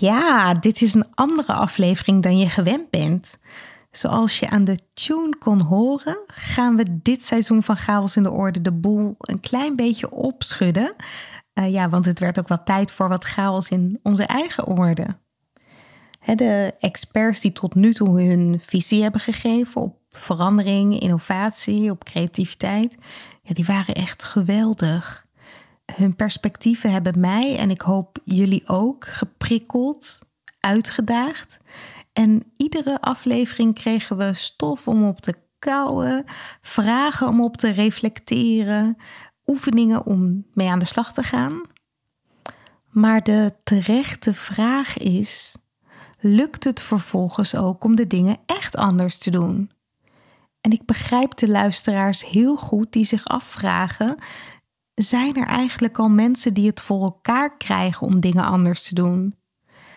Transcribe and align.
Ja, 0.00 0.54
dit 0.54 0.82
is 0.82 0.94
een 0.94 1.14
andere 1.14 1.52
aflevering 1.52 2.22
dan 2.22 2.38
je 2.38 2.48
gewend 2.48 2.90
bent. 2.90 3.38
Zoals 3.90 4.38
je 4.38 4.48
aan 4.50 4.64
de 4.64 4.78
tune 4.94 5.36
kon 5.38 5.60
horen, 5.60 6.18
gaan 6.26 6.76
we 6.76 7.00
dit 7.02 7.24
seizoen 7.24 7.62
van 7.62 7.76
Chaos 7.76 8.16
in 8.16 8.22
de 8.22 8.30
Orde 8.30 8.60
de 8.60 8.72
boel 8.72 9.14
een 9.18 9.40
klein 9.40 9.76
beetje 9.76 10.10
opschudden. 10.10 10.94
Uh, 11.54 11.72
ja, 11.72 11.88
want 11.88 12.04
het 12.04 12.18
werd 12.18 12.38
ook 12.38 12.48
wel 12.48 12.62
tijd 12.62 12.92
voor 12.92 13.08
wat 13.08 13.24
chaos 13.24 13.68
in 13.68 14.00
onze 14.02 14.24
eigen 14.24 14.66
orde. 14.66 15.06
de 16.34 16.74
experts 16.78 17.40
die 17.40 17.52
tot 17.52 17.74
nu 17.74 17.92
toe 17.92 18.22
hun 18.22 18.58
visie 18.62 19.02
hebben 19.02 19.20
gegeven 19.20 19.80
op 19.80 19.98
verandering, 20.10 21.00
innovatie, 21.00 21.90
op 21.90 22.04
creativiteit, 22.04 22.96
ja, 23.42 23.54
die 23.54 23.64
waren 23.64 23.94
echt 23.94 24.24
geweldig. 24.24 25.26
Hun 25.96 26.16
perspectieven 26.16 26.92
hebben 26.92 27.20
mij 27.20 27.56
en 27.56 27.70
ik 27.70 27.80
hoop 27.80 28.18
jullie 28.24 28.68
ook 28.68 29.04
geprikkeld, 29.06 30.18
uitgedaagd. 30.60 31.58
En 32.12 32.42
iedere 32.56 33.00
aflevering 33.00 33.74
kregen 33.74 34.16
we 34.16 34.34
stof 34.34 34.88
om 34.88 35.08
op 35.08 35.20
te 35.20 35.34
kouwen, 35.58 36.24
vragen 36.60 37.28
om 37.28 37.42
op 37.42 37.56
te 37.56 37.70
reflecteren, 37.70 38.96
oefeningen 39.46 40.06
om 40.06 40.46
mee 40.54 40.68
aan 40.68 40.78
de 40.78 40.84
slag 40.84 41.12
te 41.12 41.22
gaan. 41.22 41.60
Maar 42.90 43.22
de 43.22 43.54
terechte 43.64 44.34
vraag 44.34 44.98
is: 44.98 45.56
lukt 46.20 46.64
het 46.64 46.80
vervolgens 46.80 47.54
ook 47.54 47.84
om 47.84 47.96
de 47.96 48.06
dingen 48.06 48.36
echt 48.46 48.76
anders 48.76 49.18
te 49.18 49.30
doen? 49.30 49.70
En 50.60 50.70
ik 50.70 50.84
begrijp 50.84 51.36
de 51.36 51.48
luisteraars 51.48 52.26
heel 52.26 52.56
goed 52.56 52.92
die 52.92 53.04
zich 53.04 53.24
afvragen: 53.24 54.16
zijn 55.02 55.36
er 55.36 55.46
eigenlijk 55.46 55.98
al 55.98 56.08
mensen 56.08 56.54
die 56.54 56.66
het 56.66 56.80
voor 56.80 57.02
elkaar 57.02 57.56
krijgen 57.56 58.06
om 58.06 58.20
dingen 58.20 58.44
anders 58.44 58.82
te 58.82 58.94
doen? 58.94 59.34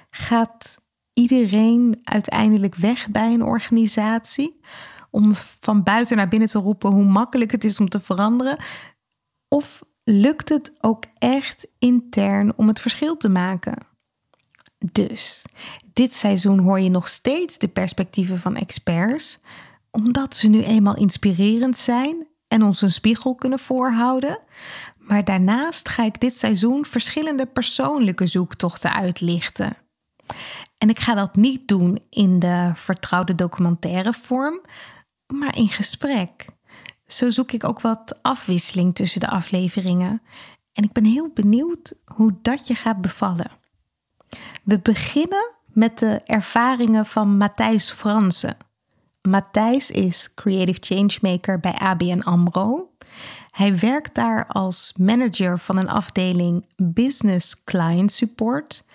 Gaat 0.09 0.77
iedereen 1.13 1.99
uiteindelijk 2.03 2.75
weg 2.75 3.09
bij 3.09 3.33
een 3.33 3.43
organisatie 3.43 4.59
om 5.11 5.31
van 5.35 5.83
buiten 5.83 6.17
naar 6.17 6.27
binnen 6.27 6.49
te 6.49 6.59
roepen 6.59 6.91
hoe 6.91 7.03
makkelijk 7.03 7.51
het 7.51 7.63
is 7.63 7.79
om 7.79 7.89
te 7.89 7.99
veranderen? 7.99 8.57
Of 9.47 9.83
lukt 10.03 10.49
het 10.49 10.73
ook 10.79 11.03
echt 11.17 11.67
intern 11.79 12.53
om 12.55 12.67
het 12.67 12.79
verschil 12.79 13.17
te 13.17 13.29
maken? 13.29 13.77
Dus, 14.91 15.45
dit 15.93 16.13
seizoen 16.13 16.59
hoor 16.59 16.79
je 16.79 16.89
nog 16.89 17.07
steeds 17.07 17.57
de 17.57 17.67
perspectieven 17.67 18.39
van 18.39 18.55
experts, 18.55 19.39
omdat 19.91 20.35
ze 20.35 20.47
nu 20.47 20.63
eenmaal 20.63 20.95
inspirerend 20.95 21.77
zijn 21.77 22.27
en 22.47 22.63
ons 22.63 22.81
een 22.81 22.91
spiegel 22.91 23.35
kunnen 23.35 23.59
voorhouden. 23.59 24.39
Maar 25.03 25.23
daarnaast 25.23 25.89
ga 25.89 26.03
ik 26.03 26.19
dit 26.19 26.35
seizoen 26.35 26.85
verschillende 26.85 27.45
persoonlijke 27.45 28.27
zoektochten 28.27 28.93
uitlichten. 28.93 29.77
En 30.77 30.89
ik 30.89 30.99
ga 30.99 31.13
dat 31.13 31.35
niet 31.35 31.67
doen 31.67 31.99
in 32.09 32.39
de 32.39 32.71
vertrouwde 32.75 33.35
documentaire 33.35 34.13
vorm, 34.13 34.61
maar 35.27 35.57
in 35.57 35.69
gesprek. 35.69 36.45
Zo 37.07 37.29
zoek 37.29 37.51
ik 37.51 37.63
ook 37.63 37.81
wat 37.81 38.19
afwisseling 38.21 38.95
tussen 38.95 39.19
de 39.19 39.29
afleveringen. 39.29 40.21
En 40.73 40.83
ik 40.83 40.91
ben 40.91 41.05
heel 41.05 41.29
benieuwd 41.33 41.93
hoe 42.05 42.35
dat 42.41 42.67
je 42.67 42.75
gaat 42.75 43.01
bevallen. 43.01 43.51
We 44.63 44.79
beginnen 44.79 45.51
met 45.67 45.99
de 45.99 46.21
ervaringen 46.25 47.05
van 47.05 47.37
Matthijs 47.37 47.91
Fransen. 47.91 48.57
Matthijs 49.21 49.91
is 49.91 50.33
Creative 50.33 50.79
Changemaker 50.81 51.59
bij 51.59 51.73
ABN 51.73 52.19
AMRO. 52.19 52.92
Hij 53.49 53.79
werkt 53.79 54.15
daar 54.15 54.47
als 54.47 54.93
manager 54.97 55.59
van 55.59 55.77
een 55.77 55.89
afdeling 55.89 56.65
Business 56.75 57.63
Client 57.63 58.11
Support. 58.11 58.85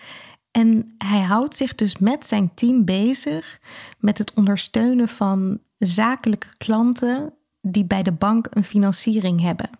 En 0.50 0.94
hij 0.98 1.20
houdt 1.20 1.56
zich 1.56 1.74
dus 1.74 1.98
met 1.98 2.26
zijn 2.26 2.54
team 2.54 2.84
bezig 2.84 3.60
met 3.98 4.18
het 4.18 4.34
ondersteunen 4.34 5.08
van 5.08 5.60
zakelijke 5.78 6.56
klanten 6.56 7.34
die 7.60 7.84
bij 7.84 8.02
de 8.02 8.12
bank 8.12 8.46
een 8.50 8.64
financiering 8.64 9.40
hebben. 9.40 9.70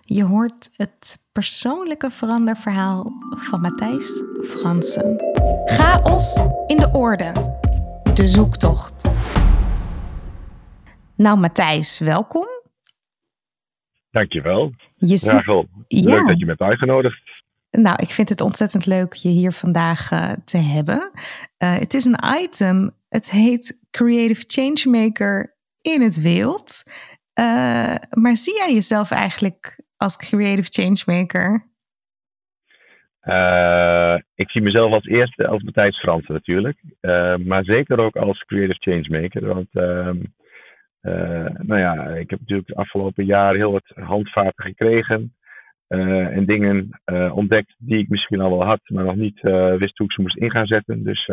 Je 0.00 0.24
hoort 0.24 0.70
het 0.76 1.18
persoonlijke 1.32 2.10
veranderverhaal 2.10 3.12
van 3.30 3.60
Matthijs 3.60 4.22
Fransen. 4.44 5.22
Chaos 5.64 6.36
in 6.66 6.76
de 6.76 6.90
orde. 6.92 7.32
De 8.14 8.28
zoektocht. 8.28 9.08
Nou, 11.14 11.38
Matthijs, 11.38 11.98
welkom. 11.98 12.55
Dankjewel. 14.16 14.72
Je 14.96 15.18
Graag 15.18 15.46
wel. 15.46 15.68
Leuk 15.88 16.26
dat 16.26 16.38
je 16.38 16.44
me 16.44 16.50
hebt 16.50 16.62
uitgenodigd. 16.62 17.44
Nou, 17.70 17.96
ik 18.02 18.10
vind 18.10 18.28
het 18.28 18.40
ontzettend 18.40 18.86
leuk 18.86 19.14
je 19.14 19.28
hier 19.28 19.52
vandaag 19.52 20.10
uh, 20.10 20.32
te 20.44 20.58
hebben. 20.58 21.10
Uh, 21.58 21.74
het 21.74 21.94
is 21.94 22.04
een 22.04 22.18
item. 22.40 22.94
Het 23.08 23.30
heet 23.30 23.78
Creative 23.90 24.44
Changemaker 24.46 25.56
in 25.80 26.02
het 26.02 26.20
wild. 26.20 26.82
Uh, 27.34 27.94
maar 28.10 28.36
zie 28.36 28.56
jij 28.56 28.74
jezelf 28.74 29.10
eigenlijk 29.10 29.80
als 29.96 30.16
creative 30.16 30.68
changemaker? 30.70 31.70
Ik 34.34 34.50
zie 34.50 34.62
mezelf 34.62 34.92
als 34.92 35.06
eerste 35.06 35.46
als 35.48 35.62
Matthijs 35.62 35.98
Fransen 35.98 36.34
natuurlijk. 36.34 36.80
Maar 37.44 37.64
zeker 37.64 37.98
ook 37.98 38.16
als 38.16 38.44
creative 38.44 38.78
changemaker. 38.80 39.46
Want 39.46 39.68
ehm, 39.72 40.18
nou 41.58 41.78
ja, 41.78 42.04
ik 42.04 42.30
heb 42.30 42.40
natuurlijk 42.40 42.68
de 42.68 42.74
afgelopen 42.74 43.24
jaren 43.24 43.56
heel 43.56 43.72
wat 43.72 43.92
handvaten 43.94 44.64
gekregen. 44.64 45.34
en 45.86 46.44
dingen 46.46 47.00
ontdekt 47.32 47.74
die 47.78 47.98
ik 47.98 48.08
misschien 48.08 48.40
al 48.40 48.50
wel 48.50 48.64
had, 48.64 48.80
maar 48.84 49.04
nog 49.04 49.16
niet 49.16 49.40
wist 49.78 49.98
hoe 49.98 50.06
ik 50.06 50.12
ze 50.12 50.20
moest 50.20 50.36
in 50.36 50.50
gaan 50.50 50.66
zetten. 50.66 51.04
Dus 51.04 51.26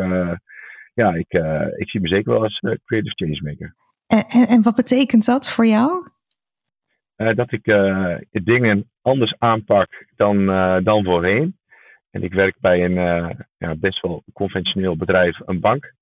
ja, 0.94 1.14
ik, 1.14 1.32
ik 1.76 1.90
zie 1.90 2.00
me 2.00 2.08
zeker 2.08 2.32
wel 2.32 2.42
als 2.42 2.60
creative 2.60 3.14
changemaker. 3.14 3.74
En, 4.06 4.26
en, 4.28 4.62
wat 4.62 4.74
betekent 4.74 5.24
dat 5.24 5.48
voor 5.48 5.66
jou? 5.66 6.08
Dat 7.16 7.52
ik 7.52 7.64
dingen 8.30 8.90
anders 9.02 9.34
aanpak 9.38 10.06
dan, 10.16 10.46
dan 10.84 11.04
voorheen. 11.04 11.58
En 12.10 12.22
ik 12.22 12.34
werk 12.34 12.56
bij 12.60 12.84
een 12.84 12.94
ja, 13.56 13.74
best 13.76 14.00
wel 14.00 14.22
conventioneel 14.32 14.96
bedrijf, 14.96 15.40
een 15.44 15.60
bank. 15.60 15.94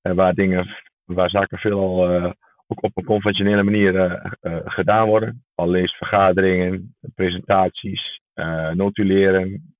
waar, 0.00 0.34
dingen, 0.34 0.66
waar 1.04 1.30
zaken 1.30 1.58
veelal 1.58 2.34
ook 2.66 2.82
op 2.82 2.96
een 2.96 3.04
conventionele 3.04 3.62
manier 3.62 4.20
gedaan 4.64 5.06
worden. 5.06 5.44
Al 5.54 5.68
leest 5.68 5.96
vergaderingen, 5.96 6.96
presentaties, 7.14 8.20
notuleren. 8.72 9.76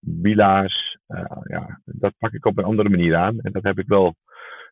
bila's. 0.00 0.98
ja, 1.42 1.80
dat 1.84 2.14
pak 2.18 2.32
ik 2.32 2.46
op 2.46 2.58
een 2.58 2.64
andere 2.64 2.88
manier 2.88 3.16
aan. 3.16 3.40
En 3.40 3.52
dat 3.52 3.62
heb 3.62 3.78
ik 3.78 3.86
wel 3.86 4.14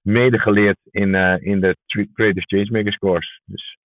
mede 0.03 0.38
geleerd 0.38 0.79
in, 0.91 1.15
in 1.43 1.61
de 1.61 1.76
Creative 1.87 2.47
Changemakers 2.47 2.99
course. 2.99 3.41
Dus 3.44 3.79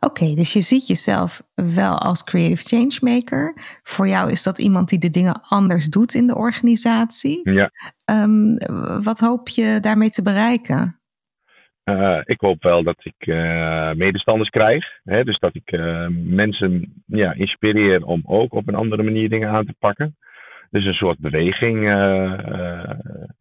Oké, 0.00 0.34
dus 0.34 0.52
je 0.52 0.60
ziet 0.60 0.86
jezelf 0.86 1.42
wel 1.54 1.98
als 1.98 2.24
creative 2.24 2.62
changemaker. 2.62 3.54
Voor 3.82 4.08
jou 4.08 4.30
is 4.30 4.42
dat 4.42 4.58
iemand 4.58 4.88
die 4.88 4.98
de 4.98 5.10
dingen 5.10 5.40
anders 5.48 5.86
doet 5.86 6.14
in 6.14 6.26
de 6.26 6.36
organisatie. 6.36 7.50
Ja. 7.50 7.70
Um, 8.04 8.56
wat 9.02 9.20
hoop 9.20 9.48
je 9.48 9.78
daarmee 9.80 10.10
te 10.10 10.22
bereiken? 10.22 10.99
Uh, 11.84 12.20
ik 12.24 12.40
hoop 12.40 12.62
wel 12.62 12.82
dat 12.82 13.04
ik 13.04 13.26
uh, 13.26 13.92
medestanders 13.92 14.50
krijg. 14.50 15.00
Hè, 15.04 15.24
dus 15.24 15.38
dat 15.38 15.54
ik 15.54 15.72
uh, 15.72 16.06
mensen 16.10 17.02
ja, 17.06 17.32
inspireer 17.32 18.04
om 18.04 18.22
ook 18.24 18.54
op 18.54 18.68
een 18.68 18.74
andere 18.74 19.02
manier 19.02 19.28
dingen 19.28 19.48
aan 19.48 19.66
te 19.66 19.74
pakken. 19.78 20.16
Dus 20.70 20.84
een 20.84 20.94
soort 20.94 21.18
beweging, 21.18 21.84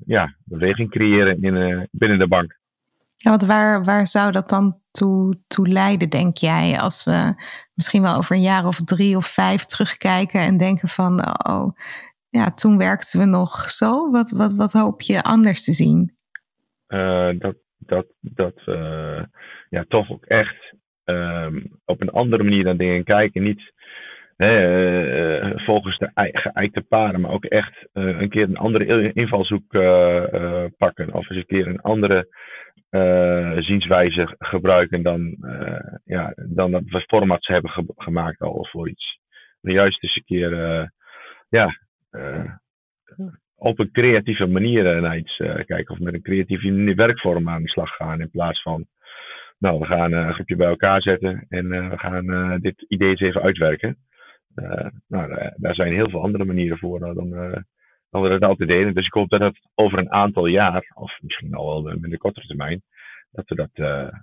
ja, 0.06 0.36
beweging 0.44 0.90
creëren 0.90 1.42
in, 1.42 1.88
binnen 1.92 2.20
de 2.20 2.28
bank. 2.28 2.60
Ja, 3.16 3.30
want 3.30 3.46
waar, 3.46 3.84
waar 3.84 4.08
zou 4.08 4.32
dat 4.32 4.50
dan 4.50 4.80
toe, 4.92 5.40
toe 5.48 5.68
leiden, 5.68 6.10
denk 6.10 6.38
jij? 6.38 6.80
Als 6.80 7.04
we 7.04 7.34
misschien 7.74 8.02
wel 8.02 8.16
over 8.16 8.36
een 8.36 8.42
jaar 8.42 8.66
of 8.66 8.80
drie 8.80 9.18
of 9.18 9.28
vijf 9.28 9.66
terugkijken 9.66 10.40
en 10.40 10.58
denken 10.58 10.90
van, 10.90 11.46
oh, 11.48 11.78
ja, 12.30 12.52
toen 12.52 12.78
werkten 12.78 13.20
we 13.20 13.26
nog 13.26 13.70
zo. 13.70 14.12
Wat, 14.12 14.32
wat, 14.32 14.54
wat 14.54 14.74
hoop 14.74 15.02
je 15.02 15.24
anders 15.24 15.64
te 15.64 15.74
zien? 15.74 16.18
Uh, 16.88 17.30
dat 17.38 17.56
dat, 17.80 18.08
dat 18.20 18.64
we 18.64 19.28
ja, 19.70 19.84
toch 19.88 20.12
ook 20.12 20.26
echt 20.26 20.74
um, 21.04 21.80
op 21.86 22.02
een 22.02 22.10
andere 22.10 22.44
manier 22.44 22.64
naar 22.64 22.78
dingen 22.78 23.04
kijken. 23.04 23.44
Niet 23.44 23.74
uh, 24.38 25.52
volgens 25.56 25.98
de 25.98 26.10
geëikte 26.14 26.82
paden, 26.82 27.22
maar 27.22 27.32
ook 27.32 27.46
echt 27.46 27.88
een 27.94 28.30
keer 28.30 28.44
een 28.44 28.58
andere 28.58 29.14
invalshoek 29.14 29.72
pakken. 30.78 31.14
Of 31.14 31.30
eens 31.30 31.38
een 31.38 31.46
keer 31.46 31.68
een 31.68 31.82
andere 31.82 32.28
zienswijze 33.62 34.36
gebruiken 34.38 35.04
dan, 35.04 35.38
uh, 35.42 35.80
ja, 36.04 36.34
dan 36.36 36.72
dat 36.72 36.84
we 36.86 37.02
formats 37.02 37.48
hebben 37.48 37.72
ge 37.72 37.84
gemaakt 37.96 38.40
al 38.40 38.66
voor 38.66 38.90
iets. 38.90 39.20
Maar 39.60 39.74
juist 39.74 40.04
eens 40.04 40.16
een 40.16 40.24
keer 40.24 40.52
ja, 41.50 41.70
op 43.60 43.80
een 43.80 43.92
creatieve 43.92 44.48
manier 44.48 45.02
naar 45.02 45.18
iets 45.18 45.38
kijken 45.38 45.90
of 45.90 46.00
met 46.00 46.14
een 46.14 46.22
creatieve 46.22 46.94
werkvorm 46.96 47.50
aan 47.50 47.62
de 47.62 47.70
slag 47.70 47.96
gaan 47.96 48.22
in 48.22 48.30
plaats 48.30 48.62
van 48.62 48.88
nou 49.58 49.80
we 49.80 49.86
gaan 49.86 50.12
een 50.12 50.34
groepje 50.34 50.56
bij 50.56 50.68
elkaar 50.68 51.02
zetten 51.02 51.46
en 51.50 51.70
we 51.70 51.98
gaan 51.98 52.60
dit 52.62 52.86
idee 52.88 53.10
eens 53.10 53.22
even 53.22 53.42
uitwerken. 53.42 53.98
nou, 55.08 55.52
daar 55.56 55.76
zijn 55.76 55.94
heel 55.94 56.10
veel 56.10 56.22
andere 56.22 56.46
manieren 56.46 56.78
voor 56.78 57.00
dan, 57.00 57.30
dan 58.10 58.22
we 58.22 58.30
dat 58.30 58.44
altijd 58.44 58.70
deden. 58.70 58.94
Dus 58.94 59.06
ik 59.06 59.14
hoop 59.14 59.30
dat 59.30 59.42
het 59.42 59.60
over 59.76 60.00
een 60.00 60.12
aantal 60.12 60.46
jaar, 60.46 60.92
of 60.94 61.20
misschien 61.22 61.54
al 61.54 61.84
wel 61.84 61.98
met 61.98 62.12
een 62.12 62.18
kortere 62.18 62.48
termijn, 62.48 62.84
dat 63.32 63.50
we 63.50 63.56
dat 63.56 63.70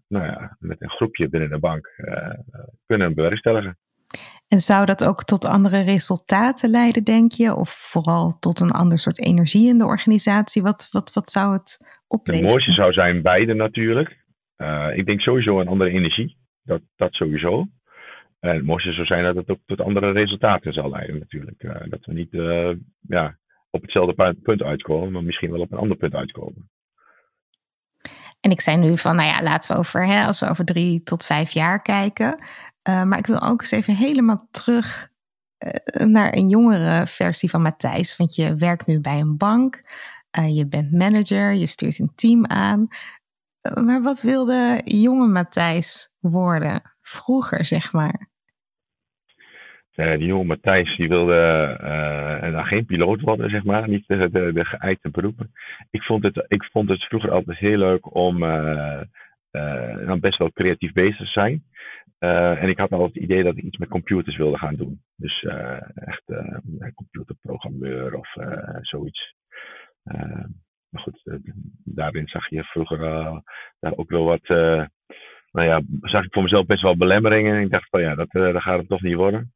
nou 0.09 0.25
ja, 0.25 0.57
met 0.59 0.83
een 0.83 0.91
groepje 0.91 1.29
binnen 1.29 1.51
de 1.51 1.59
bank 1.59 1.95
kunnen 2.87 3.15
bewerkstelligen. 3.15 3.79
En 4.49 4.61
zou 4.61 4.87
dat 4.87 5.05
ook 5.05 5.25
tot 5.25 5.45
andere 5.45 5.81
resultaten 5.81 6.71
leiden, 6.71 7.05
denk 7.05 7.33
je? 7.33 7.55
Of 7.55 7.71
vooral 7.71 8.37
tot 8.39 8.61
een 8.61 8.71
ander 8.71 8.99
soort 8.99 9.21
energie 9.21 9.69
in 9.69 9.79
de 9.79 9.85
organisatie? 9.85 10.63
Wat, 10.63 10.89
wat, 10.91 11.13
wat 11.13 11.31
zou 11.31 11.53
het 11.53 11.87
opleveren? 12.07 12.45
Het 12.45 12.51
mooiste 12.51 12.73
zou 12.73 12.93
zijn 12.93 13.23
beide 13.23 13.55
natuurlijk. 13.55 14.25
Uh, 14.57 14.89
ik 14.95 15.07
denk 15.07 15.21
sowieso 15.21 15.61
een 15.61 15.69
andere 15.69 15.91
energie. 15.91 16.39
Dat, 16.63 16.83
dat 16.97 17.15
sowieso. 17.15 17.67
En 18.41 18.55
het 18.55 18.65
mooiste 18.65 18.93
zou 18.93 19.07
zijn 19.07 19.25
dat 19.25 19.37
het 19.37 19.51
ook 19.51 19.61
tot 19.67 19.81
andere 19.81 20.11
resultaten 20.11 20.73
zal 20.73 20.91
leiden 20.91 21.19
natuurlijk. 21.19 21.91
dat 21.91 22.05
we 22.05 22.13
niet 22.13 22.33
ja, 23.01 23.39
op 23.71 23.83
hetzelfde 23.83 24.35
punt 24.43 24.63
uitkomen, 24.63 25.13
maar 25.13 25.25
misschien 25.25 25.51
wel 25.51 25.61
op 25.61 25.73
een 25.73 25.79
ander 25.79 25.97
punt 25.97 26.15
uitkomen. 26.15 26.71
En 28.41 28.51
ik 28.51 28.61
zei 28.61 28.77
nu 28.77 28.99
van, 28.99 29.17
nou 29.17 29.29
ja, 29.29 29.43
laten 29.43 29.73
we 29.73 29.79
over, 29.79 30.07
hè, 30.07 30.25
als 30.25 30.41
we 30.41 30.49
over 30.49 30.65
drie 30.65 31.03
tot 31.03 31.27
vijf 31.27 31.51
jaar 31.51 31.83
kijken. 31.83 32.39
Uh, 32.89 33.03
maar 33.03 33.19
ik 33.19 33.27
wil 33.27 33.43
ook 33.43 33.61
eens 33.61 33.71
even 33.71 33.97
helemaal 33.97 34.49
terug 34.51 35.09
uh, 35.59 36.07
naar 36.07 36.35
een 36.35 36.49
jongere 36.49 37.07
versie 37.07 37.51
van 37.51 37.63
Matthijs. 37.63 38.17
Want 38.17 38.35
je 38.35 38.55
werkt 38.55 38.87
nu 38.87 39.01
bij 39.01 39.19
een 39.21 39.37
bank, 39.37 39.83
uh, 40.39 40.57
je 40.57 40.67
bent 40.67 40.93
manager, 40.93 41.53
je 41.53 41.67
stuurt 41.67 41.99
een 41.99 42.13
team 42.15 42.47
aan. 42.47 42.89
maar 43.75 44.03
wat 44.03 44.23
wilde 44.23 44.81
jonge 44.85 45.27
Matthijs 45.27 46.09
worden 46.21 46.83
vroeger, 47.01 47.65
zeg 47.65 47.93
maar? 47.93 48.29
Die 49.91 50.27
jonge 50.27 50.45
Matthijs 50.45 50.97
die 50.97 51.09
wilde 51.09 52.63
geen 52.65 52.85
piloot 52.85 53.21
worden, 53.21 53.51
zeg 53.51 53.65
maar. 53.65 53.89
Niet 53.89 54.05
de, 54.09 54.31
de, 54.31 54.53
de 54.53 54.65
geëikte 54.65 55.11
beroepen. 55.11 55.53
Ik 55.91 56.03
vond, 56.03 56.23
het, 56.23 56.45
ik 56.49 56.65
vond 56.65 56.89
het 56.89 57.05
vroeger 57.05 57.31
altijd 57.31 57.59
heel 57.59 57.79
leuk 57.79 58.15
om 58.15 58.43
dan 60.07 60.21
best 60.21 60.39
wel 60.39 60.53
creatief 60.53 60.93
bezig 60.93 61.29
zijn. 61.29 61.65
en 62.19 62.69
ik 62.69 62.79
had 62.79 62.93
al 62.93 63.03
het 63.03 63.17
idee 63.17 63.43
dat 63.43 63.57
ik 63.57 63.65
iets 63.65 63.79
met 63.79 63.89
computers 63.89 64.37
wilde 64.37 64.59
gaan 64.59 64.75
doen. 64.75 65.03
Dus 65.17 65.45
echt 65.95 66.23
computerprogrammeur 66.95 68.15
of 68.15 68.37
zoiets. 68.81 69.37
maar 70.89 71.01
goed, 71.03 71.39
daarin 71.85 72.29
zag 72.29 72.49
je 72.49 72.65
vroeger 72.65 72.99
daar 73.79 73.97
ook 73.97 74.11
wel 74.11 74.25
wat 74.25 74.49
nou 75.51 75.69
ja, 75.69 75.81
zag 76.01 76.25
ik 76.25 76.33
voor 76.33 76.43
mezelf 76.43 76.67
best 76.67 76.83
wel 76.83 76.97
belemmeringen. 76.97 77.57
En 77.57 77.63
ik 77.63 77.71
dacht 77.71 77.89
van 77.91 78.01
ja, 78.01 78.15
dat, 78.15 78.29
dat 78.31 78.63
gaat 78.63 78.79
het 78.79 78.89
toch 78.89 79.03
niet 79.03 79.15
worden 79.15 79.53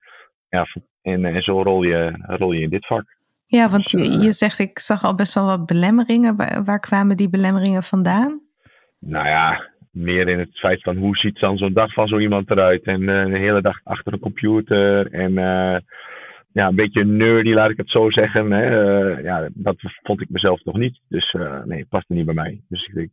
ja, 0.50 0.66
en, 1.02 1.24
en 1.24 1.42
zo 1.42 1.62
rol 1.62 1.82
je, 1.82 2.24
rol 2.26 2.52
je 2.52 2.60
in 2.60 2.70
dit 2.70 2.86
vak. 2.86 3.18
Ja, 3.46 3.70
want 3.70 3.90
dus, 3.90 4.06
je, 4.06 4.16
eh, 4.16 4.22
je 4.22 4.32
zegt, 4.32 4.58
ik 4.58 4.78
zag 4.78 5.04
al 5.04 5.14
best 5.14 5.34
wel 5.34 5.46
wat 5.46 5.66
belemmeringen. 5.66 6.36
Waar, 6.36 6.64
waar, 6.64 6.80
kwamen 6.80 7.16
die 7.16 7.28
belemmeringen 7.28 7.82
vandaan? 7.82 8.40
Nou 8.98 9.26
ja, 9.26 9.69
meer 9.90 10.28
in 10.28 10.38
het 10.38 10.58
feit 10.58 10.82
van 10.82 10.96
hoe 10.96 11.16
ziet 11.16 11.40
dan 11.40 11.58
zo'n 11.58 11.72
dag 11.72 11.92
van 11.92 12.08
zo 12.08 12.18
iemand 12.18 12.50
eruit. 12.50 12.82
En 12.82 13.00
uh, 13.00 13.24
de 13.24 13.38
hele 13.38 13.62
dag 13.62 13.80
achter 13.82 14.12
een 14.12 14.18
computer. 14.18 15.12
En 15.12 15.30
uh, 15.30 15.76
ja, 16.52 16.68
een 16.68 16.74
beetje 16.74 17.04
nerdy, 17.04 17.52
laat 17.52 17.70
ik 17.70 17.76
het 17.76 17.90
zo 17.90 18.10
zeggen. 18.10 18.50
Hè. 18.50 19.14
Uh, 19.16 19.24
ja, 19.24 19.48
dat 19.54 19.76
vond 20.02 20.20
ik 20.20 20.28
mezelf 20.28 20.64
nog 20.64 20.76
niet. 20.76 21.00
Dus 21.08 21.32
nee, 21.64 21.78
het 21.78 21.88
paste 21.88 22.12
niet 22.12 22.24
bij 22.24 22.34
mij. 22.34 22.62
Dus 22.68 22.86
ik, 22.86 23.10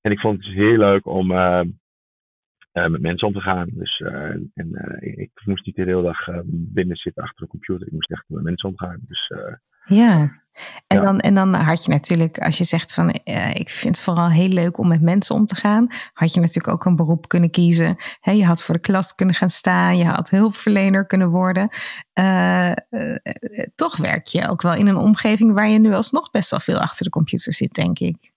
en 0.00 0.10
ik 0.10 0.20
vond 0.20 0.44
het 0.44 0.54
heel 0.54 0.76
leuk 0.76 1.06
om 1.06 1.30
uh, 1.30 2.86
met 2.86 3.00
mensen 3.00 3.26
om 3.26 3.34
te 3.34 3.40
gaan. 3.40 3.68
Dus 3.72 4.00
uh, 4.00 4.10
en, 4.30 4.50
uh, 4.54 5.18
ik 5.18 5.30
moest 5.44 5.66
niet 5.66 5.76
de 5.76 5.82
hele 5.82 6.02
dag 6.02 6.28
binnen 6.46 6.96
zitten 6.96 7.22
achter 7.22 7.42
een 7.42 7.48
computer. 7.48 7.86
Ik 7.86 7.92
moest 7.92 8.10
echt 8.10 8.24
met 8.26 8.42
mensen 8.42 8.68
omgaan. 8.68 8.98
Dus, 9.08 9.32
ja. 9.84 10.41
En, 10.86 10.96
ja. 10.96 11.04
Dan, 11.04 11.20
en 11.20 11.34
dan 11.34 11.54
had 11.54 11.84
je 11.84 11.90
natuurlijk, 11.90 12.38
als 12.38 12.58
je 12.58 12.64
zegt 12.64 12.94
van 12.94 13.08
ik 13.54 13.68
vind 13.68 13.96
het 13.96 14.04
vooral 14.04 14.30
heel 14.30 14.48
leuk 14.48 14.78
om 14.78 14.88
met 14.88 15.02
mensen 15.02 15.34
om 15.34 15.46
te 15.46 15.54
gaan, 15.54 15.86
had 16.12 16.34
je 16.34 16.40
natuurlijk 16.40 16.74
ook 16.74 16.84
een 16.84 16.96
beroep 16.96 17.28
kunnen 17.28 17.50
kiezen. 17.50 17.96
He, 18.20 18.32
je 18.32 18.44
had 18.44 18.62
voor 18.62 18.74
de 18.74 18.80
klas 18.80 19.14
kunnen 19.14 19.34
gaan 19.34 19.50
staan, 19.50 19.98
je 19.98 20.04
had 20.04 20.30
hulpverlener 20.30 21.06
kunnen 21.06 21.28
worden. 21.28 21.68
toch 23.74 23.96
werk 23.96 24.26
je 24.26 24.48
ook 24.48 24.62
wel 24.62 24.74
in 24.74 24.86
een 24.86 24.96
omgeving 24.96 25.52
waar 25.52 25.68
je 25.68 25.78
nu 25.78 25.94
alsnog 25.94 26.30
best 26.30 26.50
wel 26.50 26.60
veel 26.60 26.80
achter 26.80 27.04
de 27.04 27.10
computer 27.10 27.54
zit, 27.54 27.74
denk 27.74 27.98
ik. 27.98 28.32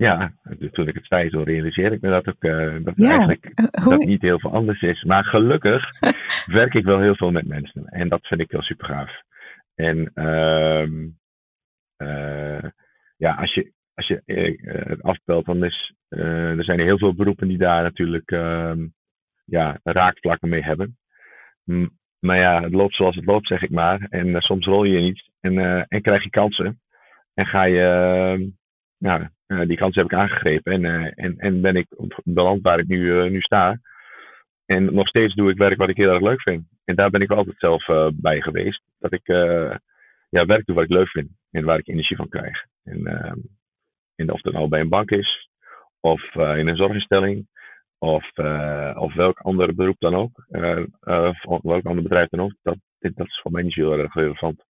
Ja, 0.00 0.32
toen 0.72 0.88
ik 0.88 0.94
het 0.94 1.06
zei, 1.06 1.28
zo 1.28 1.42
realiseer 1.42 1.92
ik 1.92 2.00
me 2.00 2.08
dat, 2.08 2.28
ook, 2.28 2.40
dat 2.84 2.94
ja. 2.96 3.08
eigenlijk 3.08 3.52
eh, 3.54 3.86
dat 3.86 3.98
niet 3.98 4.22
heel 4.22 4.38
veel 4.38 4.52
anders 4.52 4.82
is. 4.82 5.04
Maar 5.04 5.24
gelukkig 5.24 5.90
werk 6.46 6.74
ik 6.74 6.84
wel 6.84 6.98
heel 6.98 7.14
veel 7.14 7.30
met 7.30 7.46
mensen. 7.46 7.84
En 7.84 8.08
dat 8.08 8.26
vind 8.26 8.40
ik 8.40 8.50
wel 8.50 8.62
super 8.62 8.86
gaaf. 8.86 9.22
En 9.74 10.10
uh, 10.14 11.10
ja, 13.16 13.34
als 13.34 13.54
je, 13.54 13.72
als 13.94 14.06
je 14.06 14.22
het 14.88 15.02
afbelt, 15.02 15.46
dan 15.46 15.64
is 15.64 15.94
er 16.08 16.64
zijn 16.64 16.78
er 16.78 16.84
heel 16.84 16.98
veel 16.98 17.14
beroepen 17.14 17.48
die 17.48 17.58
daar 17.58 17.82
natuurlijk 17.82 18.30
ehm, 18.30 18.86
ja, 19.44 19.80
raakvlakken 19.82 20.48
mee 20.48 20.62
hebben. 20.62 20.98
maar 22.18 22.36
ja, 22.36 22.62
het 22.62 22.72
loopt 22.72 22.94
zoals 22.94 23.16
het 23.16 23.24
loopt, 23.24 23.46
zeg 23.46 23.62
ik 23.62 23.70
maar. 23.70 24.06
En 24.10 24.42
soms 24.42 24.66
rol 24.66 24.84
je 24.84 25.00
niet 25.00 25.30
en, 25.40 25.86
en 25.88 26.02
krijg 26.02 26.22
je 26.22 26.30
kansen. 26.30 26.80
En 27.34 27.46
ga 27.46 27.64
je 27.64 28.52
uh, 28.98 29.60
die 29.66 29.76
kans 29.76 29.96
heb 29.96 30.04
ik 30.04 30.14
aangegrepen 30.14 30.84
en, 30.84 31.14
en, 31.14 31.38
en 31.38 31.60
ben 31.60 31.76
ik 31.76 31.86
beland 32.24 32.62
waar 32.62 32.78
ik 32.78 32.86
nu, 32.86 33.30
nu 33.30 33.40
sta. 33.40 33.80
En 34.66 34.94
nog 34.94 35.08
steeds 35.08 35.34
doe 35.34 35.50
ik 35.50 35.56
werk 35.56 35.78
wat 35.78 35.88
ik 35.88 35.96
heel 35.96 36.10
erg 36.10 36.20
leuk 36.20 36.40
vind. 36.40 36.64
En 36.84 36.96
daar 36.96 37.10
ben 37.10 37.20
ik 37.20 37.30
altijd 37.30 37.56
zelf 37.58 38.10
bij 38.14 38.40
geweest. 38.40 38.82
Dat 38.98 39.12
ik 39.12 39.26
ja, 40.30 40.46
werk 40.46 40.66
doe 40.66 40.74
wat 40.74 40.84
ik 40.84 40.90
leuk 40.90 41.08
vind 41.08 41.30
en 41.50 41.64
waar 41.64 41.78
ik 41.78 41.88
energie 41.88 42.16
van 42.16 42.28
krijg. 42.28 42.66
En, 42.82 43.06
ehm, 43.06 43.38
of 44.30 44.40
dat 44.40 44.52
nou 44.52 44.68
bij 44.68 44.80
een 44.80 44.88
bank 44.88 45.10
is, 45.10 45.50
of 46.00 46.34
in 46.34 46.68
een 46.68 46.76
zorginstelling, 46.76 47.48
of, 47.98 48.32
of 48.94 49.14
welk 49.14 49.38
ander 49.38 49.74
beroep 49.74 50.00
dan 50.00 50.14
ook, 50.14 50.46
of 51.44 51.62
welk 51.62 51.86
ander 51.86 52.02
bedrijf 52.02 52.28
dan 52.28 52.40
ook, 52.40 52.54
dat, 52.62 52.76
dat 52.98 53.26
is 53.26 53.40
voor 53.40 53.50
mij 53.50 53.62
niet 53.62 53.74
heel 53.74 53.98
erg 53.98 54.14
relevant. 54.14 54.64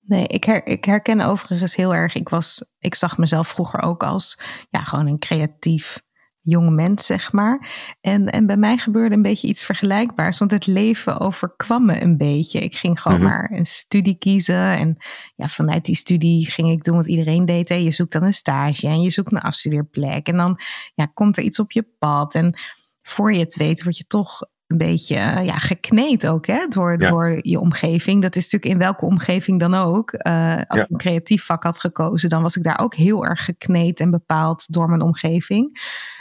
Nee, 0.00 0.26
ik, 0.26 0.44
her, 0.44 0.66
ik 0.66 0.84
herken 0.84 1.20
overigens 1.20 1.76
heel 1.76 1.94
erg. 1.94 2.14
Ik, 2.14 2.28
was, 2.28 2.74
ik 2.78 2.94
zag 2.94 3.18
mezelf 3.18 3.48
vroeger 3.48 3.82
ook 3.82 4.02
als 4.02 4.40
ja, 4.70 4.82
gewoon 4.82 5.06
een 5.06 5.18
creatief 5.18 6.00
jong 6.42 6.70
mens, 6.70 7.06
zeg 7.06 7.32
maar. 7.32 7.68
En, 8.00 8.28
en 8.30 8.46
bij 8.46 8.56
mij 8.56 8.76
gebeurde 8.76 9.14
een 9.14 9.22
beetje 9.22 9.48
iets 9.48 9.64
vergelijkbaars, 9.64 10.38
want 10.38 10.50
het 10.50 10.66
leven 10.66 11.20
overkwam 11.20 11.86
me 11.86 12.02
een 12.02 12.16
beetje. 12.16 12.60
Ik 12.60 12.76
ging 12.76 13.00
gewoon 13.00 13.18
mhm. 13.18 13.28
maar 13.28 13.50
een 13.54 13.66
studie 13.66 14.18
kiezen 14.18 14.76
en 14.78 14.96
ja, 15.36 15.48
vanuit 15.48 15.84
die 15.84 15.96
studie 15.96 16.50
ging 16.50 16.70
ik 16.70 16.84
doen 16.84 16.96
wat 16.96 17.06
iedereen 17.06 17.44
deed. 17.44 17.68
Hè. 17.68 17.74
Je 17.74 17.90
zoekt 17.90 18.12
dan 18.12 18.22
een 18.22 18.34
stage 18.34 18.86
en 18.86 19.00
je 19.00 19.10
zoekt 19.10 19.32
een 19.32 19.40
afstudeerplek 19.40 20.26
en 20.26 20.36
dan 20.36 20.60
ja, 20.94 21.06
komt 21.14 21.36
er 21.36 21.42
iets 21.42 21.58
op 21.58 21.72
je 21.72 21.86
pad 21.98 22.34
en 22.34 22.54
voor 23.02 23.32
je 23.32 23.38
het 23.38 23.56
weet 23.56 23.82
word 23.82 23.96
je 23.96 24.06
toch 24.06 24.42
een 24.70 24.76
beetje 24.76 25.14
ja, 25.42 25.58
gekneed 25.58 26.26
ook 26.26 26.46
hè, 26.46 26.66
door, 26.68 26.98
door 26.98 27.38
je 27.40 27.60
omgeving. 27.60 28.22
Dat 28.22 28.36
is 28.36 28.42
natuurlijk 28.42 28.72
in 28.72 28.78
welke 28.78 29.04
omgeving 29.04 29.60
dan 29.60 29.74
ook. 29.74 30.12
Uh, 30.26 30.56
als 30.66 30.80
ik 30.80 30.90
een 30.90 30.96
creatief 30.96 31.44
vak 31.44 31.62
had 31.62 31.80
gekozen, 31.80 32.28
dan 32.28 32.42
was 32.42 32.56
ik 32.56 32.62
daar 32.62 32.80
ook 32.80 32.94
heel 32.94 33.26
erg 33.26 33.44
gekneed 33.44 34.00
en 34.00 34.10
bepaald 34.10 34.72
door 34.72 34.88
mijn 34.88 35.00
omgeving. 35.00 35.80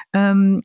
Um, 0.09 0.61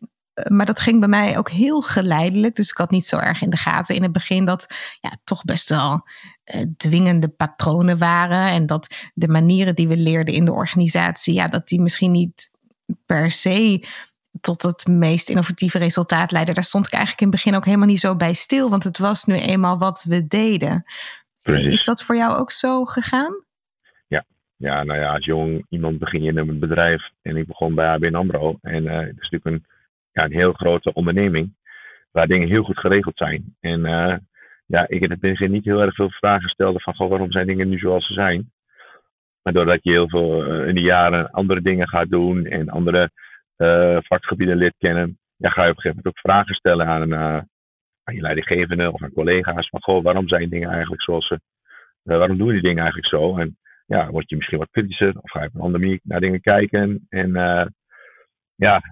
maar 0.49 0.67
dat 0.67 0.81
ging 0.81 1.01
bij 1.01 1.09
mij 1.09 1.39
ook 1.39 1.51
heel 1.51 1.81
geleidelijk. 1.81 2.57
Dus 2.57 2.71
ik 2.71 2.77
had 2.77 2.91
niet 2.91 3.07
zo 3.07 3.17
erg 3.17 3.43
in 3.43 3.51
de 3.51 3.57
gaten 3.57 3.95
in 3.95 4.03
het 4.03 4.13
begin 4.13 4.45
dat 4.45 4.67
ja, 5.01 5.17
toch 5.25 5.45
best 5.45 5.69
wel 5.69 6.09
uh, 6.55 6.63
dwingende 6.77 7.29
patronen 7.29 7.99
waren. 7.99 8.49
En 8.49 8.67
dat 8.67 8.95
de 9.15 9.29
manieren 9.29 9.75
die 9.75 9.89
we 9.89 9.97
leerden 9.97 10.35
in 10.35 10.45
de 10.45 10.53
organisatie, 10.53 11.35
ja, 11.35 11.49
dat 11.49 11.69
die 11.69 11.81
misschien 11.81 12.11
niet 12.11 12.51
per 13.07 13.31
se 13.31 13.87
tot 14.41 14.63
het 14.63 14.87
meest 14.87 15.29
innovatieve 15.29 15.79
resultaat 15.79 16.33
leiden. 16.33 16.55
Daar 16.55 16.65
stond 16.65 16.87
ik 16.87 16.93
eigenlijk 16.93 17.23
in 17.23 17.29
het 17.29 17.37
begin 17.37 17.57
ook 17.57 17.65
helemaal 17.65 17.87
niet 17.87 18.01
zo 18.01 18.17
bij 18.17 18.35
stil, 18.35 18.71
want 18.71 18.85
het 18.85 18.99
was 18.99 19.25
nu 19.25 19.35
eenmaal 19.35 19.79
wat 19.79 20.05
we 20.09 20.27
deden. 20.27 20.85
Precies. 21.43 21.75
Is 21.75 21.85
dat 21.85 22.03
voor 22.03 22.17
jou 22.17 22.37
ook 22.37 22.51
zo 22.51 22.85
gegaan? 22.85 23.44
Ja, 24.65 24.85
nou 24.85 25.01
ja, 25.01 25.15
als 25.15 25.25
jong 25.25 25.67
iemand 25.69 25.99
begin 25.99 26.23
je 26.23 26.31
in 26.31 26.37
een 26.37 26.59
bedrijf 26.59 27.13
en 27.23 27.37
ik 27.37 27.47
begon 27.47 27.75
bij 27.75 27.89
ABN 27.89 28.15
AMRO. 28.15 28.59
En 28.63 28.85
uh, 28.85 28.99
het 28.99 29.21
is 29.21 29.31
natuurlijk 29.31 29.45
een, 29.45 29.65
ja, 30.13 30.25
een 30.25 30.33
heel 30.33 30.53
grote 30.53 30.93
onderneming 30.93 31.55
waar 32.11 32.27
dingen 32.27 32.49
heel 32.49 32.63
goed 32.63 32.79
geregeld 32.79 33.19
zijn. 33.19 33.57
En 33.61 33.81
uh, 33.81 34.17
ja, 34.67 34.89
ik 34.89 35.03
in 35.03 35.11
het 35.11 35.21
begin 35.21 35.51
niet 35.51 35.65
heel 35.65 35.83
erg 35.83 35.95
veel 35.95 36.11
vragen 36.11 36.49
stelde 36.49 36.81
van 36.81 36.95
goh, 36.95 37.09
waarom 37.09 37.33
zijn 37.33 37.47
dingen 37.47 37.69
nu 37.69 37.79
zoals 37.79 38.07
ze 38.07 38.13
zijn. 38.13 38.53
Maar 39.43 39.53
doordat 39.53 39.79
je 39.83 39.91
heel 39.91 40.09
veel 40.09 40.61
uh, 40.61 40.69
in 40.69 40.75
de 40.75 40.81
jaren 40.81 41.31
andere 41.31 41.63
dingen 41.63 41.89
gaat 41.89 42.11
doen 42.11 42.47
en 42.47 42.69
andere 42.69 43.11
vakgebieden 44.03 44.57
lid 44.57 44.75
kennen, 44.79 45.19
ja, 45.37 45.49
ga 45.49 45.65
je 45.65 45.71
op 45.71 45.77
een 45.77 45.83
gegeven 45.83 46.03
moment 46.05 46.07
ook 46.07 46.31
vragen 46.31 46.55
stellen 46.55 46.87
aan, 46.87 47.15
aan 47.15 48.15
je 48.15 48.21
leidinggevende 48.21 48.93
of 48.93 49.03
aan 49.03 49.13
collega's. 49.13 49.69
Van 49.69 49.83
goh, 49.83 50.03
waarom 50.03 50.29
zijn 50.29 50.49
dingen 50.49 50.71
eigenlijk 50.71 51.03
zoals 51.03 51.27
ze, 51.27 51.41
waarom 52.03 52.39
doen 52.39 52.49
die 52.49 52.63
dingen 52.63 52.83
eigenlijk 52.83 53.07
zo? 53.07 53.37
En 53.37 53.59
ja, 53.85 54.11
word 54.11 54.31
je 54.31 54.37
misschien 54.37 54.59
wat 54.59 54.71
kritischer 54.71 55.19
of 55.21 55.31
ga 55.31 55.41
je 55.41 55.49
op 55.49 55.55
een 55.55 55.61
andere 55.61 55.85
manier 55.85 56.01
naar 56.03 56.21
dingen 56.21 56.41
kijken. 56.41 57.07
En 57.09 57.33
ja, 58.55 58.83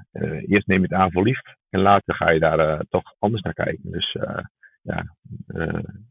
eerst 0.46 0.66
neem 0.66 0.78
je 0.80 0.88
het 0.88 0.92
aan 0.92 1.12
voor 1.12 1.22
lief 1.22 1.40
en 1.68 1.80
later 1.80 2.14
ga 2.14 2.30
je 2.30 2.40
daar 2.40 2.84
toch 2.88 3.14
anders 3.18 3.42
naar 3.42 3.54
kijken. 3.54 3.90
Dus 3.90 4.12
ja, 4.12 5.14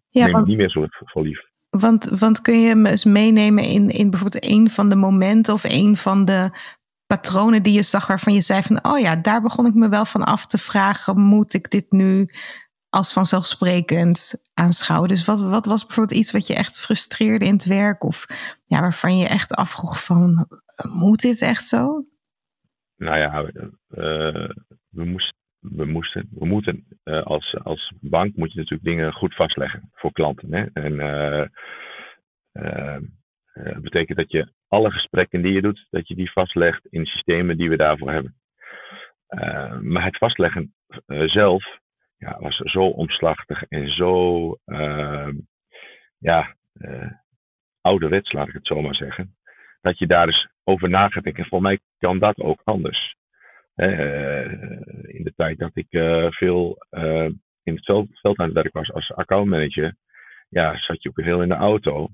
ja, 0.10 0.26
neem 0.26 0.36
het 0.36 0.46
niet 0.46 0.58
meer 0.58 0.70
zo 0.70 0.86
voor 0.90 1.24
lief. 1.24 1.50
Want, 1.70 2.06
want 2.06 2.42
kun 2.42 2.62
je 2.62 2.76
me 2.76 2.90
eens 2.90 3.06
meenemen 3.06 3.64
in, 3.64 3.90
in 3.90 4.10
bijvoorbeeld 4.10 4.46
een 4.46 4.70
van 4.70 4.90
de 4.90 4.96
momenten 4.96 5.54
of 5.54 5.64
een 5.64 5.98
van 5.98 6.26
de 6.26 6.50
patronen 7.06 7.64
die 7.64 7.74
je 7.74 7.82
zag 7.82 8.08
waarvan 8.08 8.34
je 8.34 8.42
zei 8.42 8.62
van, 8.62 8.84
oh 8.84 9.00
ja, 9.00 9.16
daar 9.16 9.42
begon 9.42 9.66
ik 9.66 9.74
me 9.74 9.90
wel 9.90 10.06
van 10.06 10.24
af 10.24 10.46
te 10.46 10.58
vragen, 10.58 11.20
moet 11.20 11.54
ik 11.54 11.70
dit 11.70 11.92
nu 11.92 12.30
als 12.92 13.14
vanzelfsprekend 13.14 14.34
aanschouwen? 14.54 15.10
Dus 15.10 15.26
wat, 15.26 15.40
wat 15.40 15.66
was 15.66 15.86
bijvoorbeeld 15.86 16.20
iets 16.20 16.32
wat 16.32 16.48
je 16.48 16.56
echt 16.56 16.80
frustreerde 16.80 17.46
in 17.46 17.54
het 17.54 17.66
werk 17.66 18.04
of 18.04 18.26
ja, 18.66 18.80
waarvan 18.80 19.18
je 19.18 19.28
echt 19.28 19.54
afvroeg 19.54 20.04
van, 20.04 20.48
moet 20.90 21.22
dit 21.22 21.42
echt 21.42 21.68
zo? 21.68 22.06
Nou 22.96 23.18
ja, 23.18 23.44
uh, 23.44 24.50
we, 24.90 25.06
moest, 25.06 25.34
we 25.60 25.86
moesten, 25.86 26.30
we 26.32 26.46
moeten 26.46 26.88
uh, 27.04 27.22
als, 27.22 27.64
als 27.64 27.92
bank 28.00 28.36
moet 28.36 28.52
je 28.52 28.60
natuurlijk 28.60 28.90
dingen 28.90 29.14
goed 29.14 29.36
vastleggen 29.36 29.90
voor 29.94 30.12
klanten. 30.12 30.54
Hè? 30.54 30.66
En 30.74 30.98
dat 33.54 33.82
betekent 33.82 34.18
dat 34.18 34.32
je 34.32 34.54
alle 34.68 34.92
gesprekken 34.92 35.42
die 35.42 35.54
je 35.54 35.62
doet, 35.62 35.88
dat 35.90 36.08
je 36.08 36.16
die 36.16 36.32
vastlegt 36.32 36.88
in 36.90 37.06
systemen 37.06 37.58
die 37.58 37.70
we 37.70 37.78
daarvoor 37.78 38.12
hebben. 38.12 38.36
Maar 39.82 40.04
het 40.04 40.18
vastleggen 40.18 40.76
zelf 41.08 41.80
ja, 42.22 42.38
was 42.40 42.58
zo 42.58 42.86
omslachtig 42.86 43.64
en 43.64 43.90
zo 43.90 44.46
uh, 44.66 45.30
ja, 46.18 46.56
ouderwets, 47.82 48.32
laat 48.32 48.48
ik 48.48 48.54
het 48.54 48.68
zo 48.68 48.82
maar 48.82 48.96
zeggen. 48.96 49.38
Dat 49.82 50.00
je 50.00 50.08
daar 50.08 50.26
eens 50.26 50.50
over 50.64 50.90
na 50.90 51.08
gaat. 51.08 51.32
Voor 51.34 51.62
mij 51.62 51.80
kan 51.98 52.20
dat 52.20 52.40
ook 52.40 52.62
anders. 52.64 53.16
in 53.76 55.24
de 55.24 55.34
tijd 55.36 55.60
dat 55.60 55.72
ik 55.74 55.88
veel 56.34 56.86
in 57.64 57.74
het 57.76 57.86
veld, 57.86 58.38
aan 58.38 58.46
het 58.46 58.54
werk 58.54 58.74
was 58.74 58.94
als 58.94 59.14
accountmanager, 59.14 59.96
ja, 60.50 60.76
zat 60.76 61.04
je 61.04 61.10
ook 61.10 61.22
heel 61.22 61.42
in 61.42 61.50
de 61.50 61.56
auto. 61.56 62.10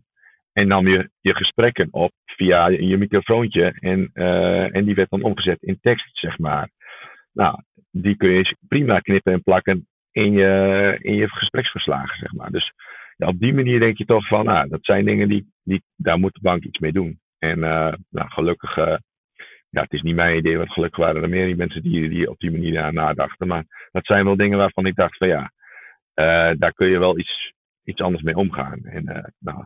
En 0.51 0.67
nam 0.67 0.87
je 0.87 1.11
je 1.19 1.35
gesprekken 1.35 1.87
op 1.91 2.11
via 2.25 2.67
je 2.67 2.97
microfoontje. 2.97 3.73
En, 3.79 4.09
uh, 4.13 4.75
en 4.75 4.85
die 4.85 4.95
werd 4.95 5.09
dan 5.09 5.23
omgezet 5.23 5.57
in 5.61 5.79
tekst, 5.79 6.17
zeg 6.17 6.39
maar. 6.39 6.69
Nou, 7.31 7.61
die 7.91 8.15
kun 8.15 8.29
je 8.29 8.55
prima 8.67 8.99
knippen 8.99 9.33
en 9.33 9.43
plakken 9.43 9.87
in 10.17 10.31
je, 10.31 10.97
in 11.01 11.15
je 11.15 11.29
gespreksverslagen, 11.29 12.17
zeg 12.17 12.33
maar. 12.33 12.51
Dus 12.51 12.73
ja, 13.17 13.27
op 13.27 13.39
die 13.39 13.53
manier 13.53 13.79
denk 13.79 13.97
je 13.97 14.05
toch 14.05 14.27
van, 14.27 14.45
nou, 14.45 14.69
dat 14.69 14.85
zijn 14.85 15.05
dingen 15.05 15.29
die, 15.29 15.51
die 15.63 15.83
daar 15.95 16.19
moet 16.19 16.33
de 16.33 16.41
bank 16.41 16.63
iets 16.63 16.79
mee 16.79 16.91
doen. 16.91 17.21
En 17.37 17.59
uh, 17.59 17.93
nou, 18.09 18.29
gelukkig, 18.29 18.77
uh, 18.77 18.95
ja, 19.69 19.81
het 19.81 19.93
is 19.93 20.01
niet 20.01 20.15
mijn 20.15 20.37
idee, 20.37 20.57
want 20.57 20.71
gelukkig 20.71 21.05
waren 21.05 21.23
er 21.23 21.29
meer 21.29 21.55
mensen 21.55 21.81
die, 21.81 22.09
die 22.09 22.29
op 22.29 22.39
die 22.39 22.51
manier 22.51 22.73
daar 22.73 22.93
nadachten. 22.93 23.47
Maar 23.47 23.89
dat 23.91 24.05
zijn 24.05 24.25
wel 24.25 24.37
dingen 24.37 24.57
waarvan 24.57 24.85
ik 24.85 24.95
dacht 24.95 25.17
van 25.17 25.27
ja, 25.27 25.51
daar 26.53 26.73
kun 26.73 26.87
je 26.87 26.99
wel 26.99 27.19
iets, 27.19 27.53
iets 27.83 28.01
anders 28.01 28.23
mee 28.23 28.35
omgaan. 28.35 28.85
En 28.85 29.33
nou, 29.39 29.65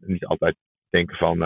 niet 0.00 0.26
altijd 0.26 0.56
denken 0.88 1.16
van 1.16 1.40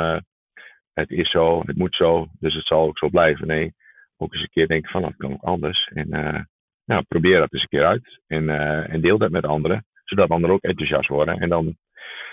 het 0.92 1.10
is 1.10 1.30
zo, 1.30 1.62
het 1.66 1.76
moet 1.76 1.96
zo, 1.96 2.26
dus 2.38 2.54
het 2.54 2.66
zal 2.66 2.86
ook 2.86 2.98
zo 2.98 3.08
blijven. 3.08 3.46
Nee, 3.46 3.74
ook 4.16 4.32
eens 4.32 4.42
een 4.42 4.48
keer 4.48 4.68
denken 4.68 4.90
van 4.90 5.02
dat 5.02 5.16
kan 5.16 5.32
ook 5.32 5.42
anders. 5.42 5.90
En 5.94 6.08
nou, 6.88 7.02
probeer 7.08 7.38
dat 7.38 7.52
eens 7.52 7.62
een 7.62 7.68
keer 7.68 7.84
uit 7.84 8.20
en, 8.26 8.48
en 8.88 9.00
deel 9.00 9.18
dat 9.18 9.30
met 9.30 9.46
anderen, 9.46 9.86
zodat 10.04 10.28
anderen 10.28 10.56
ook 10.56 10.62
enthousiast 10.62 11.08
worden. 11.08 11.38
En 11.38 11.48
dan 11.48 11.76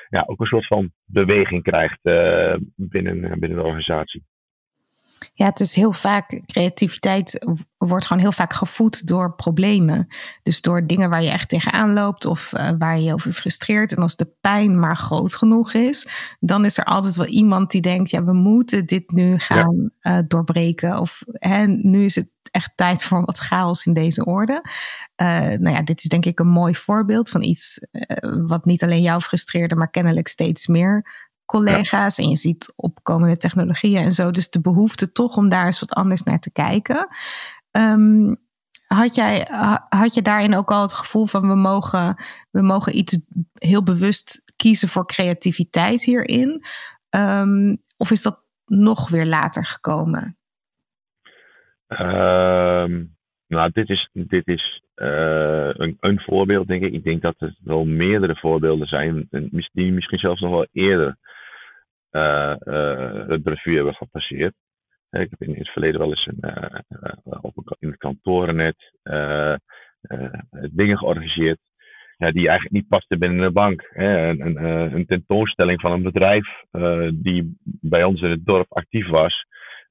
ja, 0.09 0.24
ook 0.27 0.39
een 0.39 0.47
soort 0.47 0.65
van 0.65 0.91
beweging 1.05 1.63
krijgt 1.63 2.00
binnen, 2.75 3.39
binnen 3.39 3.57
de 3.57 3.63
organisatie. 3.63 4.24
Ja, 5.33 5.45
het 5.45 5.59
is 5.59 5.75
heel 5.75 5.93
vaak, 5.93 6.41
creativiteit 6.45 7.45
wordt 7.77 8.05
gewoon 8.05 8.21
heel 8.21 8.31
vaak 8.31 8.53
gevoed 8.53 9.07
door 9.07 9.35
problemen. 9.35 10.07
Dus 10.43 10.62
door 10.62 10.88
dingen 10.88 11.09
waar 11.09 11.24
je 11.24 11.29
echt 11.29 11.50
tegenaan 11.50 11.93
loopt 11.93 12.25
of 12.25 12.53
uh, 12.53 12.69
waar 12.77 12.97
je 12.97 13.03
je 13.03 13.13
over 13.13 13.33
frustreert. 13.33 13.95
En 13.95 14.01
als 14.01 14.15
de 14.15 14.33
pijn 14.41 14.79
maar 14.79 14.97
groot 14.97 15.35
genoeg 15.35 15.74
is, 15.74 16.07
dan 16.39 16.65
is 16.65 16.77
er 16.77 16.83
altijd 16.83 17.15
wel 17.15 17.25
iemand 17.25 17.71
die 17.71 17.81
denkt, 17.81 18.09
ja, 18.09 18.24
we 18.24 18.33
moeten 18.33 18.85
dit 18.85 19.12
nu 19.12 19.39
gaan 19.39 19.91
ja. 20.00 20.17
uh, 20.17 20.24
doorbreken. 20.27 21.00
Of 21.00 21.24
hè, 21.25 21.65
nu 21.65 22.05
is 22.05 22.15
het 22.15 22.27
echt 22.55 22.71
tijd 22.75 23.03
voor 23.03 23.25
wat 23.25 23.38
chaos 23.38 23.85
in 23.85 23.93
deze 23.93 24.25
orde. 24.25 24.63
Uh, 25.21 25.27
nou 25.38 25.69
ja, 25.69 25.81
dit 25.81 26.03
is 26.03 26.09
denk 26.09 26.25
ik 26.25 26.39
een 26.39 26.47
mooi 26.47 26.75
voorbeeld 26.75 27.29
van 27.29 27.43
iets 27.43 27.88
wat 28.47 28.65
niet 28.65 28.83
alleen 28.83 29.01
jou 29.01 29.21
frustreerde, 29.21 29.75
maar 29.75 29.89
kennelijk 29.89 30.27
steeds 30.27 30.67
meer 30.67 31.05
collega's 31.45 32.17
en 32.17 32.29
je 32.29 32.35
ziet 32.35 32.74
opkomende 32.75 33.38
technologieën 33.38 34.03
en 34.03 34.13
zo. 34.13 34.31
Dus 34.31 34.50
de 34.50 34.62
behoefte 34.62 35.12
toch 35.12 35.38
om 35.38 35.50
daar 35.50 35.65
eens 35.65 35.79
wat 35.79 35.93
anders 35.93 36.24
naar 36.24 36.39
te 36.39 36.51
kijken. 36.51 37.07
Um, 37.71 38.43
had, 38.85 39.15
jij, 39.15 39.47
had 39.89 40.13
je 40.13 40.21
daarin 40.21 40.55
ook 40.55 40.71
al 40.71 40.81
het 40.81 40.93
gevoel 40.93 41.25
van 41.25 41.47
we 41.47 41.55
mogen, 41.55 42.15
we 42.51 42.62
mogen 42.62 42.97
iets 42.97 43.19
heel 43.53 43.83
bewust 43.83 44.41
kiezen 44.55 44.89
voor 44.89 45.07
creativiteit 45.07 46.03
hierin? 46.03 46.63
Um, 47.09 47.81
of 47.97 48.12
is 48.12 48.21
dat 48.21 48.39
nog 48.65 49.09
weer 49.09 49.25
later 49.25 49.65
gekomen? 49.65 50.38
Um, 51.99 53.15
nou, 53.47 53.71
dit 53.71 53.89
is, 53.89 54.09
dit 54.13 54.47
is 54.47 54.81
uh, 54.95 55.69
een, 55.73 55.97
een 55.99 56.19
voorbeeld, 56.19 56.67
denk 56.67 56.83
ik. 56.83 56.93
Ik 56.93 57.03
denk 57.03 57.21
dat 57.21 57.35
er 57.37 57.55
wel 57.63 57.85
meerdere 57.85 58.35
voorbeelden 58.35 58.87
zijn, 58.87 59.27
die 59.73 59.93
misschien 59.93 60.19
zelfs 60.19 60.41
nog 60.41 60.51
wel 60.51 60.67
eerder 60.71 61.17
uh, 62.11 62.55
uh, 62.59 63.27
het 63.27 63.47
revue 63.47 63.75
hebben 63.75 63.93
gepasseerd. 63.93 64.53
Ik 65.09 65.29
heb 65.29 65.41
in 65.41 65.55
het 65.55 65.69
verleden 65.69 65.99
wel 65.99 66.09
eens 66.09 66.27
een, 66.27 66.83
op, 67.23 67.75
het 67.79 67.97
kantorennet 67.97 68.93
dingen 70.71 70.97
georganiseerd 70.97 71.59
ja, 72.17 72.31
die 72.31 72.47
eigenlijk 72.47 72.75
niet 72.75 72.87
pasten 72.87 73.19
binnen 73.19 73.45
de 73.45 73.51
bank. 73.51 73.89
Hè. 73.89 74.29
Een, 74.29 74.45
een, 74.45 74.93
een, 74.95 75.05
tentoonstelling 75.05 75.81
van 75.81 75.91
een 75.91 76.03
bedrijf 76.03 76.63
die 77.13 77.57
bij 77.63 78.03
ons 78.03 78.21
in 78.21 78.29
het 78.29 78.45
dorp 78.45 78.73
actief 78.73 79.07
was. 79.07 79.45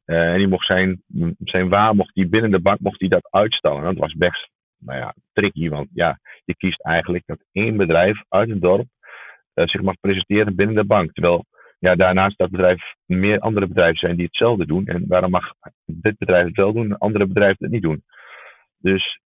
Uh, 0.06 0.32
en 0.32 0.38
die 0.38 0.48
mocht 0.48 0.66
zijn, 0.66 1.02
zijn 1.38 1.68
waar, 1.68 1.94
mocht 1.94 2.14
die 2.14 2.28
binnen 2.28 2.50
de 2.50 2.60
bank 2.60 2.80
mocht 2.80 2.98
die 2.98 3.08
dat 3.08 3.28
uitstellen. 3.30 3.82
Dat 3.82 3.96
was 3.96 4.14
best 4.14 4.50
nou 4.78 4.98
ja, 4.98 5.14
tricky, 5.32 5.68
want 5.68 5.88
ja, 5.92 6.20
je 6.44 6.56
kiest 6.56 6.80
eigenlijk 6.80 7.22
dat 7.26 7.44
één 7.52 7.76
bedrijf 7.76 8.24
uit 8.28 8.48
het 8.48 8.62
dorp 8.62 8.86
uh, 9.54 9.66
zich 9.66 9.82
mag 9.82 10.00
presenteren 10.00 10.54
binnen 10.56 10.76
de 10.76 10.84
bank. 10.84 11.12
Terwijl 11.12 11.44
ja, 11.78 11.94
daarnaast 11.94 12.38
dat 12.38 12.50
bedrijf 12.50 12.96
meer 13.04 13.38
andere 13.38 13.68
bedrijven 13.68 13.98
zijn 13.98 14.16
die 14.16 14.26
hetzelfde 14.26 14.66
doen. 14.66 14.86
En 14.86 15.04
waarom 15.08 15.30
mag 15.30 15.54
dit 15.84 16.18
bedrijf 16.18 16.46
het 16.46 16.56
wel 16.56 16.72
doen 16.72 16.90
en 16.90 16.98
andere 16.98 17.26
bedrijven 17.26 17.56
het 17.58 17.70
niet 17.70 17.82
doen? 17.82 18.04
Dus 18.78 19.18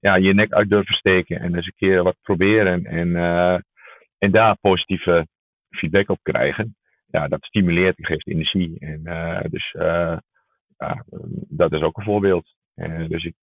ja, 0.00 0.16
je 0.16 0.34
nek 0.34 0.52
uit 0.52 0.70
durven 0.70 0.94
steken 0.94 1.40
en 1.40 1.54
eens 1.54 1.66
een 1.66 1.72
keer 1.76 2.02
wat 2.02 2.16
proberen 2.22 2.84
en, 2.84 3.16
en 4.18 4.30
daar 4.30 4.56
positieve 4.60 5.26
feedback 5.70 6.10
op 6.10 6.18
krijgen. 6.22 6.76
Ja, 7.06 7.28
dat 7.28 7.44
stimuleert 7.44 7.98
en 7.98 8.04
geeft 8.04 8.26
energie. 8.26 8.78
En 8.78 9.02
dus 9.50 9.74
ja, 10.78 11.04
dat 11.48 11.72
is 11.72 11.80
ook 11.80 11.96
een 11.96 12.04
voorbeeld. 12.04 12.56
Uh, 12.76 13.08
dus 13.08 13.24
ik, 13.24 13.34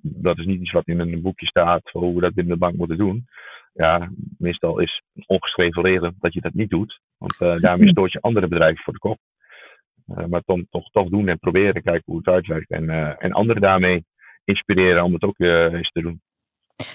dat 0.00 0.38
is 0.38 0.46
niet 0.46 0.60
iets 0.60 0.70
wat 0.70 0.86
in 0.86 1.00
een 1.00 1.22
boekje 1.22 1.46
staat 1.46 1.90
hoe 1.90 2.14
we 2.14 2.20
dat 2.20 2.34
binnen 2.34 2.52
de 2.52 2.58
bank 2.58 2.76
moeten 2.76 2.98
doen. 2.98 3.26
Ja, 3.72 4.10
meestal 4.38 4.78
is 4.78 5.02
ongeschreven 5.26 5.82
regel 5.82 6.12
dat 6.18 6.32
je 6.32 6.40
dat 6.40 6.54
niet 6.54 6.70
doet. 6.70 7.00
Want 7.16 7.34
uh, 7.40 7.56
daarmee 7.60 7.88
stoot 7.96 8.12
je 8.12 8.20
andere 8.20 8.48
bedrijven 8.48 8.84
voor 8.84 8.92
de 8.92 8.98
kop. 8.98 9.18
Uh, 10.06 10.24
maar 10.24 10.40
toch, 10.40 10.60
toch, 10.70 10.90
toch 10.90 11.08
doen 11.08 11.28
en 11.28 11.38
proberen, 11.38 11.82
kijken 11.82 12.02
hoe 12.04 12.16
het 12.16 12.28
uitwerkt. 12.28 12.70
En, 12.70 13.18
en 13.18 13.32
anderen 13.32 13.62
daarmee 13.62 14.04
inspireren 14.44 15.04
om 15.04 15.12
het 15.12 15.24
ook 15.24 15.38
eens 15.38 15.90
te 15.90 16.02
doen. 16.02 16.22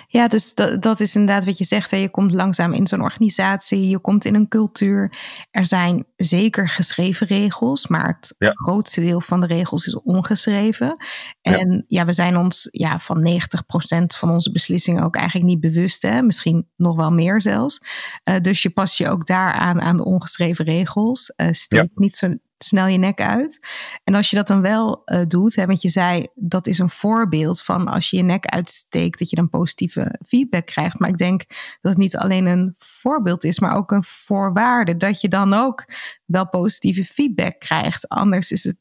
Ja, 0.07 0.27
dus 0.27 0.53
dat, 0.53 0.81
dat 0.81 1.00
is 1.00 1.15
inderdaad 1.15 1.45
wat 1.45 1.57
je 1.57 1.63
zegt. 1.63 1.91
Hè. 1.91 1.97
Je 1.97 2.09
komt 2.09 2.31
langzaam 2.31 2.73
in 2.73 2.88
zo'n 2.88 3.01
organisatie, 3.01 3.89
je 3.89 4.00
komt 4.00 4.25
in 4.25 4.35
een 4.35 4.47
cultuur. 4.47 5.13
Er 5.51 5.65
zijn 5.65 6.05
zeker 6.15 6.69
geschreven 6.69 7.27
regels, 7.27 7.88
maar 7.88 8.19
het 8.19 8.55
grootste 8.55 9.01
deel 9.01 9.21
van 9.21 9.39
de 9.41 9.47
regels 9.47 9.88
is 9.88 10.01
ongeschreven. 10.01 10.95
En 11.41 11.85
ja, 11.88 12.05
we 12.05 12.11
zijn 12.11 12.38
ons 12.38 12.67
ja, 12.71 13.00
van 13.00 13.41
90% 13.41 14.05
van 14.17 14.29
onze 14.29 14.51
beslissingen 14.51 15.03
ook 15.03 15.15
eigenlijk 15.15 15.47
niet 15.47 15.59
bewust. 15.59 16.01
Hè. 16.01 16.21
Misschien 16.21 16.67
nog 16.75 16.95
wel 16.95 17.11
meer 17.11 17.41
zelfs. 17.41 17.83
Uh, 18.29 18.35
dus 18.39 18.61
je 18.61 18.69
past 18.69 18.97
je 18.97 19.09
ook 19.09 19.27
daaraan 19.27 19.81
aan 19.81 19.97
de 19.97 20.05
ongeschreven 20.05 20.65
regels. 20.65 21.33
Uh, 21.35 21.47
steek 21.51 21.89
niet 21.95 22.15
zo 22.15 22.35
snel 22.63 22.88
je 22.88 22.98
nek 22.98 23.22
uit. 23.22 23.68
En 24.03 24.15
als 24.15 24.30
je 24.30 24.36
dat 24.36 24.48
dan 24.48 24.62
wel 24.62 25.01
uh, 25.06 25.22
doet, 25.27 25.56
hè, 25.56 25.65
want 25.65 25.82
je 25.82 25.89
zei 25.89 26.27
dat 26.36 26.68
is 26.68 26.80
een 26.80 26.89
voorbeeld 26.89 27.62
van 27.62 27.88
als 27.88 28.10
je 28.10 28.18
je 28.18 28.24
nek 28.24 28.46
uitsteekt, 28.46 29.20
dat 29.20 29.30
je 29.30 29.36
dan 29.36 29.50
positieve 29.50 30.20
feedback 30.25 30.65
krijgt. 30.65 31.00
Maar 31.00 31.10
ik 31.10 31.18
denk 31.18 31.44
dat 31.82 31.91
het 31.91 31.98
niet 31.98 32.18
alleen 32.18 32.46
een 32.46 32.74
voorbeeld 32.77 33.44
is, 33.44 33.60
maar 33.60 33.75
ook 33.75 33.91
een 33.91 34.03
voorwaarde 34.03 34.98
dat 34.98 35.22
je 35.22 35.27
dan 35.27 35.53
ook 35.53 35.86
wel 36.25 36.50
positieve 36.50 37.06
feedback 37.06 37.60
krijgt. 37.60 38.10
Anders 38.10 38.51
is 38.51 38.63
het, 38.63 38.77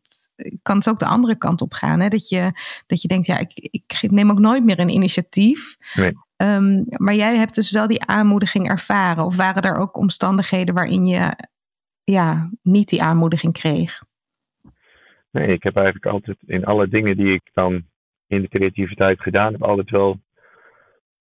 kan 0.62 0.76
het 0.76 0.88
ook 0.88 0.98
de 0.98 1.06
andere 1.06 1.36
kant 1.38 1.60
op 1.60 1.72
gaan. 1.72 2.00
Hè? 2.00 2.08
Dat, 2.08 2.28
je, 2.28 2.52
dat 2.86 3.02
je 3.02 3.08
denkt, 3.08 3.26
ja, 3.26 3.38
ik, 3.38 3.52
ik 3.70 4.10
neem 4.10 4.30
ook 4.30 4.38
nooit 4.38 4.64
meer 4.64 4.78
een 4.78 4.88
initiatief. 4.88 5.76
Nee. 5.94 6.12
Um, 6.36 6.84
maar 6.88 7.14
jij 7.14 7.36
hebt 7.36 7.54
dus 7.54 7.70
wel 7.70 7.86
die 7.86 8.04
aanmoediging 8.04 8.68
ervaren. 8.68 9.24
Of 9.24 9.36
waren 9.36 9.62
er 9.62 9.76
ook 9.76 9.96
omstandigheden 9.96 10.74
waarin 10.74 11.06
je 11.06 11.32
ja, 12.10 12.50
niet 12.62 12.88
die 12.88 13.02
aanmoediging 13.02 13.52
kreeg? 13.52 14.02
Nee, 15.30 15.46
ik 15.46 15.62
heb 15.62 15.76
eigenlijk 15.76 16.06
altijd 16.06 16.36
in 16.46 16.64
alle 16.64 16.88
dingen 16.88 17.16
die 17.16 17.32
ik 17.32 17.50
dan 17.52 17.84
in 18.26 18.40
de 18.42 18.48
creativiteit 18.48 19.20
gedaan 19.20 19.52
heb, 19.52 19.62
altijd 19.62 19.90
wel, 19.90 20.20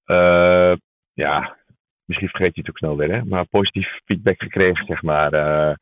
uh, 0.05 0.73
ja, 1.13 1.57
misschien 2.05 2.29
vergeet 2.29 2.55
je 2.55 2.61
het 2.61 2.69
ook 2.69 2.77
snel 2.77 2.97
weer, 2.97 3.27
maar 3.27 3.47
positief 3.47 4.01
feedback 4.05 4.41
gekregen, 4.41 4.85
zeg 4.85 5.03
maar. 5.03 5.33
Uh, 5.33 5.73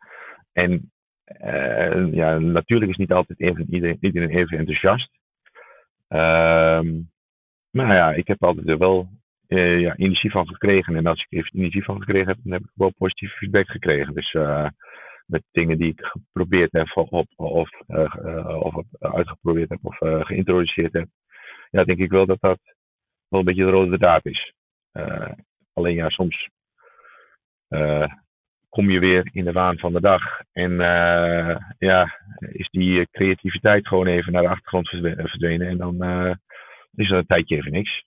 en 0.52 0.92
uh, 1.44 2.14
ja, 2.14 2.38
natuurlijk 2.38 2.92
is 2.92 2.98
niet 2.98 3.12
altijd 3.14 3.40
even, 3.40 3.74
iedereen, 3.74 3.98
iedereen 4.00 4.30
even 4.30 4.58
enthousiast. 4.58 5.12
Ehm, 6.08 7.02
maar 7.70 7.96
ja, 7.96 8.14
ik 8.14 8.28
heb 8.28 8.44
altijd 8.44 8.78
wel 8.78 9.10
uh, 9.48 9.80
ja, 9.80 9.96
energie 9.96 10.32
van 10.32 10.48
gekregen. 10.48 10.96
En 10.96 11.06
als 11.06 11.25
ik 11.30 11.50
energie 11.54 11.84
van 11.84 12.00
gekregen 12.00 12.27
heb, 12.27 12.38
dan 12.44 12.51
heb 12.51 12.62
ik 12.62 12.72
wel 12.74 12.94
positief 12.94 13.34
feedback 13.34 13.70
gekregen. 13.70 14.13
Dus 14.13 14.34
uh, 14.34 14.68
met 15.25 15.44
dingen 15.51 15.77
die 15.77 15.92
ik 15.92 16.06
geprobeerd 16.06 16.72
heb 16.72 16.88
of, 16.96 17.25
of, 17.36 17.70
of 18.56 18.84
uitgeprobeerd 19.00 19.70
heb 19.70 19.80
of 19.82 19.98
geïntroduceerd 20.25 20.94
heb. 20.94 21.08
Ja, 21.70 21.84
denk 21.84 22.00
ik 22.00 22.12
wel 22.12 22.25
dat 22.25 22.42
dat 22.42 22.60
wel 23.27 23.39
een 23.39 23.46
beetje 23.46 23.66
de 23.66 23.72
rode 23.72 23.98
draad 23.98 24.25
is. 24.25 24.54
alleen 25.74 25.96
ja, 25.96 26.10
soms 26.10 26.50
kom 28.70 28.89
je 28.89 29.00
weer 29.00 29.30
in 29.32 29.46
de 29.46 29.51
waan 29.51 29.77
van 29.77 29.94
de 29.94 30.01
dag. 30.01 30.42
En 30.51 30.72
ja, 31.77 32.19
is 32.39 32.69
die 32.69 33.08
creativiteit 33.12 33.88
gewoon 33.88 34.08
even 34.08 34.32
naar 34.32 34.41
de 34.41 34.50
achtergrond 34.50 34.89
verdwenen. 34.89 35.67
En 35.67 35.78
dan 35.78 36.04
is 36.95 37.12
er 37.12 37.17
een 37.17 37.26
tijdje 37.26 37.56
even 37.56 37.72
niks. 37.72 38.07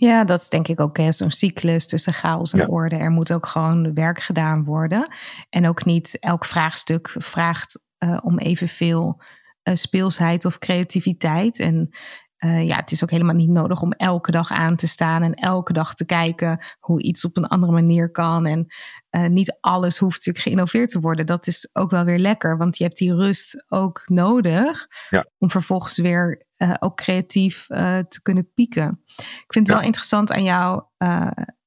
Ja, 0.00 0.24
dat 0.24 0.40
is 0.40 0.48
denk 0.48 0.68
ik 0.68 0.80
ook 0.80 0.98
zo'n 1.08 1.30
cyclus 1.30 1.86
tussen 1.86 2.12
chaos 2.12 2.52
en 2.52 2.68
orde. 2.68 2.96
Er 2.96 3.10
moet 3.10 3.32
ook 3.32 3.46
gewoon 3.46 3.94
werk 3.94 4.20
gedaan 4.20 4.64
worden. 4.64 5.08
En 5.50 5.68
ook 5.68 5.84
niet 5.84 6.18
elk 6.18 6.44
vraagstuk 6.44 7.14
vraagt 7.18 7.80
uh, 7.98 8.18
om 8.22 8.38
evenveel 8.38 9.22
uh, 9.64 9.74
speelsheid 9.74 10.44
of 10.44 10.58
creativiteit. 10.58 11.58
En 11.58 11.90
uh, 12.44 12.66
ja, 12.66 12.76
het 12.76 12.90
is 12.90 13.02
ook 13.02 13.10
helemaal 13.10 13.34
niet 13.34 13.50
nodig 13.50 13.82
om 13.82 13.92
elke 13.92 14.30
dag 14.30 14.50
aan 14.50 14.76
te 14.76 14.86
staan 14.86 15.22
en 15.22 15.34
elke 15.34 15.72
dag 15.72 15.94
te 15.94 16.04
kijken 16.04 16.64
hoe 16.78 17.02
iets 17.02 17.24
op 17.24 17.36
een 17.36 17.46
andere 17.46 17.72
manier 17.72 18.10
kan. 18.10 18.46
En 18.46 18.66
uh, 19.10 19.26
niet 19.26 19.56
alles 19.60 19.98
hoeft 19.98 20.16
natuurlijk 20.16 20.44
geïnnoveerd 20.44 20.90
te 20.90 21.00
worden. 21.00 21.26
Dat 21.26 21.46
is 21.46 21.68
ook 21.72 21.90
wel 21.90 22.04
weer 22.04 22.18
lekker, 22.18 22.56
want 22.56 22.78
je 22.78 22.84
hebt 22.84 22.96
die 22.96 23.14
rust 23.14 23.64
ook 23.68 24.02
nodig 24.06 24.86
ja. 25.10 25.26
om 25.38 25.50
vervolgens 25.50 25.98
weer 25.98 26.46
uh, 26.58 26.74
ook 26.78 26.96
creatief 26.96 27.66
te 28.08 28.20
kunnen 28.22 28.52
pieken. 28.54 29.02
Ik 29.16 29.44
vind 29.52 29.66
het 29.66 29.76
wel 29.76 29.86
interessant 29.86 30.32
aan 30.32 30.44
jouw 30.44 30.90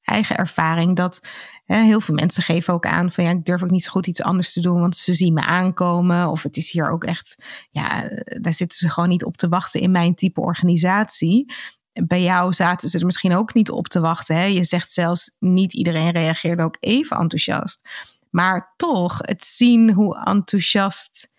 eigen 0.04 0.36
ervaring 0.36 0.96
dat 0.96 1.22
hè, 1.66 1.82
heel 1.84 2.02
veel 2.02 2.16
mensen 2.16 2.44
geven 2.44 2.74
ook 2.74 2.86
aan 2.86 3.12
van 3.12 3.24
ja, 3.24 3.30
ik 3.30 3.46
durf 3.46 3.64
ook 3.64 3.70
niet 3.70 3.84
zo 3.84 3.92
goed 3.92 4.08
iets 4.08 4.22
anders 4.22 4.54
te 4.54 4.62
doen, 4.62 4.80
want 4.80 4.98
ze 4.98 5.14
zien 5.14 5.34
me 5.34 5.42
aankomen. 5.42 6.28
Of 6.28 6.44
het 6.44 6.58
is 6.58 6.72
hier 6.72 6.90
ook 6.90 7.04
echt, 7.04 7.44
ja, 7.72 8.10
daar 8.42 8.54
zitten 8.54 8.78
ze 8.78 8.90
gewoon 8.90 9.10
niet 9.10 9.24
op 9.24 9.38
te 9.38 9.48
wachten 9.48 9.82
in 9.82 9.92
mijn 9.92 10.16
type 10.16 10.42
organisatie. 10.42 11.54
Bij 11.94 12.22
jou 12.22 12.54
zaten 12.54 12.90
ze 12.90 13.00
er 13.00 13.06
misschien 13.06 13.36
ook 13.36 13.54
niet 13.54 13.72
op 13.72 13.88
te 13.88 14.00
wachten. 14.00 14.36
Hè? 14.36 14.44
Je 14.44 14.64
zegt 14.64 14.92
zelfs 14.92 15.36
niet 15.40 15.74
iedereen 15.74 16.12
reageerde 16.12 16.64
ook 16.64 16.78
even 16.80 17.18
enthousiast. 17.18 17.82
Maar 18.30 18.74
toch, 18.76 19.18
het 19.22 19.46
zien 19.46 19.92
hoe 19.92 20.24
enthousiast 20.24 21.32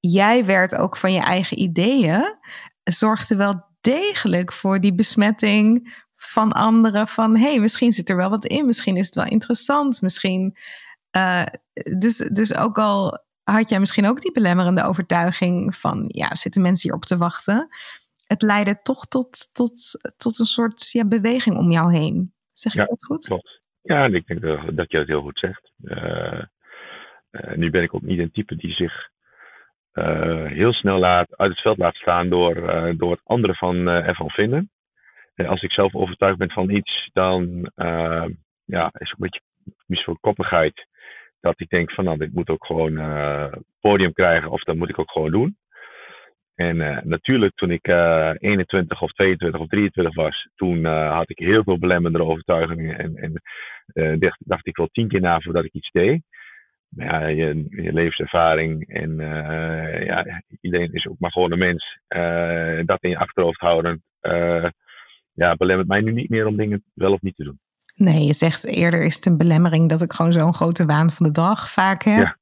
jij 0.00 0.44
werd 0.44 0.74
ook 0.74 0.96
van 0.96 1.12
je 1.12 1.20
eigen 1.20 1.58
ideeën, 1.58 2.38
zorgde 2.84 3.36
wel 3.36 3.66
degelijk 3.80 4.52
voor 4.52 4.80
die 4.80 4.94
besmetting 4.94 5.94
van 6.18 6.52
anderen 6.52 7.08
van 7.08 7.36
hé, 7.36 7.48
hey, 7.48 7.60
misschien 7.60 7.92
zit 7.92 8.08
er 8.08 8.16
wel 8.16 8.30
wat 8.30 8.46
in, 8.46 8.66
misschien 8.66 8.96
is 8.96 9.06
het 9.06 9.14
wel 9.14 9.26
interessant, 9.26 10.02
misschien. 10.02 10.56
Uh, 11.16 11.46
dus, 11.98 12.16
dus 12.16 12.56
ook 12.56 12.78
al 12.78 13.24
had 13.42 13.68
jij 13.68 13.80
misschien 13.80 14.06
ook 14.06 14.20
die 14.20 14.32
belemmerende 14.32 14.84
overtuiging 14.84 15.76
van 15.76 16.04
ja, 16.06 16.34
zitten 16.34 16.62
mensen 16.62 16.88
hier 16.88 16.98
op 16.98 17.04
te 17.04 17.16
wachten, 17.16 17.68
het 18.24 18.42
leidde 18.42 18.80
toch 18.82 19.06
tot, 19.06 19.54
tot, 19.54 20.00
tot 20.16 20.38
een 20.38 20.46
soort 20.46 20.90
ja, 20.90 21.04
beweging 21.04 21.56
om 21.56 21.70
jou 21.70 21.94
heen. 21.94 22.32
Zeg 22.52 22.72
je 22.72 22.86
dat 22.88 23.04
goed? 23.04 23.26
Klopt. 23.26 23.62
Ja, 23.82 24.04
ik 24.04 24.26
denk 24.26 24.40
dat, 24.40 24.76
dat 24.76 24.92
je 24.92 24.98
het 24.98 25.08
heel 25.08 25.22
goed 25.22 25.38
zegt. 25.38 25.72
Uh, 25.80 26.42
uh, 27.30 27.54
nu 27.54 27.70
ben 27.70 27.82
ik 27.82 27.94
ook 27.94 28.02
niet 28.02 28.18
een 28.18 28.30
type 28.30 28.56
die 28.56 28.70
zich 28.70 29.10
heel 30.44 30.72
snel 30.72 30.98
laat, 30.98 31.36
uit 31.36 31.50
het 31.50 31.60
veld 31.60 31.78
laat 31.78 31.96
staan 31.96 32.28
door, 32.28 32.54
door 32.96 33.08
wat 33.08 33.20
anderen 33.24 33.56
van, 33.56 33.86
ervan 33.86 34.30
vinden 34.30 34.70
als 35.46 35.62
ik 35.62 35.72
zelf 35.72 35.94
overtuigd 35.94 36.38
ben 36.38 36.50
van 36.50 36.70
iets, 36.70 37.10
dan 37.12 37.70
uh, 37.76 38.24
ja, 38.64 38.90
is 38.92 39.10
het 39.10 39.10
een 39.10 39.16
beetje 39.18 39.40
misschien 39.86 40.20
koppigheid. 40.20 40.88
Dat 41.40 41.60
ik 41.60 41.68
denk 41.68 41.90
van 41.90 42.04
nou, 42.04 42.18
dit 42.18 42.32
moet 42.32 42.50
ook 42.50 42.66
gewoon 42.66 42.92
uh, 42.92 43.52
podium 43.80 44.12
krijgen 44.12 44.50
of 44.50 44.64
dat 44.64 44.76
moet 44.76 44.88
ik 44.88 44.98
ook 44.98 45.10
gewoon 45.10 45.30
doen. 45.30 45.58
En 46.54 46.76
uh, 46.76 46.98
natuurlijk 47.02 47.54
toen 47.54 47.70
ik 47.70 47.86
21 47.86 49.02
of 49.02 49.12
22 49.12 49.60
of 49.60 49.66
23 49.66 50.14
was, 50.14 50.48
toen 50.54 50.84
had 50.84 51.30
ik 51.30 51.38
heel 51.38 51.62
veel 51.62 51.78
belemmerende 51.78 52.24
overtuigingen. 52.24 52.98
En, 52.98 53.16
en 53.16 54.18
dacht, 54.18 54.38
dacht, 54.38 54.66
ik 54.66 54.76
wel 54.76 54.88
tien 54.92 55.08
keer 55.08 55.20
na 55.20 55.40
voordat 55.40 55.64
ik 55.64 55.72
iets 55.72 55.90
deed. 55.90 56.22
Maar 56.88 57.06
ja, 57.06 57.26
je, 57.26 57.66
je 57.68 57.92
levenservaring 57.92 58.88
en 58.88 59.16
ja, 60.04 60.42
iedereen 60.60 60.92
is 60.92 61.08
ook 61.08 61.18
maar 61.18 61.30
gewoon 61.32 61.52
een 61.52 61.58
mens. 61.58 61.98
dat 62.84 63.02
in 63.02 63.10
je 63.10 63.18
achterhoofd 63.18 63.60
houden 63.60 64.02
ja, 65.38 65.56
belemmert 65.56 65.88
mij 65.88 66.00
nu 66.00 66.12
niet 66.12 66.28
meer 66.28 66.46
om 66.46 66.56
dingen 66.56 66.84
wel 66.94 67.12
of 67.12 67.20
niet 67.20 67.36
te 67.36 67.44
doen. 67.44 67.60
Nee, 67.94 68.24
je 68.24 68.32
zegt 68.32 68.66
eerder 68.66 69.02
is 69.04 69.14
het 69.14 69.26
een 69.26 69.36
belemmering 69.36 69.88
dat 69.88 70.02
ik 70.02 70.12
gewoon 70.12 70.32
zo'n 70.32 70.54
grote 70.54 70.86
waan 70.86 71.12
van 71.12 71.26
de 71.26 71.32
dag 71.32 71.70
vaak 71.70 72.02
heb. 72.02 72.36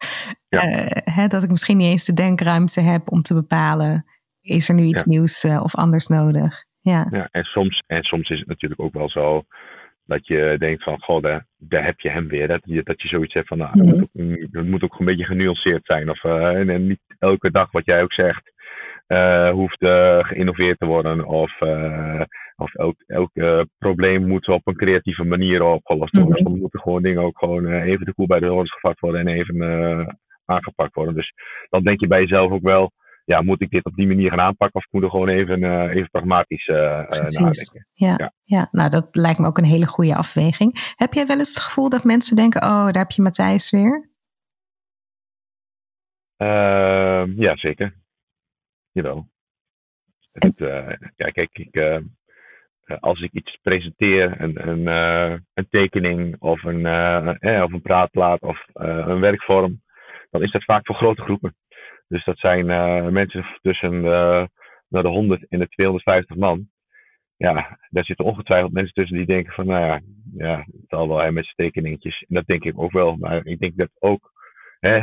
Ja. 0.48 0.62
Eh, 0.62 1.14
hè, 1.14 1.28
dat 1.28 1.42
ik 1.42 1.50
misschien 1.50 1.76
niet 1.76 1.90
eens 1.90 2.04
de 2.04 2.12
denkruimte 2.12 2.80
heb 2.80 3.12
om 3.12 3.22
te 3.22 3.34
bepalen, 3.34 4.06
is 4.40 4.68
er 4.68 4.74
nu 4.74 4.84
iets 4.84 5.04
nieuws 5.04 5.44
uh, 5.44 5.60
of 5.62 5.74
anders 5.74 6.06
nodig? 6.06 6.64
Ja. 6.80 7.06
ja 7.10 7.28
en, 7.30 7.44
soms, 7.44 7.82
en 7.86 8.04
soms 8.04 8.30
is 8.30 8.38
het 8.38 8.48
natuurlijk 8.48 8.80
ook 8.80 8.92
wel 8.92 9.08
zo 9.08 9.42
dat 10.04 10.26
je 10.26 10.56
denkt 10.58 10.82
van, 10.82 10.98
goh, 11.00 11.22
daar, 11.22 11.46
daar 11.56 11.84
heb 11.84 12.00
je 12.00 12.08
hem 12.08 12.28
weer. 12.28 12.48
Dat 12.48 12.60
je, 12.64 12.82
dat 12.82 13.02
je 13.02 13.08
zoiets 13.08 13.34
hebt 13.34 13.48
van, 13.48 13.58
nou, 13.58 13.82
moet 13.82 14.02
ook, 14.02 14.10
het 14.50 14.68
moet 14.68 14.84
ook 14.84 14.98
een 14.98 15.06
beetje 15.06 15.24
genuanceerd 15.24 15.86
zijn. 15.86 16.10
Of, 16.10 16.24
uh, 16.24 16.60
en, 16.60 16.70
en, 16.70 16.86
niet 16.86 17.00
elke 17.18 17.50
dag 17.50 17.70
wat 17.70 17.84
jij 17.84 18.02
ook 18.02 18.12
zegt, 18.12 18.52
hoeft 19.52 19.86
geïnnoveerd 20.26 20.78
te 20.78 20.86
worden. 20.86 21.24
Of, 21.24 21.58
of 22.56 22.74
elk, 22.74 23.00
elk 23.06 23.30
probleem 23.78 24.26
moet 24.26 24.48
op 24.48 24.66
een 24.66 24.76
creatieve 24.76 25.24
manier 25.24 25.62
opgelost 25.62 26.12
worden. 26.16 26.30
Mm 26.30 26.36
-hmm. 26.36 26.46
Soms 26.46 26.60
moeten 26.60 26.80
gewoon 26.80 27.02
dingen 27.02 27.22
ook 27.22 27.38
gewoon 27.38 27.66
even 27.66 28.06
de 28.06 28.14
koel 28.14 28.26
bij 28.26 28.40
de 28.40 28.46
horens 28.46 28.72
gevat 28.72 29.00
worden 29.00 29.20
en 29.20 29.28
even 29.28 30.18
aangepakt 30.44 30.94
worden. 30.94 31.14
Dus 31.14 31.32
dan 31.68 31.82
denk 31.82 32.00
je 32.00 32.06
bij 32.06 32.20
jezelf 32.20 32.52
ook 32.52 32.62
wel, 32.62 32.92
ja, 33.24 33.42
moet 33.42 33.62
ik 33.62 33.70
dit 33.70 33.84
op 33.84 33.94
die 33.94 34.06
manier 34.06 34.30
gaan 34.30 34.40
aanpakken 34.40 34.80
of 34.80 34.86
moet 34.90 35.02
ik 35.02 35.10
gewoon 35.10 35.28
even, 35.28 35.88
even 35.90 36.10
pragmatisch 36.10 36.66
nadenken? 36.66 37.86
Ja, 37.92 38.14
ja. 38.16 38.32
ja, 38.44 38.68
nou 38.70 38.90
dat 38.90 39.08
lijkt 39.10 39.38
me 39.38 39.46
ook 39.46 39.58
een 39.58 39.64
hele 39.64 39.86
goede 39.86 40.16
afweging. 40.16 40.92
Heb 40.94 41.12
jij 41.12 41.26
wel 41.26 41.38
eens 41.38 41.48
het 41.48 41.58
gevoel 41.58 41.88
dat 41.88 42.04
mensen 42.04 42.36
denken, 42.36 42.62
oh, 42.62 42.84
daar 42.84 42.98
heb 42.98 43.10
je 43.10 43.22
Matthijs 43.22 43.70
weer? 43.70 44.10
Ehm, 46.36 47.32
ja, 47.36 47.56
zeker. 47.56 47.96
Jawel. 48.90 49.28
En... 50.32 50.54
Het, 50.56 50.58
ja, 51.16 51.30
kijk, 51.30 51.58
ik, 51.58 51.74
eh, 51.74 51.98
als 52.86 53.22
ik 53.22 53.32
iets 53.32 53.56
presenteer, 53.62 54.40
een, 54.40 54.68
een, 54.68 54.80
uh, 54.80 55.38
een 55.54 55.68
tekening 55.68 56.36
of 56.38 56.62
een, 56.62 56.80
uh, 56.80 57.62
of 57.64 57.72
een 57.72 57.82
praatplaat 57.82 58.40
of 58.40 58.66
een 58.72 59.20
werkvorm, 59.20 59.82
dan 60.30 60.42
is 60.42 60.50
dat 60.50 60.64
vaak 60.64 60.86
voor 60.86 60.94
grote 60.94 61.22
groepen. 61.22 61.56
Dus 62.08 62.24
dat 62.24 62.38
zijn 62.38 62.66
mensen 63.12 63.44
tussen 63.62 64.02
de, 64.02 64.48
de 64.88 65.08
100 65.08 65.46
en 65.48 65.58
de 65.58 65.68
250 65.68 66.36
man. 66.36 66.68
Ja, 67.36 67.78
daar 67.90 68.04
zitten 68.04 68.24
ongetwijfeld 68.24 68.72
mensen 68.72 68.94
tussen 68.94 69.16
die 69.16 69.26
denken 69.26 69.52
van, 69.52 69.66
nou 69.66 69.84
ja, 69.84 70.00
ja 70.36 70.56
het 70.58 70.84
zal 70.88 71.08
wel 71.08 71.18
hè, 71.18 71.32
met 71.32 71.44
zijn 71.44 71.56
tekeningetjes. 71.56 72.24
En 72.28 72.34
dat 72.34 72.46
denk 72.46 72.64
ik 72.64 72.78
ook 72.78 72.92
wel. 72.92 73.16
Maar 73.16 73.46
ik 73.46 73.60
denk 73.60 73.76
dat 73.76 73.90
ook, 73.98 74.32
hè, 74.80 74.96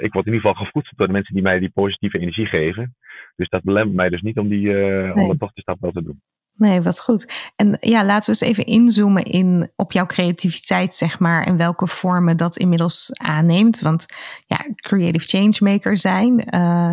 ik 0.00 0.12
word 0.12 0.26
in 0.26 0.32
ieder 0.32 0.40
geval 0.40 0.54
gevoed 0.54 0.92
door 0.96 1.06
de 1.06 1.12
mensen 1.12 1.34
die 1.34 1.42
mij 1.42 1.58
die 1.58 1.70
positieve 1.70 2.18
energie 2.18 2.46
geven. 2.46 2.96
Dus 3.36 3.48
dat 3.48 3.62
belemmert 3.62 3.96
mij 3.96 4.08
dus 4.08 4.22
niet 4.22 4.38
om, 4.38 4.48
die, 4.48 4.68
nee. 4.68 5.14
om 5.14 5.28
dat 5.28 5.38
toch 5.38 5.52
de 5.52 5.60
stap 5.60 5.80
wel 5.80 5.92
te 5.92 6.02
doen. 6.02 6.22
Nee, 6.58 6.82
wat 6.82 7.00
goed. 7.00 7.50
En 7.56 7.76
ja, 7.80 8.04
laten 8.04 8.32
we 8.32 8.38
eens 8.40 8.50
even 8.50 8.66
inzoomen 8.66 9.22
in, 9.22 9.70
op 9.76 9.92
jouw 9.92 10.06
creativiteit, 10.06 10.94
zeg 10.94 11.18
maar, 11.18 11.44
en 11.44 11.56
welke 11.56 11.86
vormen 11.86 12.36
dat 12.36 12.56
inmiddels 12.56 13.10
aanneemt. 13.12 13.80
Want 13.80 14.06
ja, 14.46 14.58
creative 14.74 15.26
changemaker 15.26 15.98
zijn, 15.98 16.44
uh, 16.54 16.92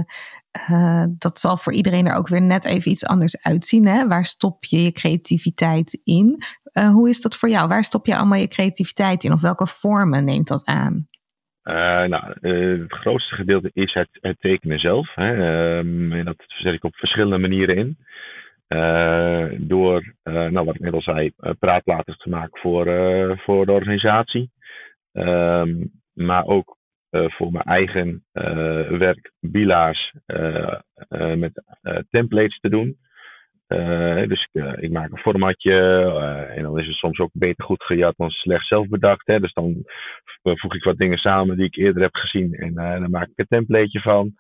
uh, 0.70 1.04
dat 1.10 1.40
zal 1.40 1.58
voor 1.58 1.74
iedereen 1.74 2.08
er 2.08 2.16
ook 2.16 2.28
weer 2.28 2.42
net 2.42 2.66
even 2.66 2.92
iets 2.92 3.06
anders 3.06 3.42
uitzien. 3.42 3.88
Hè? 3.88 4.08
Waar 4.08 4.26
stop 4.26 4.66
je 4.66 4.84
je 4.84 4.92
creativiteit 4.92 6.00
in? 6.04 6.44
Uh, 6.74 6.90
hoe 6.90 7.10
is 7.10 7.22
dat 7.22 7.36
voor 7.36 7.50
jou? 7.50 7.68
Waar 7.68 7.84
stop 7.84 8.06
je 8.06 8.18
allemaal 8.18 8.40
je 8.40 8.48
creativiteit 8.48 9.24
in? 9.24 9.32
Of 9.32 9.42
welke 9.42 9.68
vormen 9.68 10.24
neemt 10.24 10.48
dat 10.48 10.66
aan? 10.66 11.08
nou, 12.08 12.34
het 12.42 12.94
grootste 12.94 13.36
gedeelte 13.36 13.70
is 13.74 13.94
het, 13.94 14.10
het 14.22 14.42
tekenen 14.42 14.80
zelf. 14.80 15.16
Hè. 15.16 15.34
Ehm, 15.34 16.12
en 16.12 16.26
dat 16.26 16.44
zet 16.48 16.74
ik 16.74 16.84
op 16.84 16.96
verschillende 16.96 17.38
manieren 17.38 17.76
in. 17.76 17.98
Uh, 18.76 19.46
door, 19.58 20.16
uh, 20.24 20.46
nou, 20.46 20.66
wat 20.66 20.76
ik 20.76 20.82
net 20.82 20.94
al 20.94 21.02
zei, 21.02 21.32
uh, 21.40 21.52
praatplaten 21.60 22.18
te 22.18 22.30
maken 22.30 22.60
voor, 22.60 22.88
voor 23.38 23.66
de 23.66 23.72
organisatie. 23.72 24.52
Um, 25.12 25.92
maar 26.14 26.46
ook 26.46 26.78
voor 27.10 27.52
mijn 27.52 27.64
eigen 27.64 28.26
werk, 28.90 29.32
bila's 29.40 30.14
met 31.36 31.64
templates 32.10 32.60
te 32.60 32.70
doen. 32.70 33.00
dus 34.28 34.48
ik 34.76 34.92
maak 34.92 35.12
een 35.12 35.18
formatje 35.18 35.80
en 36.56 36.64
dan 36.64 36.80
is 36.80 36.88
het 36.88 36.96
soms 36.96 37.20
ook 37.20 37.30
beter 37.34 37.64
goed 37.64 37.84
gejat 37.84 38.14
dan 38.18 38.32
slecht 38.32 38.66
zelf 38.66 38.88
bedacht. 38.88 39.28
Hè. 39.28 39.40
Dus 39.40 39.54
dan 39.54 39.84
voeg 40.44 40.76
ik 40.76 40.84
wat 40.84 40.98
dingen 40.98 41.18
samen 41.18 41.58
die 41.58 41.66
ik 41.66 41.76
eerder 41.76 42.02
heb 42.02 42.16
gezien 42.16 42.54
en 42.54 42.74
dan 42.74 43.12
maak 43.12 43.28
ik 43.28 43.40
een 43.40 43.48
templateje 43.48 44.00
van. 44.00 44.36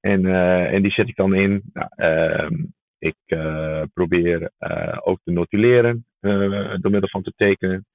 En, 0.00 0.26
en 0.66 0.82
die 0.82 0.92
zet 0.92 1.08
ik 1.08 1.16
dan 1.16 1.34
in. 1.34 1.62
Nou, 1.72 1.88
ehm, 1.96 2.54
ik 3.00 3.16
uh, 3.26 3.82
probeer 3.94 4.50
uh, 4.58 4.98
ook 5.02 5.18
te 5.24 5.30
notuleren 5.30 6.06
uh, 6.20 6.74
door 6.80 6.90
middel 6.90 7.08
van 7.08 7.22
te 7.22 7.32
tekenen. 7.36 7.86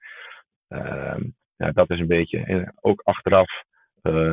Ehm, 0.67 1.23
ja, 1.55 1.71
dat 1.71 1.89
is 1.89 1.99
een 1.99 2.07
beetje. 2.07 2.39
En 2.39 2.73
ook 2.81 3.01
achteraf, 3.03 3.63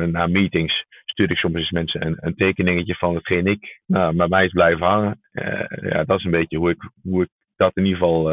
na 0.05 0.27
meetings, 0.27 0.85
stuur 1.05 1.31
ik 1.31 1.37
soms 1.37 1.55
eens 1.55 1.71
mensen 1.71 2.05
een, 2.05 2.17
een 2.19 2.35
tekeningetje 2.35 2.95
van 2.95 3.15
hetgeen 3.15 3.45
ik 3.45 3.81
nou, 3.85 4.15
bij 4.15 4.27
mij 4.27 4.45
is 4.45 4.51
blijven 4.51 4.85
hangen. 4.85 5.21
ja, 5.81 6.03
dat 6.03 6.19
is 6.19 6.25
een 6.25 6.31
beetje 6.31 6.57
hoe 6.57 6.69
ik, 6.69 6.89
hoe 7.03 7.23
ik 7.23 7.29
dat 7.55 7.71
in 7.73 7.85
ieder 7.85 7.97
geval 7.97 8.23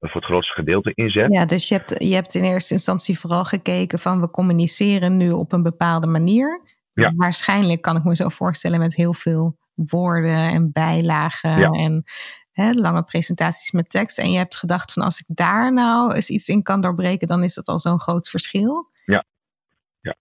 voor 0.00 0.20
het 0.20 0.24
grootste 0.24 0.54
gedeelte 0.54 0.92
inzet. 0.94 1.32
Ja, 1.32 1.44
dus 1.44 1.68
je 1.68 1.74
hebt, 1.74 2.02
je 2.02 2.14
hebt 2.14 2.34
in 2.34 2.44
eerste 2.44 2.74
instantie 2.74 3.18
vooral 3.18 3.44
gekeken 3.44 3.98
van 3.98 4.20
we 4.20 4.30
communiceren 4.30 5.16
nu 5.16 5.30
op 5.30 5.52
een 5.52 5.62
bepaalde 5.62 6.06
manier. 6.06 6.62
Ja. 6.92 7.12
Waarschijnlijk 7.16 7.82
kan 7.82 7.96
ik 7.96 8.04
me 8.04 8.16
zo 8.16 8.28
voorstellen 8.28 8.78
met 8.78 8.94
heel 8.94 9.14
veel 9.14 9.56
woorden 9.74 10.50
en 10.50 10.72
bijlagen 10.72 11.72
en 11.72 12.04
hè, 12.52 12.72
lange 12.72 13.02
presentaties 13.02 13.70
met 13.70 13.90
tekst. 13.90 14.18
En 14.18 14.32
je 14.32 14.38
hebt 14.38 14.56
gedacht 14.56 14.92
van 14.92 15.02
als 15.02 15.20
ik 15.20 15.24
daar 15.28 15.72
nou 15.72 16.14
eens 16.14 16.30
iets 16.30 16.48
in 16.48 16.62
kan 16.62 16.80
doorbreken, 16.80 17.28
dan 17.28 17.42
is 17.42 17.54
dat 17.54 17.66
al 17.66 17.78
zo'n 17.78 18.00
groot 18.00 18.28
verschil. 18.28 18.90
Ja, 19.04 19.24
ja. 20.00 20.14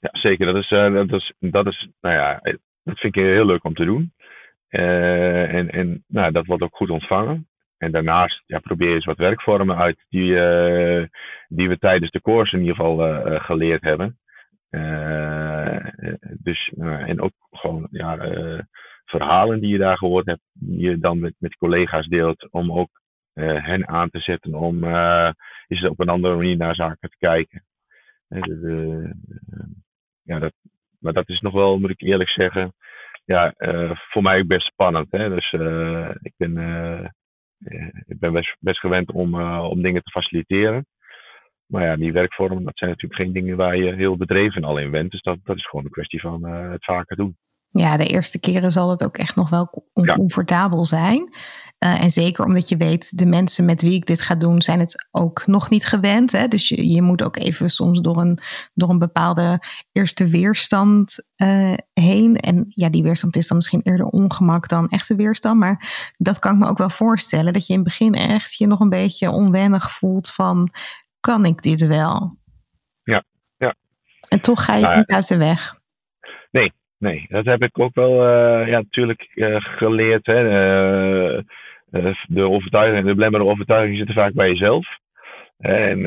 ja 0.00 0.08
zeker. 0.12 0.46
Dat 0.46 0.56
is, 0.56 0.72
uh, 0.72 0.92
dat, 0.92 1.12
is, 1.12 1.32
dat 1.38 1.66
is, 1.66 1.88
nou 2.00 2.14
ja, 2.14 2.40
eh, 2.40 2.54
dat 2.82 2.98
vind 2.98 3.16
ik 3.16 3.22
heel 3.22 3.46
leuk 3.46 3.64
om 3.64 3.74
te 3.74 3.84
doen. 3.84 4.14
Uh, 4.70 5.54
en 5.54 5.70
en 5.70 6.04
nou, 6.06 6.32
dat 6.32 6.46
wordt 6.46 6.62
ook 6.62 6.76
goed 6.76 6.90
ontvangen. 6.90 7.48
En 7.76 7.92
daarnaast 7.92 8.42
ja, 8.46 8.58
probeer 8.58 8.88
je 8.88 8.94
eens 8.94 9.04
wat 9.04 9.16
werkvormen 9.16 9.76
uit 9.76 10.04
die, 10.08 10.32
uh, 10.32 11.04
die 11.48 11.68
we 11.68 11.78
tijdens 11.78 12.10
de 12.10 12.20
course 12.20 12.54
in 12.54 12.60
ieder 12.60 12.76
geval 12.76 13.08
uh, 13.08 13.40
geleerd 13.40 13.82
hebben. 13.82 14.17
Uh, 14.70 15.86
dus, 16.38 16.72
uh, 16.78 17.08
en 17.08 17.20
ook 17.20 17.32
gewoon 17.50 17.88
ja, 17.90 18.26
uh, 18.26 18.60
verhalen 19.04 19.60
die 19.60 19.70
je 19.70 19.78
daar 19.78 19.96
gehoord 19.96 20.26
hebt, 20.26 20.42
die 20.52 20.80
je 20.80 20.98
dan 20.98 21.20
met, 21.20 21.34
met 21.38 21.56
collega's 21.56 22.06
deelt, 22.06 22.50
om 22.50 22.72
ook 22.72 23.02
hen 23.32 23.88
aan 23.88 24.10
te 24.10 24.18
zetten 24.18 24.54
om 24.54 24.84
is 25.66 25.80
het 25.80 25.90
op 25.90 26.00
een 26.00 26.08
andere 26.08 26.36
manier 26.36 26.56
naar 26.56 26.74
zaken 26.74 27.10
te 27.10 27.16
kijken. 27.18 27.66
Ja, 30.22 30.38
dat, 30.38 30.52
maar 30.98 31.12
dat 31.12 31.28
is 31.28 31.40
nog 31.40 31.52
wel, 31.52 31.78
moet 31.78 31.90
ik 31.90 32.00
eerlijk 32.00 32.28
zeggen, 32.28 32.74
ja, 33.24 33.54
voor 33.94 34.22
mij 34.22 34.46
best 34.46 34.66
spannend. 34.66 35.06
Hè? 35.10 35.28
Dus 35.28 35.52
ik 36.20 36.32
ben, 36.36 36.56
ik 38.06 38.18
ben 38.18 38.32
best, 38.32 38.56
best 38.60 38.80
gewend 38.80 39.12
om, 39.12 39.42
om 39.42 39.82
dingen 39.82 40.02
te 40.02 40.10
faciliteren. 40.10 40.86
Maar 41.68 41.82
ja, 41.82 41.96
die 41.96 42.12
werkvormen, 42.12 42.64
dat 42.64 42.78
zijn 42.78 42.90
natuurlijk 42.90 43.20
geen 43.20 43.32
dingen 43.32 43.56
waar 43.56 43.76
je 43.76 43.94
heel 43.94 44.16
bedreven 44.16 44.64
al 44.64 44.78
in 44.78 44.90
bent. 44.90 45.10
Dus 45.10 45.22
dat, 45.22 45.38
dat 45.42 45.56
is 45.56 45.66
gewoon 45.66 45.84
een 45.84 45.90
kwestie 45.90 46.20
van 46.20 46.48
uh, 46.48 46.70
het 46.70 46.84
vaker 46.84 47.16
doen. 47.16 47.36
Ja, 47.70 47.96
de 47.96 48.06
eerste 48.06 48.40
keren 48.40 48.72
zal 48.72 48.90
het 48.90 49.04
ook 49.04 49.16
echt 49.16 49.36
nog 49.36 49.50
wel 49.50 49.84
oncomfortabel 49.92 50.86
zijn. 50.86 51.34
Uh, 51.84 52.02
en 52.02 52.10
zeker 52.10 52.44
omdat 52.44 52.68
je 52.68 52.76
weet, 52.76 53.18
de 53.18 53.26
mensen 53.26 53.64
met 53.64 53.82
wie 53.82 53.92
ik 53.92 54.06
dit 54.06 54.20
ga 54.20 54.34
doen, 54.34 54.62
zijn 54.62 54.80
het 54.80 55.08
ook 55.10 55.46
nog 55.46 55.70
niet 55.70 55.86
gewend. 55.86 56.32
Hè? 56.32 56.48
Dus 56.48 56.68
je, 56.68 56.88
je 56.88 57.02
moet 57.02 57.22
ook 57.22 57.36
even 57.36 57.70
soms 57.70 58.00
door 58.00 58.16
een, 58.16 58.38
door 58.74 58.90
een 58.90 58.98
bepaalde 58.98 59.62
eerste 59.92 60.28
weerstand 60.28 61.22
uh, 61.36 61.74
heen. 61.92 62.36
En 62.36 62.64
ja, 62.68 62.88
die 62.88 63.02
weerstand 63.02 63.36
is 63.36 63.46
dan 63.46 63.56
misschien 63.56 63.82
eerder 63.82 64.06
ongemak 64.06 64.68
dan 64.68 64.88
echte 64.88 65.14
weerstand. 65.14 65.58
Maar 65.58 66.12
dat 66.16 66.38
kan 66.38 66.52
ik 66.52 66.58
me 66.58 66.66
ook 66.66 66.78
wel 66.78 66.90
voorstellen. 66.90 67.52
Dat 67.52 67.66
je 67.66 67.72
in 67.72 67.78
het 67.78 67.88
begin 67.88 68.14
echt 68.14 68.54
je 68.54 68.66
nog 68.66 68.80
een 68.80 68.88
beetje 68.88 69.30
onwennig 69.30 69.90
voelt 69.90 70.30
van 70.30 70.70
kan 71.20 71.44
ik 71.44 71.62
dit 71.62 71.86
wel? 71.86 72.36
Ja, 73.02 73.24
ja. 73.56 73.74
En 74.28 74.40
toch 74.40 74.64
ga 74.64 74.74
je 74.74 74.82
nou, 74.82 74.96
niet 74.96 75.10
uit 75.10 75.28
de 75.28 75.36
weg. 75.36 75.80
Nee, 76.50 76.72
nee. 76.98 77.26
Dat 77.28 77.44
heb 77.44 77.62
ik 77.62 77.78
ook 77.78 77.94
wel 77.94 78.12
uh, 78.12 78.68
ja, 78.68 78.76
natuurlijk 78.78 79.30
uh, 79.34 79.56
geleerd. 79.58 80.26
Hè. 80.26 80.44
Uh, 80.44 81.42
de 82.28 82.42
overtuiging, 82.42 83.06
de 83.06 83.14
belemmerende 83.14 83.52
overtuiging 83.52 83.96
zitten 83.96 84.14
vaak 84.14 84.32
bij 84.32 84.48
jezelf. 84.48 85.00
En 85.58 86.02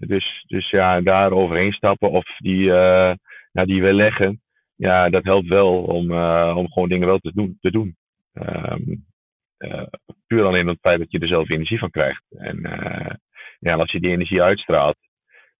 dus, 0.00 0.44
dus 0.46 0.70
ja, 0.70 1.00
daar 1.00 1.32
overheen 1.32 1.72
stappen 1.72 2.10
of 2.10 2.36
die, 2.38 2.64
ja, 2.64 3.16
die 3.52 3.82
we 3.82 3.92
leggen. 3.92 4.42
Ja, 4.74 5.10
dat 5.10 5.24
helpt 5.24 5.48
wel 5.48 5.82
om, 5.82 6.12
om 6.56 6.72
gewoon 6.72 6.88
dingen 6.88 7.06
wel 7.06 7.18
te 7.18 7.32
doen. 7.34 7.58
Te 7.60 7.70
doen. 7.70 7.96
Um, 8.32 9.06
puur 10.30 10.44
alleen 10.44 10.66
het 10.66 10.78
feit 10.80 10.98
dat 10.98 11.10
je 11.10 11.18
er 11.18 11.28
zelf 11.28 11.50
energie 11.50 11.78
van 11.78 11.90
krijgt. 11.90 12.22
En 12.28 12.60
ja, 13.58 13.74
als 13.74 13.92
je 13.92 14.00
die 14.00 14.10
energie 14.10 14.42
uitstraalt, 14.42 14.96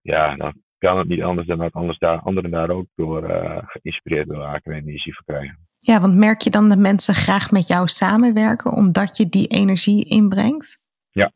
ja, 0.00 0.36
dan 0.36 0.54
kan 0.78 0.98
het 0.98 1.08
niet 1.08 1.22
anders 1.22 1.46
dan 1.46 1.58
dat 1.58 1.72
anders 1.72 1.98
daar, 1.98 2.18
anderen 2.20 2.50
daar 2.50 2.70
ook 2.70 2.86
door 2.94 3.30
uh, 3.30 3.58
geïnspireerd 3.62 4.28
door 4.28 4.38
raken 4.38 4.72
en 4.72 4.78
energie 4.78 5.14
van 5.14 5.24
krijgen. 5.24 5.68
Ja, 5.78 6.00
want 6.00 6.14
merk 6.14 6.40
je 6.40 6.50
dan 6.50 6.68
dat 6.68 6.78
mensen 6.78 7.14
graag 7.14 7.50
met 7.50 7.66
jou 7.66 7.88
samenwerken 7.88 8.72
omdat 8.72 9.16
je 9.16 9.28
die 9.28 9.46
energie 9.46 10.04
inbrengt? 10.04 10.78
Ja, 11.10 11.32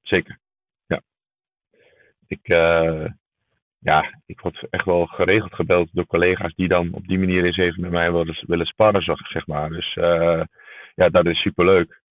zeker. 0.00 0.38
Ja. 0.86 1.00
Ik, 2.26 2.48
uh, 2.48 3.06
ja, 3.78 4.20
ik 4.26 4.40
word 4.40 4.66
echt 4.70 4.84
wel 4.84 5.06
geregeld 5.06 5.54
gebeld 5.54 5.88
door 5.92 6.06
collega's 6.06 6.54
die 6.54 6.68
dan 6.68 6.92
op 6.92 7.08
die 7.08 7.18
manier 7.18 7.44
eens 7.44 7.56
even 7.56 7.80
met 7.80 7.90
mij 7.90 8.12
willen, 8.12 8.34
willen 8.46 8.66
sparren, 8.66 9.02
zeg 9.02 9.46
maar. 9.46 9.70
Dus 9.70 9.96
uh, 9.96 10.42
ja, 10.94 11.08
dat 11.08 11.26
is 11.26 11.40
superleuk. 11.40 12.01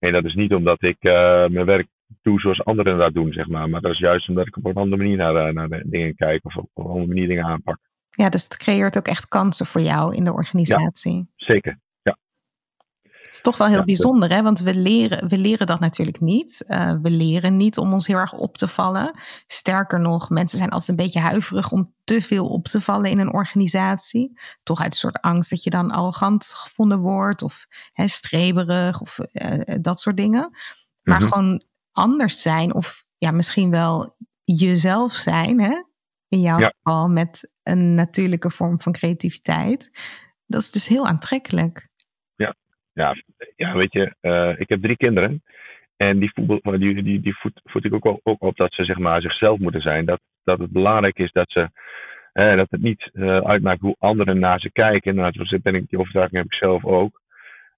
En 0.00 0.12
dat 0.12 0.24
is 0.24 0.34
niet 0.34 0.54
omdat 0.54 0.82
ik 0.82 1.02
mijn 1.50 1.64
werk 1.64 1.86
doe 2.22 2.40
zoals 2.40 2.64
anderen 2.64 2.98
dat 2.98 3.14
doen, 3.14 3.32
zeg 3.32 3.48
maar. 3.48 3.68
Maar 3.68 3.80
dat 3.80 3.90
is 3.90 3.98
juist 3.98 4.28
omdat 4.28 4.46
ik 4.46 4.56
op 4.56 4.64
een 4.64 4.74
andere 4.74 5.02
manier 5.02 5.16
naar, 5.16 5.32
de, 5.32 5.52
naar 5.52 5.68
de 5.68 5.82
dingen 5.86 6.14
kijk 6.14 6.44
of 6.44 6.56
op 6.56 6.68
een 6.74 6.84
andere 6.84 7.06
manier 7.06 7.28
dingen 7.28 7.44
aanpak. 7.44 7.78
Ja, 8.10 8.28
dus 8.28 8.44
het 8.44 8.56
creëert 8.56 8.96
ook 8.96 9.08
echt 9.08 9.28
kansen 9.28 9.66
voor 9.66 9.80
jou 9.80 10.14
in 10.14 10.24
de 10.24 10.32
organisatie. 10.32 11.16
Ja, 11.16 11.24
zeker. 11.36 11.78
Het 13.30 13.38
is 13.38 13.44
toch 13.44 13.56
wel 13.56 13.68
heel 13.68 13.84
bijzonder, 13.84 14.30
hè? 14.30 14.42
want 14.42 14.60
we 14.60 14.74
leren, 14.74 15.28
we 15.28 15.38
leren 15.38 15.66
dat 15.66 15.80
natuurlijk 15.80 16.20
niet. 16.20 16.64
Uh, 16.66 16.92
we 17.02 17.10
leren 17.10 17.56
niet 17.56 17.78
om 17.78 17.92
ons 17.92 18.06
heel 18.06 18.16
erg 18.16 18.32
op 18.32 18.56
te 18.56 18.68
vallen. 18.68 19.18
Sterker 19.46 20.00
nog, 20.00 20.30
mensen 20.30 20.58
zijn 20.58 20.70
altijd 20.70 20.88
een 20.88 21.04
beetje 21.04 21.20
huiverig 21.20 21.72
om 21.72 21.92
te 22.04 22.22
veel 22.22 22.48
op 22.48 22.68
te 22.68 22.80
vallen 22.80 23.10
in 23.10 23.18
een 23.18 23.32
organisatie. 23.32 24.38
Toch 24.62 24.80
uit 24.80 24.92
een 24.92 24.98
soort 24.98 25.20
angst 25.20 25.50
dat 25.50 25.62
je 25.62 25.70
dan 25.70 25.90
arrogant 25.90 26.46
gevonden 26.46 26.98
wordt 26.98 27.42
of 27.42 27.66
hè, 27.92 28.08
streberig 28.08 29.00
of 29.00 29.18
uh, 29.32 29.60
dat 29.80 30.00
soort 30.00 30.16
dingen. 30.16 30.56
Maar 31.02 31.20
mhm. 31.20 31.28
gewoon 31.28 31.62
anders 31.92 32.42
zijn 32.42 32.74
of 32.74 33.04
ja, 33.18 33.30
misschien 33.30 33.70
wel 33.70 34.16
jezelf 34.44 35.12
zijn, 35.12 35.60
hè? 35.60 35.82
in 36.28 36.40
jouw 36.40 36.58
geval 36.58 37.08
met 37.08 37.50
een 37.62 37.94
natuurlijke 37.94 38.50
vorm 38.50 38.80
van 38.80 38.92
creativiteit. 38.92 39.90
Dat 40.46 40.60
is 40.60 40.70
dus 40.70 40.86
heel 40.86 41.06
aantrekkelijk. 41.06 41.89
Ja, 42.92 43.14
ja, 43.56 43.76
weet 43.76 43.92
je, 43.92 44.14
uh, 44.20 44.60
ik 44.60 44.68
heb 44.68 44.82
drie 44.82 44.96
kinderen. 44.96 45.42
En 45.96 46.18
die, 46.18 46.30
voetbal, 46.34 46.78
die, 46.78 47.02
die, 47.02 47.20
die 47.20 47.36
voed, 47.36 47.60
voed 47.64 47.84
ik 47.84 47.94
ook, 47.94 48.20
ook 48.22 48.42
op 48.42 48.56
dat 48.56 48.74
ze 48.74 48.84
zeg 48.84 48.98
maar, 48.98 49.20
zichzelf 49.20 49.58
moeten 49.58 49.80
zijn. 49.80 50.04
Dat, 50.04 50.20
dat 50.44 50.58
het 50.58 50.70
belangrijk 50.70 51.18
is 51.18 51.32
dat 51.32 51.52
ze 51.52 51.70
eh, 52.32 52.56
dat 52.56 52.70
het 52.70 52.80
niet 52.80 53.10
uh, 53.12 53.38
uitmaakt 53.38 53.80
hoe 53.80 53.96
anderen 53.98 54.38
naar 54.38 54.60
ze 54.60 54.70
kijken. 54.72 55.14
Nou, 55.14 55.58
ben 55.62 55.74
ik, 55.74 55.88
die 55.88 55.98
overtuiging 55.98 56.36
heb 56.36 56.46
ik 56.46 56.54
zelf 56.54 56.84
ook. 56.84 57.20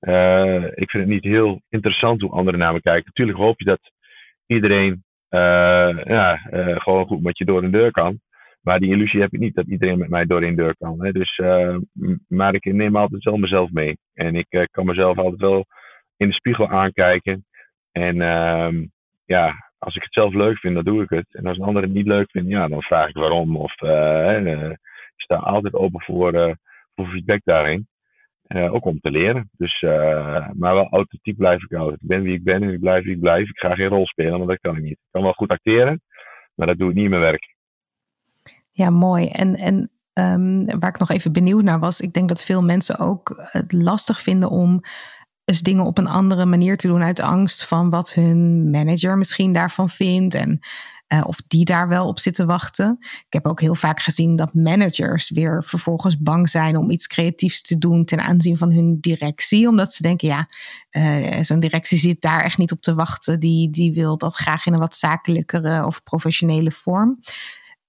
Uh, 0.00 0.64
ik 0.64 0.90
vind 0.90 0.92
het 0.92 1.06
niet 1.06 1.24
heel 1.24 1.62
interessant 1.68 2.20
hoe 2.20 2.30
anderen 2.30 2.60
naar 2.60 2.72
me 2.72 2.80
kijken. 2.80 3.04
Natuurlijk 3.04 3.38
hoop 3.38 3.58
je 3.58 3.64
dat 3.64 3.92
iedereen 4.46 5.04
ja, 5.28 6.36
gewoon 6.76 7.06
goed 7.06 7.22
met 7.22 7.38
je 7.38 7.44
door 7.44 7.60
de 7.60 7.70
deur 7.70 7.90
kan. 7.90 8.20
Maar 8.62 8.80
die 8.80 8.90
illusie 8.90 9.20
heb 9.20 9.32
ik 9.32 9.40
niet 9.40 9.54
dat 9.54 9.66
iedereen 9.66 9.98
met 9.98 10.08
mij 10.08 10.26
door 10.26 10.42
een 10.42 10.56
deur 10.56 10.76
kan. 10.76 11.04
Hè. 11.04 11.12
Dus, 11.12 11.38
uh, 11.38 11.76
maar 12.28 12.54
ik 12.54 12.64
neem 12.64 12.96
altijd 12.96 13.24
wel 13.24 13.36
mezelf 13.36 13.70
mee. 13.70 13.98
En 14.14 14.34
ik 14.34 14.46
uh, 14.50 14.62
kan 14.70 14.86
mezelf 14.86 15.18
altijd 15.18 15.40
wel 15.40 15.66
in 16.16 16.26
de 16.26 16.34
spiegel 16.34 16.68
aankijken. 16.68 17.46
En 17.92 18.16
uh, 18.16 18.68
ja, 19.24 19.72
als 19.78 19.96
ik 19.96 20.02
het 20.02 20.12
zelf 20.14 20.34
leuk 20.34 20.58
vind, 20.58 20.74
dan 20.74 20.84
doe 20.84 21.02
ik 21.02 21.10
het. 21.10 21.26
En 21.30 21.46
als 21.46 21.58
een 21.58 21.64
ander 21.64 21.82
het 21.82 21.92
niet 21.92 22.06
leuk 22.06 22.30
vindt, 22.30 22.50
ja, 22.50 22.68
dan 22.68 22.82
vraag 22.82 23.08
ik 23.08 23.16
waarom. 23.16 23.56
Of 23.56 23.82
uh, 23.82 24.70
ik 24.70 24.78
sta 25.16 25.36
altijd 25.36 25.74
open 25.74 26.00
voor, 26.00 26.56
voor 26.94 27.06
feedback 27.06 27.40
daarin. 27.44 27.88
ook 28.48 28.84
om 28.84 29.00
te 29.00 29.10
leren. 29.10 29.50
Dus, 29.56 29.80
maar 30.52 30.74
wel 30.74 30.88
authentiek 30.90 31.36
blijf 31.36 31.62
ik 31.62 31.72
altijd. 31.72 32.02
Ik 32.02 32.08
ben 32.08 32.22
wie 32.22 32.34
ik 32.34 32.44
ben 32.44 32.62
en 32.62 32.72
ik 32.72 32.80
blijf 32.80 33.04
wie 33.04 33.14
ik 33.14 33.20
blijf. 33.20 33.48
Ik 33.48 33.58
ga 33.58 33.74
geen 33.74 33.88
rol 33.88 34.06
spelen, 34.06 34.38
want 34.38 34.48
dat 34.48 34.60
kan 34.60 34.76
ik 34.76 34.82
niet. 34.82 34.92
Ik 34.92 35.08
kan 35.10 35.22
wel 35.22 35.32
goed 35.32 35.50
acteren, 35.50 36.02
maar 36.54 36.66
dat 36.66 36.78
doe 36.78 36.88
ik 36.88 36.94
niet 36.94 37.04
in 37.04 37.10
mijn 37.10 37.22
werk. 37.22 37.54
Ja, 38.72 38.90
mooi. 38.90 39.26
En, 39.26 39.54
en 39.54 39.90
um, 40.12 40.78
waar 40.80 40.90
ik 40.90 40.98
nog 40.98 41.10
even 41.10 41.32
benieuwd 41.32 41.62
naar 41.62 41.80
was, 41.80 42.00
ik 42.00 42.12
denk 42.12 42.28
dat 42.28 42.44
veel 42.44 42.62
mensen 42.62 42.98
ook 42.98 43.48
het 43.50 43.72
lastig 43.72 44.22
vinden 44.22 44.50
om 44.50 44.80
eens 45.44 45.60
dingen 45.60 45.84
op 45.84 45.98
een 45.98 46.06
andere 46.06 46.46
manier 46.46 46.76
te 46.76 46.86
doen 46.86 47.02
uit 47.02 47.20
angst 47.20 47.64
van 47.64 47.90
wat 47.90 48.12
hun 48.12 48.70
manager 48.70 49.18
misschien 49.18 49.52
daarvan 49.52 49.90
vindt 49.90 50.34
en 50.34 50.60
uh, 51.12 51.20
of 51.26 51.42
die 51.48 51.64
daar 51.64 51.88
wel 51.88 52.06
op 52.06 52.18
zitten 52.18 52.46
wachten. 52.46 52.96
Ik 53.00 53.32
heb 53.32 53.46
ook 53.46 53.60
heel 53.60 53.74
vaak 53.74 54.00
gezien 54.00 54.36
dat 54.36 54.54
managers 54.54 55.30
weer 55.30 55.64
vervolgens 55.64 56.18
bang 56.18 56.48
zijn 56.48 56.76
om 56.76 56.90
iets 56.90 57.06
creatiefs 57.06 57.62
te 57.62 57.78
doen 57.78 58.04
ten 58.04 58.20
aanzien 58.20 58.56
van 58.56 58.72
hun 58.72 58.98
directie, 59.00 59.68
omdat 59.68 59.92
ze 59.92 60.02
denken, 60.02 60.28
ja, 60.28 60.48
uh, 60.90 61.42
zo'n 61.42 61.60
directie 61.60 61.98
zit 61.98 62.20
daar 62.20 62.42
echt 62.42 62.58
niet 62.58 62.72
op 62.72 62.80
te 62.80 62.94
wachten, 62.94 63.40
die, 63.40 63.70
die 63.70 63.92
wil 63.92 64.18
dat 64.18 64.34
graag 64.34 64.66
in 64.66 64.72
een 64.72 64.78
wat 64.78 64.96
zakelijkere 64.96 65.86
of 65.86 66.02
professionele 66.02 66.70
vorm. 66.70 67.18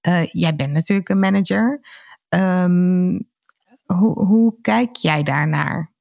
Uh, 0.07 0.25
jij 0.25 0.55
bent 0.55 0.71
natuurlijk 0.71 1.09
een 1.09 1.19
manager. 1.19 1.79
Um, 2.29 3.29
hoe, 3.83 4.25
hoe 4.25 4.61
kijk 4.61 4.95
jij 4.95 5.23
daarnaar? 5.23 5.91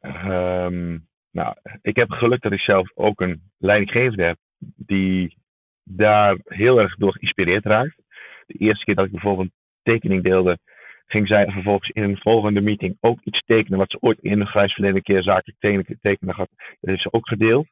Um, 0.00 1.08
nou, 1.30 1.54
ik 1.82 1.96
heb 1.96 2.10
geluk 2.10 2.42
dat 2.42 2.52
ik 2.52 2.60
zelf 2.60 2.90
ook 2.94 3.20
een 3.20 3.50
leidinggevende 3.58 4.22
heb 4.22 4.38
die 4.58 5.38
daar 5.82 6.38
heel 6.44 6.80
erg 6.80 6.96
door 6.96 7.12
geïnspireerd 7.12 7.64
raakt. 7.64 7.96
De 8.46 8.54
eerste 8.54 8.84
keer 8.84 8.94
dat 8.94 9.04
ik 9.04 9.10
bijvoorbeeld 9.10 9.46
een 9.46 9.54
tekening 9.82 10.22
deelde, 10.22 10.58
ging 11.06 11.28
zij 11.28 11.50
vervolgens 11.50 11.90
in 11.90 12.02
een 12.02 12.16
volgende 12.16 12.60
meeting 12.60 12.96
ook 13.00 13.20
iets 13.22 13.42
tekenen 13.42 13.78
wat 13.78 13.90
ze 13.90 14.00
ooit 14.00 14.18
in 14.20 14.38
de 14.38 14.46
grijs 14.46 14.72
verleden 14.74 15.02
keer 15.02 15.22
zakelijk 15.22 15.60
tekenen, 15.60 15.98
tekenen 16.00 16.34
had. 16.34 16.48
Dat 16.56 16.90
heeft 16.90 17.02
ze 17.02 17.12
ook 17.12 17.28
gedeeld. 17.28 17.66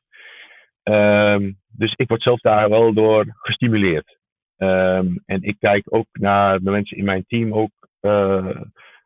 Um, 0.83 1.61
dus 1.69 1.95
ik 1.95 2.09
word 2.09 2.23
zelf 2.23 2.41
daar 2.41 2.69
wel 2.69 2.93
door 2.93 3.25
gestimuleerd. 3.37 4.19
Um, 4.57 5.23
en 5.27 5.43
ik 5.43 5.57
kijk 5.59 5.87
ook 5.89 6.07
naar 6.13 6.61
de 6.61 6.71
mensen 6.71 6.97
in 6.97 7.05
mijn 7.05 7.25
team 7.27 7.53
ook 7.53 7.71
uh, 8.01 8.61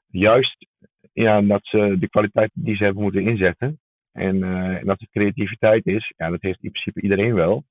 juist 0.06 0.66
ja, 1.12 1.42
dat 1.42 1.66
ze 1.66 1.96
de 1.98 2.08
kwaliteit 2.08 2.50
die 2.54 2.76
ze 2.76 2.84
hebben 2.84 3.02
moeten 3.02 3.22
inzetten. 3.22 3.80
En, 4.12 4.42
en 4.42 4.86
dat 4.86 5.00
het 5.00 5.10
creativiteit 5.10 5.86
is, 5.86 6.12
ja, 6.16 6.30
dat 6.30 6.42
heeft 6.42 6.62
in 6.62 6.70
principe 6.70 7.00
iedereen 7.00 7.34
wel. 7.34 7.64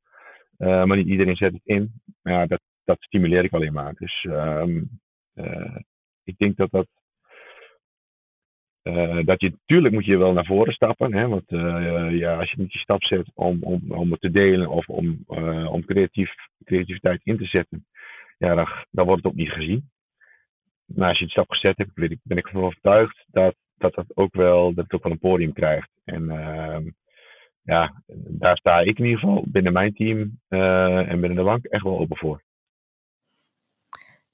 Uh, 0.58 0.84
maar 0.84 0.98
niet 0.98 1.08
iedereen 1.08 1.36
zet 1.36 1.54
het 1.54 1.62
in. 1.66 2.02
Ja, 2.22 2.46
dat, 2.46 2.62
dat 2.84 2.98
stimuleer 3.00 3.44
ik 3.44 3.54
alleen 3.54 3.74
maar. 3.74 3.94
Dus 3.94 4.26
um, 4.30 5.00
ik 6.24 6.38
denk 6.38 6.58
dat 6.58 6.72
dat 6.72 6.88
uh, 8.88 9.20
dat 9.24 9.42
je, 9.42 9.50
natuurlijk 9.50 9.94
moet 9.94 10.06
je 10.06 10.18
wel 10.18 10.34
naar 10.34 10.46
voren 10.46 10.74
stappen, 10.74 11.14
hè, 11.14 11.28
want 11.28 11.52
uh, 11.52 12.18
ja, 12.18 12.38
als 12.40 12.52
je 12.52 12.58
niet 12.58 12.72
die 12.72 12.80
stap 12.80 13.04
zet 13.04 13.32
om, 13.34 13.64
om, 13.64 13.92
om 13.92 14.12
het 14.12 14.22
te 14.22 14.32
delen 14.32 14.70
of 14.70 14.90
om, 14.90 15.26
uh, 15.30 15.72
om 15.72 15.86
creatief, 15.86 16.36
creativiteit 16.64 17.22
in 17.24 17.38
te 17.38 17.46
zetten, 17.46 17.88
ja, 18.38 18.56
dan, 18.56 18.68
dan 18.92 19.06
wordt 19.06 19.24
het 19.24 19.32
ook 19.32 19.38
niet 19.38 19.52
gezien. 19.52 19.90
Maar 20.86 21.08
als 21.08 21.18
je 21.18 21.24
die 21.24 21.34
stap 21.34 21.50
gezet 21.52 21.78
hebt, 21.78 21.94
ben 21.94 22.10
ik, 22.10 22.20
ben 22.24 22.38
ik 22.38 22.46
ervan 22.46 22.64
overtuigd 22.64 23.26
dat, 23.28 23.56
dat 23.78 23.94
dat 23.94 24.06
ook 24.14 24.36
wel, 24.36 24.74
dat 24.74 24.84
het 24.84 24.94
ook 24.94 25.04
wel 25.04 25.12
een 25.12 25.20
podium 25.20 25.54
krijgt. 25.54 25.90
En 26.04 26.30
ehm, 26.30 26.90
ja, 27.62 28.04
daar 28.16 28.58
sta 28.58 28.80
ik 28.80 29.00
in 29.00 29.06
ieder 29.06 29.20
geval 29.20 29.44
binnen 29.48 29.74
mijn 29.74 29.94
team 29.94 30.40
en 30.48 31.20
binnen 31.20 31.36
de 31.36 31.44
bank 31.44 31.66
echt 31.66 31.84
wel 31.84 32.00
open 32.00 32.18
voor. 32.18 32.44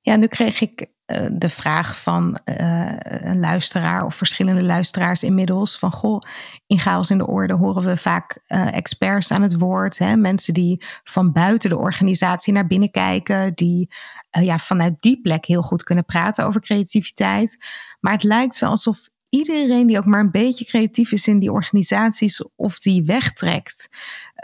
Ja, 0.02 0.16
nu 0.16 0.28
kreeg 0.28 0.62
ik 0.62 0.82
eh, 0.82 0.88
de 1.32 1.50
vraag 1.50 2.02
van 2.02 2.40
uh, 2.46 2.92
een 2.98 3.40
luisteraar 3.40 4.06
of 4.06 4.16
verschillende 4.16 4.64
luisteraars 4.64 5.24
inmiddels. 5.24 5.78
Van 5.78 5.92
goh, 5.92 6.22
in 6.68 6.80
chaos 6.80 7.10
in 7.10 7.18
de 7.18 7.28
orde 7.28 7.54
horen 7.54 7.84
we 7.84 7.98
vaak 7.98 8.40
uh, 8.48 8.76
experts 8.76 9.32
aan 9.32 9.42
het 9.42 9.58
woord. 9.58 9.98
Hè? 9.98 10.16
Mensen 10.16 10.54
die 10.54 10.86
van 11.04 11.32
buiten 11.32 11.70
de 11.70 11.78
organisatie 11.78 12.54
naar 12.54 12.68
binnen 12.68 12.92
kijken. 12.92 13.54
Die 13.54 13.90
ja, 14.30 14.58
vanuit 14.58 15.02
die 15.02 15.22
plek 15.22 15.46
heel 15.46 15.62
goed 15.62 15.84
kunnen 15.84 16.06
praten 16.06 16.46
over 16.46 16.62
creativiteit. 16.62 17.58
Maar 18.00 18.14
het 18.14 18.24
lijkt 18.24 18.60
wel 18.60 18.70
alsof 18.70 19.10
iedereen 19.32 19.88
die 19.88 19.98
ook 19.98 20.06
maar 20.06 20.20
een 20.20 20.32
beetje 20.32 20.66
creatief 20.66 21.12
is 21.12 21.28
in 21.28 21.40
die 21.40 21.52
organisaties 21.52 22.44
of 22.56 22.80
die 22.80 23.04
wegtrekt. 23.04 23.90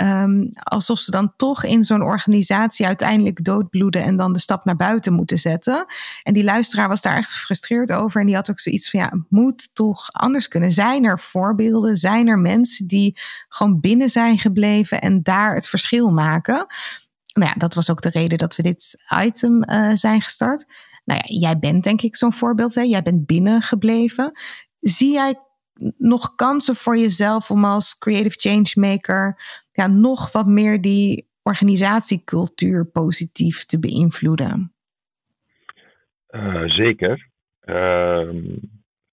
Um, 0.02 0.52
alsof 0.54 1.00
ze 1.00 1.12
dan 1.12 1.34
toch 1.38 1.64
in 1.64 1.84
zo'n 1.84 2.02
organisatie 2.02 2.86
uiteindelijk 2.86 3.44
doodbloeden 3.44 4.04
en 4.04 4.18
dan 4.18 4.34
de 4.34 4.40
stap 4.40 4.66
naar 4.66 4.76
buiten 4.76 5.14
moeten 5.14 5.38
zetten. 5.38 5.86
En 6.24 6.34
die 6.34 6.44
luisteraar 6.44 6.88
was 6.88 7.02
daar 7.02 7.18
echt 7.18 7.32
gefrustreerd 7.32 7.92
over. 7.92 8.20
En 8.22 8.28
die 8.28 8.36
had 8.36 8.50
ook 8.50 8.60
zoiets 8.60 8.90
van: 8.90 9.00
ja, 9.00 9.26
moet 9.30 9.76
toch 9.76 10.10
anders 10.12 10.48
kunnen. 10.48 10.72
Zijn 10.72 11.04
er 11.04 11.20
voorbeelden? 11.20 11.98
Zijn 11.98 12.28
er 12.28 12.40
mensen 12.40 12.88
die 12.88 13.18
gewoon 13.50 13.80
binnen 13.80 14.10
zijn 14.10 14.40
gebleven 14.40 15.02
en 15.02 15.24
daar 15.24 15.56
het 15.56 15.70
verschil 15.70 16.12
maken? 16.12 16.66
Nou 17.34 17.50
ja, 17.50 17.54
dat 17.58 17.74
was 17.74 17.90
ook 17.90 18.02
de 18.02 18.10
reden 18.10 18.38
dat 18.38 18.56
we 18.56 18.64
dit 18.64 19.06
item 19.24 19.70
uh, 19.70 19.92
zijn 19.94 20.22
gestart. 20.22 20.66
Nou 21.08 21.22
ja, 21.26 21.40
jij 21.40 21.60
bent 21.60 21.84
denk 21.84 22.02
ik 22.02 22.16
zo'n 22.16 22.34
voorbeeld. 22.34 22.76
Hè? 22.76 22.82
Jij 22.82 23.02
bent 23.02 23.26
binnengebleven. 23.26 24.32
Zie 24.90 25.14
jij 25.14 25.40
nog 25.98 26.36
kansen 26.36 26.76
voor 26.76 26.98
jezelf 26.98 27.52
om 27.52 27.66
als 27.66 27.98
creative 27.98 28.40
changemaker 28.40 29.42
ja, 29.72 29.88
nog 29.88 30.32
wat 30.32 30.46
meer 30.46 30.82
die 30.82 31.30
organisatiecultuur 31.42 32.86
positief 32.86 33.66
te 33.66 33.80
beïnvloeden? 33.80 34.74
Uh, 36.30 36.64
zeker. 36.66 37.30
Uh, 37.66 38.34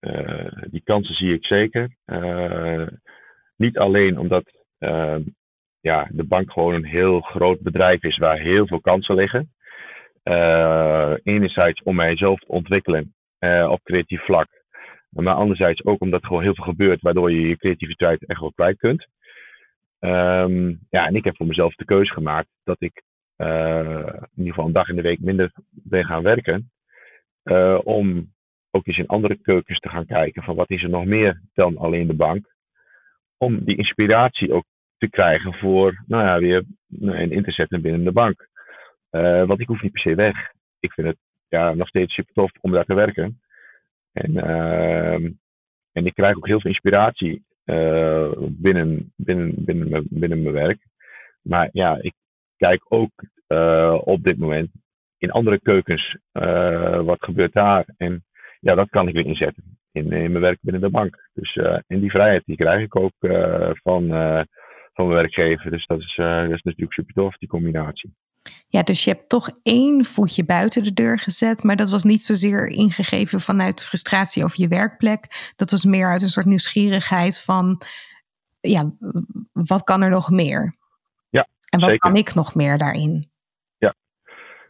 uh, 0.00 0.52
die 0.70 0.82
kansen 0.84 1.14
zie 1.14 1.34
ik 1.34 1.46
zeker. 1.46 1.96
Eh, 2.04 2.86
niet 3.56 3.78
alleen 3.78 4.18
omdat 4.18 4.44
ehm, 4.78 5.22
ja, 5.80 6.08
de 6.10 6.26
bank 6.26 6.52
gewoon 6.52 6.74
een 6.74 6.84
heel 6.84 7.20
groot 7.20 7.60
bedrijf 7.60 8.02
is 8.02 8.16
waar 8.16 8.38
heel 8.38 8.66
veel 8.66 8.80
kansen 8.80 9.14
liggen. 9.14 9.52
enerzijds 11.22 11.82
om 11.82 11.94
mijzelf 11.94 12.40
te 12.40 12.48
ontwikkelen 12.48 13.14
op 13.68 13.80
creatief 13.82 14.22
vlak. 14.22 14.63
Maar 15.14 15.34
anderzijds 15.34 15.84
ook 15.84 16.00
omdat 16.00 16.20
er 16.20 16.26
gewoon 16.26 16.42
heel 16.42 16.54
veel 16.54 16.64
gebeurt, 16.64 17.02
waardoor 17.02 17.30
je 17.32 17.48
je 17.48 17.56
creativiteit 17.56 18.26
echt 18.26 18.40
wel 18.40 18.52
kwijt 18.52 18.78
kunt. 18.78 19.08
Um, 20.00 20.80
ja, 20.90 21.06
en 21.06 21.14
ik 21.14 21.24
heb 21.24 21.36
voor 21.36 21.46
mezelf 21.46 21.74
de 21.74 21.84
keuze 21.84 22.12
gemaakt 22.12 22.48
dat 22.64 22.76
ik 22.78 23.02
uh, 23.36 23.96
in 23.98 24.28
ieder 24.36 24.52
geval 24.52 24.66
een 24.66 24.72
dag 24.72 24.88
in 24.88 24.96
de 24.96 25.02
week 25.02 25.20
minder 25.20 25.52
ben 25.70 26.04
gaan 26.04 26.22
werken. 26.22 26.70
Uh, 27.44 27.78
om 27.82 28.32
ook 28.70 28.86
eens 28.86 28.98
in 28.98 29.06
andere 29.06 29.34
keukens 29.36 29.80
te 29.80 29.88
gaan 29.88 30.06
kijken 30.06 30.42
van 30.42 30.56
wat 30.56 30.70
is 30.70 30.82
er 30.82 30.90
nog 30.90 31.04
meer 31.04 31.40
dan 31.54 31.76
alleen 31.76 32.06
de 32.06 32.16
bank. 32.16 32.54
Om 33.36 33.64
die 33.64 33.76
inspiratie 33.76 34.52
ook 34.52 34.64
te 34.98 35.08
krijgen 35.08 35.54
voor, 35.54 36.04
nou 36.06 36.24
ja, 36.24 36.38
weer 36.38 36.64
een 37.00 37.30
in 37.30 37.42
te 37.42 37.50
zetten 37.50 37.82
binnen 37.82 38.04
de 38.04 38.12
bank. 38.12 38.48
Uh, 39.10 39.44
want 39.44 39.60
ik 39.60 39.66
hoef 39.66 39.82
niet 39.82 39.92
per 39.92 40.00
se 40.00 40.14
weg. 40.14 40.52
Ik 40.80 40.92
vind 40.92 41.06
het 41.06 41.16
ja, 41.48 41.74
nog 41.74 41.88
steeds 41.88 42.14
super 42.14 42.34
tof 42.34 42.50
om 42.60 42.72
daar 42.72 42.84
te 42.84 42.94
werken. 42.94 43.42
En 44.14 44.30
uh, 44.32 45.14
En 45.92 46.06
ik 46.06 46.14
krijg 46.14 46.36
ook 46.36 46.46
heel 46.46 46.60
veel 46.60 46.70
inspiratie 46.70 47.44
binnen, 48.48 49.12
binnen, 49.16 49.64
binnen, 49.64 49.88
mijn, 49.88 50.06
binnen 50.10 50.42
mijn 50.42 50.54
werk. 50.54 50.86
Maar 51.40 51.68
ja, 51.72 51.98
ik 52.00 52.14
kijk 52.56 52.84
ook 52.88 53.10
op 54.04 54.24
dit 54.24 54.38
moment 54.38 54.70
in 55.18 55.30
andere 55.30 55.60
keukens 55.60 56.16
wat 57.04 57.24
gebeurt 57.24 57.52
daar. 57.52 57.84
En 57.96 58.24
ja, 58.60 58.74
dat 58.74 58.88
kan 58.90 59.08
ik 59.08 59.14
weer 59.14 59.26
inzetten 59.26 59.78
in, 59.92 60.12
in 60.12 60.30
mijn 60.30 60.40
werk 60.40 60.58
binnen 60.60 60.82
de 60.82 60.90
bank. 60.90 61.28
Dus, 61.32 61.56
en 61.56 61.98
die 62.00 62.10
vrijheid 62.10 62.42
die 62.46 62.56
krijg 62.56 62.82
ik 62.82 62.96
ook 62.96 63.14
van, 63.82 64.08
van 64.92 65.06
mijn 65.06 65.08
werkgever. 65.08 65.70
Dus 65.70 65.86
dat 65.86 65.98
is, 65.98 66.14
dat 66.14 66.50
is 66.50 66.62
natuurlijk 66.62 66.92
super 66.92 67.14
tof, 67.14 67.38
die 67.38 67.48
combinatie. 67.48 68.14
Ja, 68.66 68.82
dus 68.82 69.04
je 69.04 69.10
hebt 69.10 69.28
toch 69.28 69.50
één 69.62 70.04
voetje 70.04 70.44
buiten 70.44 70.82
de 70.82 70.92
deur 70.92 71.18
gezet, 71.18 71.62
maar 71.62 71.76
dat 71.76 71.90
was 71.90 72.04
niet 72.04 72.24
zozeer 72.24 72.66
ingegeven 72.66 73.40
vanuit 73.40 73.84
frustratie 73.84 74.44
over 74.44 74.60
je 74.60 74.68
werkplek. 74.68 75.52
Dat 75.56 75.70
was 75.70 75.84
meer 75.84 76.08
uit 76.08 76.22
een 76.22 76.30
soort 76.30 76.46
nieuwsgierigheid 76.46 77.40
van, 77.40 77.82
ja, 78.60 78.92
wat 79.52 79.82
kan 79.82 80.02
er 80.02 80.10
nog 80.10 80.30
meer? 80.30 80.74
Ja, 81.28 81.46
En 81.68 81.80
wat 81.80 81.98
kan 81.98 82.16
ik 82.16 82.34
nog 82.34 82.54
meer 82.54 82.78
daarin? 82.78 83.32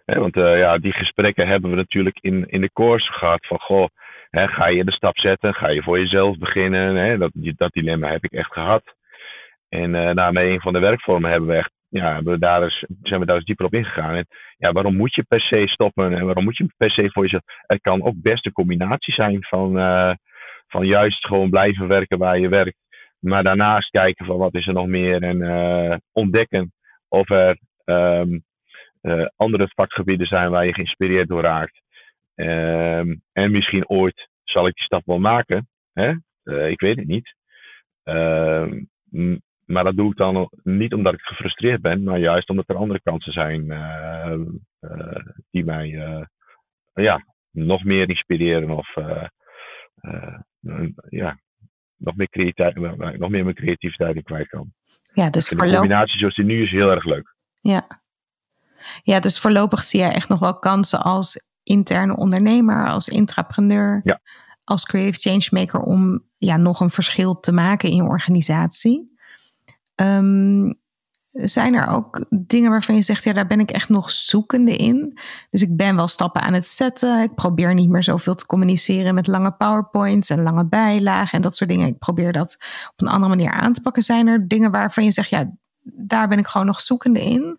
Ja, 0.06 0.18
want 0.18 0.36
uh, 0.36 0.58
ja, 0.58 0.78
die 0.78 0.92
gesprekken 0.92 1.46
hebben 1.46 1.70
we 1.70 1.76
natuurlijk 1.76 2.18
in, 2.20 2.48
in 2.48 2.60
de 2.60 2.72
course 2.72 3.12
gehad. 3.12 3.46
Van, 3.46 3.58
goh, 3.58 3.86
hè, 4.30 4.48
ga 4.48 4.66
je 4.66 4.84
de 4.84 4.90
stap 4.90 5.18
zetten? 5.18 5.54
Ga 5.54 5.68
je 5.68 5.82
voor 5.82 5.98
jezelf 5.98 6.38
beginnen? 6.38 6.96
Hè? 6.96 7.18
Dat, 7.18 7.30
dat 7.34 7.72
dilemma 7.72 8.08
heb 8.08 8.24
ik 8.24 8.32
echt 8.32 8.52
gehad. 8.52 8.96
En 9.68 9.94
uh, 9.94 10.30
met 10.30 10.44
een 10.44 10.60
van 10.60 10.72
de 10.72 10.78
werkvormen 10.78 11.30
hebben 11.30 11.48
we 11.48 11.56
echt 11.56 11.72
ja, 11.94 12.20
daar 12.22 12.62
eens, 12.62 12.84
zijn 13.02 13.20
we 13.20 13.26
daar 13.26 13.36
eens 13.36 13.44
dieper 13.44 13.66
op 13.66 13.74
ingegaan. 13.74 14.14
En 14.14 14.26
ja, 14.56 14.72
waarom 14.72 14.96
moet 14.96 15.14
je 15.14 15.22
per 15.22 15.40
se 15.40 15.66
stoppen 15.66 16.16
en 16.16 16.24
waarom 16.24 16.44
moet 16.44 16.56
je 16.56 16.66
per 16.76 16.90
se 16.90 17.10
voor 17.10 17.22
jezelf? 17.22 17.42
Het 17.46 17.80
kan 17.80 18.02
ook 18.02 18.14
best 18.16 18.46
een 18.46 18.52
combinatie 18.52 19.12
zijn 19.12 19.44
van, 19.44 19.76
uh, 19.76 20.12
van 20.66 20.86
juist 20.86 21.26
gewoon 21.26 21.50
blijven 21.50 21.88
werken 21.88 22.18
waar 22.18 22.38
je 22.38 22.48
werkt. 22.48 22.76
Maar 23.18 23.42
daarnaast 23.42 23.90
kijken 23.90 24.26
van 24.26 24.36
wat 24.36 24.54
is 24.54 24.66
er 24.66 24.74
nog 24.74 24.86
meer 24.86 25.22
en 25.22 25.40
uh, 25.40 25.96
ontdekken 26.12 26.72
of 27.08 27.30
er 27.30 27.58
um, 27.84 28.44
uh, 29.02 29.26
andere 29.36 29.68
vakgebieden 29.74 30.26
zijn 30.26 30.50
waar 30.50 30.66
je 30.66 30.74
geïnspireerd 30.74 31.28
door 31.28 31.42
raakt. 31.42 31.82
Um, 32.34 33.22
en 33.32 33.50
misschien 33.50 33.88
ooit 33.88 34.28
zal 34.44 34.66
ik 34.66 34.74
die 34.74 34.84
stap 34.84 35.02
wel 35.04 35.18
maken. 35.18 35.68
Hè? 35.92 36.12
ik 36.68 36.80
weet 36.80 36.96
het 36.98 37.06
niet. 37.06 37.34
Uh, 38.04 38.66
maar 39.66 39.84
dat 39.84 39.96
doe 39.96 40.10
ik 40.10 40.16
dan 40.16 40.50
niet 40.62 40.94
omdat 40.94 41.14
ik 41.14 41.20
gefrustreerd 41.20 41.82
ben, 41.82 42.02
maar 42.02 42.18
juist 42.18 42.50
omdat 42.50 42.68
er 42.68 42.76
andere 42.76 43.00
kansen 43.00 43.32
zijn 43.32 43.64
uh, 43.64 44.34
uh, 44.80 45.24
die 45.50 45.64
mij 45.64 45.88
uh, 45.88 46.24
ja, 46.92 47.24
nog 47.50 47.84
meer 47.84 48.08
inspireren 48.08 48.70
of 48.70 48.96
ja, 51.08 51.38
nog 51.96 52.16
meer, 52.16 52.28
creativiteit, 52.28 52.76
nog 53.18 53.30
meer 53.30 53.44
mijn 53.44 53.54
creativiteit 53.54 54.16
in 54.16 54.22
kwijt 54.22 54.48
kan. 54.48 54.72
Ja, 55.12 55.30
dus 55.30 55.48
de 55.48 55.56
combinatie 55.56 56.18
zoals 56.18 56.34
die 56.34 56.44
nu 56.44 56.62
is 56.62 56.70
heel 56.70 56.90
erg 56.90 57.04
leuk. 57.04 57.34
Ja. 57.60 58.00
ja, 59.02 59.20
dus 59.20 59.38
voorlopig 59.38 59.84
zie 59.84 60.00
jij 60.00 60.12
echt 60.12 60.28
nog 60.28 60.38
wel 60.38 60.58
kansen 60.58 61.02
als 61.02 61.40
interne 61.62 62.16
ondernemer, 62.16 62.88
als 62.88 63.08
intrapreneur, 63.08 64.00
ja. 64.04 64.20
als 64.64 64.84
creative 64.84 65.30
changemaker 65.30 65.80
om 65.80 66.24
ja, 66.36 66.56
nog 66.56 66.80
een 66.80 66.90
verschil 66.90 67.40
te 67.40 67.52
maken 67.52 67.88
in 67.88 67.96
je 67.96 68.02
organisatie. 68.02 69.13
Um, 69.94 70.82
zijn 71.34 71.74
er 71.74 71.86
ook 71.86 72.24
dingen 72.30 72.70
waarvan 72.70 72.94
je 72.94 73.02
zegt, 73.02 73.24
ja, 73.24 73.32
daar 73.32 73.46
ben 73.46 73.60
ik 73.60 73.70
echt 73.70 73.88
nog 73.88 74.10
zoekende 74.10 74.76
in. 74.76 75.18
Dus 75.50 75.62
ik 75.62 75.76
ben 75.76 75.96
wel 75.96 76.08
stappen 76.08 76.42
aan 76.42 76.52
het 76.52 76.66
zetten. 76.66 77.22
Ik 77.22 77.34
probeer 77.34 77.74
niet 77.74 77.88
meer 77.88 78.02
zoveel 78.02 78.34
te 78.34 78.46
communiceren 78.46 79.14
met 79.14 79.26
lange 79.26 79.52
PowerPoints 79.52 80.30
en 80.30 80.42
lange 80.42 80.64
bijlagen 80.64 81.32
en 81.32 81.42
dat 81.42 81.56
soort 81.56 81.70
dingen. 81.70 81.86
Ik 81.86 81.98
probeer 81.98 82.32
dat 82.32 82.56
op 82.90 83.00
een 83.00 83.12
andere 83.12 83.28
manier 83.28 83.50
aan 83.50 83.72
te 83.72 83.80
pakken. 83.80 84.02
Zijn 84.02 84.26
er 84.26 84.48
dingen 84.48 84.70
waarvan 84.70 85.04
je 85.04 85.12
zegt, 85.12 85.28
ja, 85.28 85.52
daar 85.82 86.28
ben 86.28 86.38
ik 86.38 86.46
gewoon 86.46 86.66
nog 86.66 86.80
zoekende 86.80 87.20
in? 87.20 87.58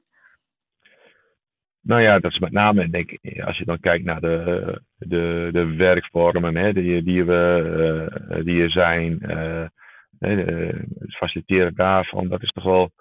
Nou 1.82 2.02
ja, 2.02 2.20
dat 2.20 2.32
is 2.32 2.40
met 2.40 2.52
name, 2.52 2.90
denk 2.90 3.12
ik, 3.12 3.44
als 3.44 3.58
je 3.58 3.66
dan 3.66 3.80
kijkt 3.80 4.06
naar 4.06 4.22
de, 4.22 4.82
de, 4.98 5.50
de 5.52 5.76
werkvormen 5.76 6.56
hè, 6.56 6.74
die, 6.74 7.04
die, 7.04 7.24
we, 7.24 8.42
die 8.44 8.62
er 8.62 8.72
zijn. 8.72 9.20
Uh, 9.22 9.66
het 10.28 11.16
faciliteren 11.16 11.76
daarvan, 11.76 12.28
dat 12.28 12.42
is 12.42 12.52
toch 12.52 12.64
wel 12.64 12.92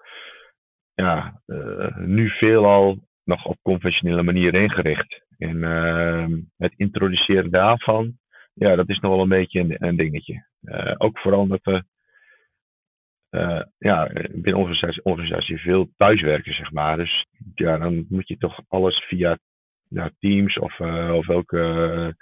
ja, 0.93 1.41
uh, 1.45 1.97
nu 1.97 2.29
veelal 2.29 3.07
nog 3.23 3.45
op 3.45 3.57
conventionele 3.61 4.23
manier 4.23 4.53
ingericht. 4.53 5.25
En 5.37 5.57
uh, 5.57 6.27
het 6.57 6.73
introduceren 6.75 7.51
daarvan, 7.51 8.19
ja, 8.53 8.75
dat 8.75 8.89
is 8.89 8.99
nog 8.99 9.11
wel 9.11 9.21
een 9.21 9.29
beetje 9.29 9.75
een, 9.77 9.95
dingetje. 9.95 10.47
Uh, 10.61 10.93
ook 10.97 11.17
vooral 11.19 11.39
omdat 11.39 11.59
we 11.63 11.83
uh, 13.29 13.61
ja, 13.77 14.11
binnen 14.31 14.61
onze 14.61 14.99
organisatie, 15.03 15.61
veel 15.61 15.91
thuiswerken, 15.95 16.53
zeg 16.53 16.71
maar. 16.71 16.97
Dus 16.97 17.25
ja, 17.55 17.77
dan 17.77 18.05
moet 18.09 18.27
je 18.27 18.37
toch 18.37 18.61
alles 18.67 18.99
via 18.99 19.37
ja, 19.87 20.09
Teams 20.19 20.57
of, 20.57 20.81
of 21.11 21.27
welke 21.27 22.15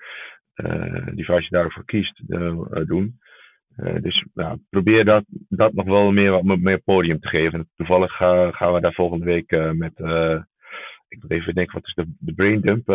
device 1.13 1.41
je 1.41 1.49
daarvoor 1.49 1.85
kiest 1.85 2.21
doen. 2.87 3.19
Uh, 3.77 3.95
dus 4.01 4.25
probeer 4.69 5.05
dat, 5.05 5.23
dat 5.49 5.73
nog 5.73 5.85
wel 5.85 6.11
meer, 6.11 6.31
wat 6.31 6.59
meer 6.59 6.81
podium 6.81 7.19
te 7.19 7.27
geven. 7.27 7.69
Toevallig 7.75 8.13
gaan 8.51 8.73
we 8.73 8.81
daar 8.81 8.93
volgende 8.93 9.25
week 9.25 9.51
uh, 9.51 9.71
met, 9.71 9.99
uh, 9.99 10.41
ik 11.07 11.21
moet 11.21 11.31
even 11.31 11.55
denken, 11.55 11.73
wat 11.73 11.87
is 11.87 11.93
de, 11.93 12.05
de 12.19 12.33
brain 12.33 12.61
dump 12.61 12.89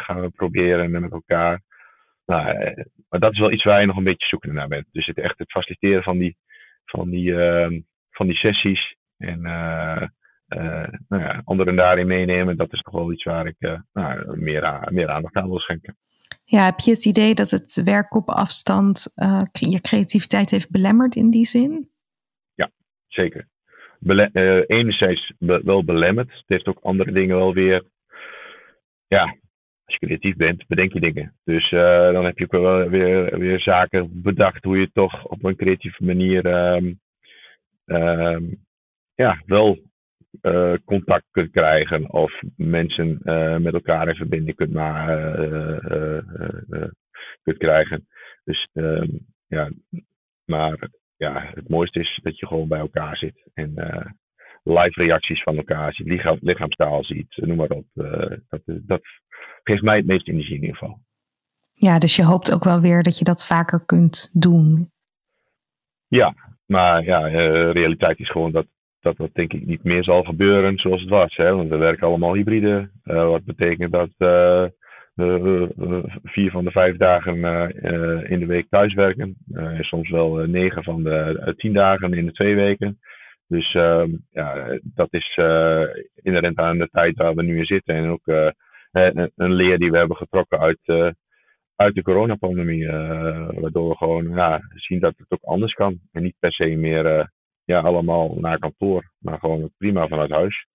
gaan 0.00 0.20
we 0.20 0.30
proberen 0.30 0.90
met 0.90 1.12
elkaar. 1.12 1.62
Nou, 2.26 2.44
maar 3.08 3.20
dat 3.20 3.32
is 3.32 3.38
wel 3.38 3.52
iets 3.52 3.64
waar 3.64 3.80
je 3.80 3.86
nog 3.86 3.96
een 3.96 4.04
beetje 4.04 4.26
zoekende 4.26 4.54
naar 4.54 4.68
bent. 4.68 4.86
Dus 4.92 5.06
het 5.06 5.18
echt 5.18 5.38
het 5.38 5.50
faciliteren 5.50 6.02
van 6.02 6.18
die, 6.18 6.36
van 6.84 7.10
die, 7.10 7.42
ehm, 7.42 7.80
van 8.10 8.26
die 8.26 8.36
sessies 8.36 8.96
en 9.16 9.40
nou 9.40 11.22
ja, 11.22 11.42
anderen 11.44 11.76
daarin 11.76 12.06
meenemen, 12.06 12.56
dat 12.56 12.72
is 12.72 12.82
nog 12.82 12.94
wel 12.94 13.12
iets 13.12 13.24
waar 13.24 13.46
ik 13.46 13.56
nou, 13.92 14.38
meer, 14.38 14.88
meer 14.90 15.08
aandacht 15.08 15.34
aan 15.34 15.48
wil 15.48 15.58
schenken. 15.58 15.96
Ja, 16.44 16.64
heb 16.64 16.80
je 16.80 16.90
het 16.90 17.04
idee 17.04 17.34
dat 17.34 17.50
het 17.50 17.82
werk 17.84 18.14
op 18.14 18.28
afstand 18.28 19.12
uh, 19.16 19.42
je 19.52 19.80
creativiteit 19.80 20.50
heeft 20.50 20.70
belemmerd 20.70 21.16
in 21.16 21.30
die 21.30 21.46
zin? 21.46 21.90
Ja, 22.54 22.70
zeker. 23.06 23.48
Bele 23.98 24.30
uh, 24.32 24.78
enerzijds 24.78 25.32
wel 25.38 25.84
belemmerd. 25.84 26.32
Het 26.32 26.44
heeft 26.46 26.68
ook 26.68 26.78
andere 26.82 27.12
dingen 27.12 27.36
wel 27.36 27.54
weer. 27.54 27.84
Ja, 29.06 29.22
als 29.84 29.94
je 29.94 30.06
creatief 30.06 30.36
bent, 30.36 30.66
bedenk 30.66 30.92
je 30.92 31.00
dingen. 31.00 31.36
Dus 31.44 31.70
uh, 31.70 32.12
dan 32.12 32.24
heb 32.24 32.38
je 32.38 32.44
ook 32.44 32.52
wel 32.52 32.88
weer, 32.88 33.38
weer 33.38 33.60
zaken 33.60 34.22
bedacht 34.22 34.64
hoe 34.64 34.78
je 34.78 34.92
toch 34.92 35.26
op 35.26 35.44
een 35.44 35.56
creatieve 35.56 36.04
manier 36.04 36.46
um, 36.74 37.00
um, 37.84 38.64
ja, 39.14 39.42
wel 39.46 39.78
uh, 40.42 40.74
contact 40.84 41.24
kunt 41.30 41.50
krijgen 41.50 42.12
of 42.12 42.42
mensen 42.56 43.20
uh, 43.22 43.56
met 43.56 43.74
elkaar 43.74 44.08
in 44.08 44.14
verbinding 44.14 44.56
kunt, 44.56 44.72
maar, 44.72 45.08
uh, 45.52 46.88
kunt 47.42 47.58
krijgen. 47.58 48.08
Dus 48.44 48.68
ehm, 48.72 49.08
ja, 49.46 49.70
maar 50.44 50.88
ja, 51.16 51.40
het 51.40 51.68
mooiste 51.68 52.00
is 52.00 52.20
dat 52.22 52.38
je 52.38 52.46
gewoon 52.46 52.68
bij 52.68 52.78
elkaar 52.78 53.16
zit 53.16 53.44
en 53.54 53.74
live 54.62 55.02
reacties 55.02 55.42
van 55.42 55.56
elkaar 55.56 55.94
ziet, 55.94 56.06
lichaam, 56.06 56.38
lichaamstaal 56.40 57.04
ziet, 57.04 57.36
noem 57.36 57.56
maar 57.56 57.70
op. 57.70 57.86
dat, 58.48 58.62
dat 58.64 59.02
geeft 59.62 59.82
mij 59.82 59.96
het 59.96 60.06
meest 60.06 60.28
energie 60.28 60.54
in 60.54 60.60
ieder 60.60 60.76
geval. 60.76 61.00
Ja, 61.72 61.98
dus 61.98 62.16
je 62.16 62.24
hoopt 62.24 62.52
ook 62.52 62.64
wel 62.64 62.80
weer 62.80 63.02
dat 63.02 63.18
je 63.18 63.24
dat 63.24 63.46
vaker 63.46 63.84
kunt 63.86 64.30
doen. 64.32 64.92
Ja, 66.06 66.34
maar 66.66 67.04
ja, 67.04 67.26
realiteit 67.70 68.18
is 68.18 68.30
gewoon 68.30 68.52
dat 68.52 68.66
dat 69.04 69.16
dat 69.16 69.34
denk 69.34 69.52
ik 69.52 69.66
niet 69.66 69.84
meer 69.84 70.04
zal 70.04 70.22
gebeuren 70.22 70.78
zoals 70.78 71.00
het 71.00 71.10
was. 71.10 71.36
Hè? 71.36 71.54
Want 71.54 71.68
we 71.68 71.76
werken 71.76 72.06
allemaal 72.06 72.34
hybride. 72.34 72.90
Uh, 73.04 73.26
wat 73.26 73.44
betekent 73.44 73.92
dat 73.92 74.10
uh, 74.18 74.64
vier 76.22 76.50
van 76.50 76.64
de 76.64 76.70
vijf 76.70 76.96
dagen 76.96 77.36
uh, 77.36 78.30
in 78.30 78.40
de 78.40 78.46
week 78.46 78.66
thuiswerken. 78.70 79.36
soms 79.80 80.10
wel 80.10 80.34
negen 80.34 80.82
van 80.82 81.02
de 81.02 81.54
tien 81.56 81.72
dagen 81.72 82.12
in 82.12 82.26
de 82.26 82.32
twee 82.32 82.54
weken. 82.54 83.00
Dus 83.46 83.74
ehm, 83.74 84.10
ja, 84.30 84.78
dat 84.82 85.08
is 85.10 85.38
inherent 86.14 86.58
aan 86.58 86.78
de 86.78 86.88
tijd 86.92 87.16
waar 87.16 87.34
we 87.34 87.42
nu 87.42 87.58
in 87.58 87.66
zitten. 87.66 87.94
En 87.94 88.08
ook 88.08 88.26
een, 88.92 89.32
een, 89.36 89.52
leer 89.52 89.78
die 89.78 89.90
we 89.90 89.96
hebben 89.96 90.16
getrokken 90.16 90.58
uit, 90.60 91.14
uit 91.76 91.94
de 91.94 92.02
coronapandemie. 92.02 92.86
waardoor 93.60 93.88
we 93.88 93.96
gewoon 93.96 94.34
ja, 94.34 94.60
zien 94.74 95.00
dat 95.00 95.14
het 95.16 95.26
ook 95.28 95.42
anders 95.42 95.74
kan. 95.74 96.00
En 96.12 96.22
niet 96.22 96.36
per 96.38 96.52
se 96.52 96.76
meer 96.76 97.32
ja, 97.64 97.80
allemaal 97.80 98.34
naar 98.36 98.58
kantoor, 98.58 99.10
maar 99.18 99.38
gewoon 99.38 99.70
prima 99.76 100.08
vanuit 100.08 100.30
huis. 100.30 100.66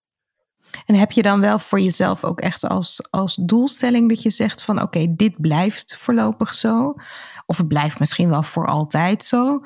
En 0.85 0.95
heb 0.95 1.11
je 1.11 1.21
dan 1.21 1.39
wel 1.39 1.59
voor 1.59 1.79
jezelf 1.79 2.23
ook 2.23 2.41
echt 2.41 2.63
als, 2.63 3.07
als 3.09 3.35
doelstelling 3.35 4.09
dat 4.09 4.21
je 4.21 4.29
zegt 4.29 4.63
van 4.63 4.81
oké, 4.81 5.15
dit 5.15 5.41
blijft 5.41 5.97
voorlopig 5.97 6.53
zo? 6.53 6.95
Of 7.45 7.57
het 7.57 7.67
blijft 7.67 7.99
misschien 7.99 8.29
wel 8.29 8.43
voor 8.43 8.67
altijd 8.67 9.25
zo? 9.25 9.61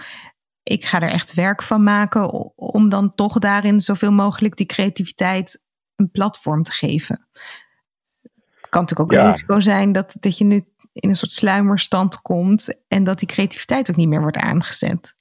Ik 0.64 0.86
ga 0.86 1.02
er 1.02 1.10
echt 1.10 1.34
werk 1.34 1.64
van 1.64 1.84
maken 1.84 2.32
om 2.56 2.90
dan 2.90 3.16
toch 3.16 3.40
daarin 3.40 3.82
zoveel 3.82 4.12
mogelijk 4.12 4.56
die 4.56 4.66
creativiteit 4.66 5.62
een 5.96 6.12
platform 6.12 6.64
te 6.64 6.72
geven. 6.72 7.28
Het 8.22 8.70
kan 8.70 8.82
natuurlijk 8.82 9.12
ook 9.12 9.20
een 9.20 9.30
risico 9.30 9.60
zijn 9.60 9.92
dat, 9.92 10.14
dat 10.20 10.38
je 10.38 10.44
nu 10.44 10.66
in 10.94 11.10
een 11.10 11.16
soort 11.16 11.32
sluimerstand 11.32 12.22
komt 12.22 12.84
en 12.88 13.04
dat 13.04 13.20
die 13.20 13.28
creativiteit 13.28 13.90
ook 13.90 13.96
niet 13.96 14.08
meer 14.08 14.22
wordt 14.22 14.38
aangezet? 14.38 15.16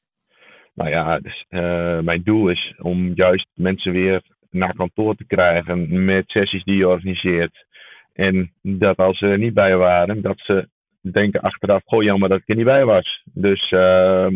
Nou 0.75 0.91
ja, 0.91 1.19
dus, 1.19 1.45
uh, 1.49 2.01
mijn 2.01 2.23
doel 2.23 2.49
is 2.49 2.75
om 2.79 3.13
juist 3.15 3.49
mensen 3.55 3.93
weer 3.93 4.23
naar 4.51 4.75
kantoor 4.75 5.15
te 5.15 5.25
krijgen 5.25 6.05
met 6.05 6.31
sessies 6.31 6.65
die 6.65 6.77
je 6.77 6.89
organiseert. 6.89 7.67
En 8.13 8.53
dat 8.63 8.97
als 8.97 9.19
ze 9.19 9.27
er 9.27 9.39
niet 9.39 9.55
bij 9.55 9.77
waren, 9.77 10.23
dat 10.23 10.41
ze 10.41 10.69
denken 11.01 11.41
achteraf, 11.41 11.83
goh 11.85 12.03
jammer 12.03 12.29
dat 12.29 12.39
ik 12.39 12.49
er 12.49 12.57
niet 12.57 12.65
bij 12.65 12.85
was. 12.85 13.23
Dus 13.33 13.71
uh, 13.71 14.27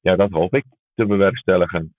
ja, 0.00 0.16
dat 0.16 0.30
hoop 0.30 0.54
ik 0.54 0.64
te 0.94 1.06
bewerkstelligen. 1.06 1.96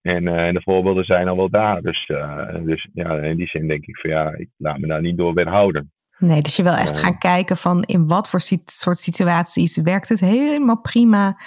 En, 0.00 0.22
uh, 0.22 0.46
en, 0.46 0.54
de 0.54 0.60
voorbeelden 0.60 1.04
zijn 1.04 1.28
al 1.28 1.36
wel 1.36 1.50
daar. 1.50 1.82
Dus, 1.82 2.08
uh, 2.08 2.54
dus 2.62 2.88
ja, 2.92 3.16
in 3.16 3.36
die 3.36 3.46
zin 3.46 3.68
denk 3.68 3.86
ik 3.86 3.98
van 3.98 4.10
ja, 4.10 4.34
ik 4.36 4.48
laat 4.56 4.78
me 4.78 4.86
daar 4.86 5.00
niet 5.00 5.16
door 5.16 5.34
weerhouden. 5.34 5.92
Nee, 6.18 6.42
dus 6.42 6.56
je 6.56 6.62
wil 6.62 6.74
echt 6.74 6.96
gaan 6.96 7.18
kijken 7.18 7.56
van 7.56 7.82
in 7.82 8.06
wat 8.06 8.28
voor 8.28 8.40
soort 8.64 8.98
situaties 8.98 9.76
werkt 9.76 10.08
het 10.08 10.20
helemaal 10.20 10.80
prima 10.80 11.40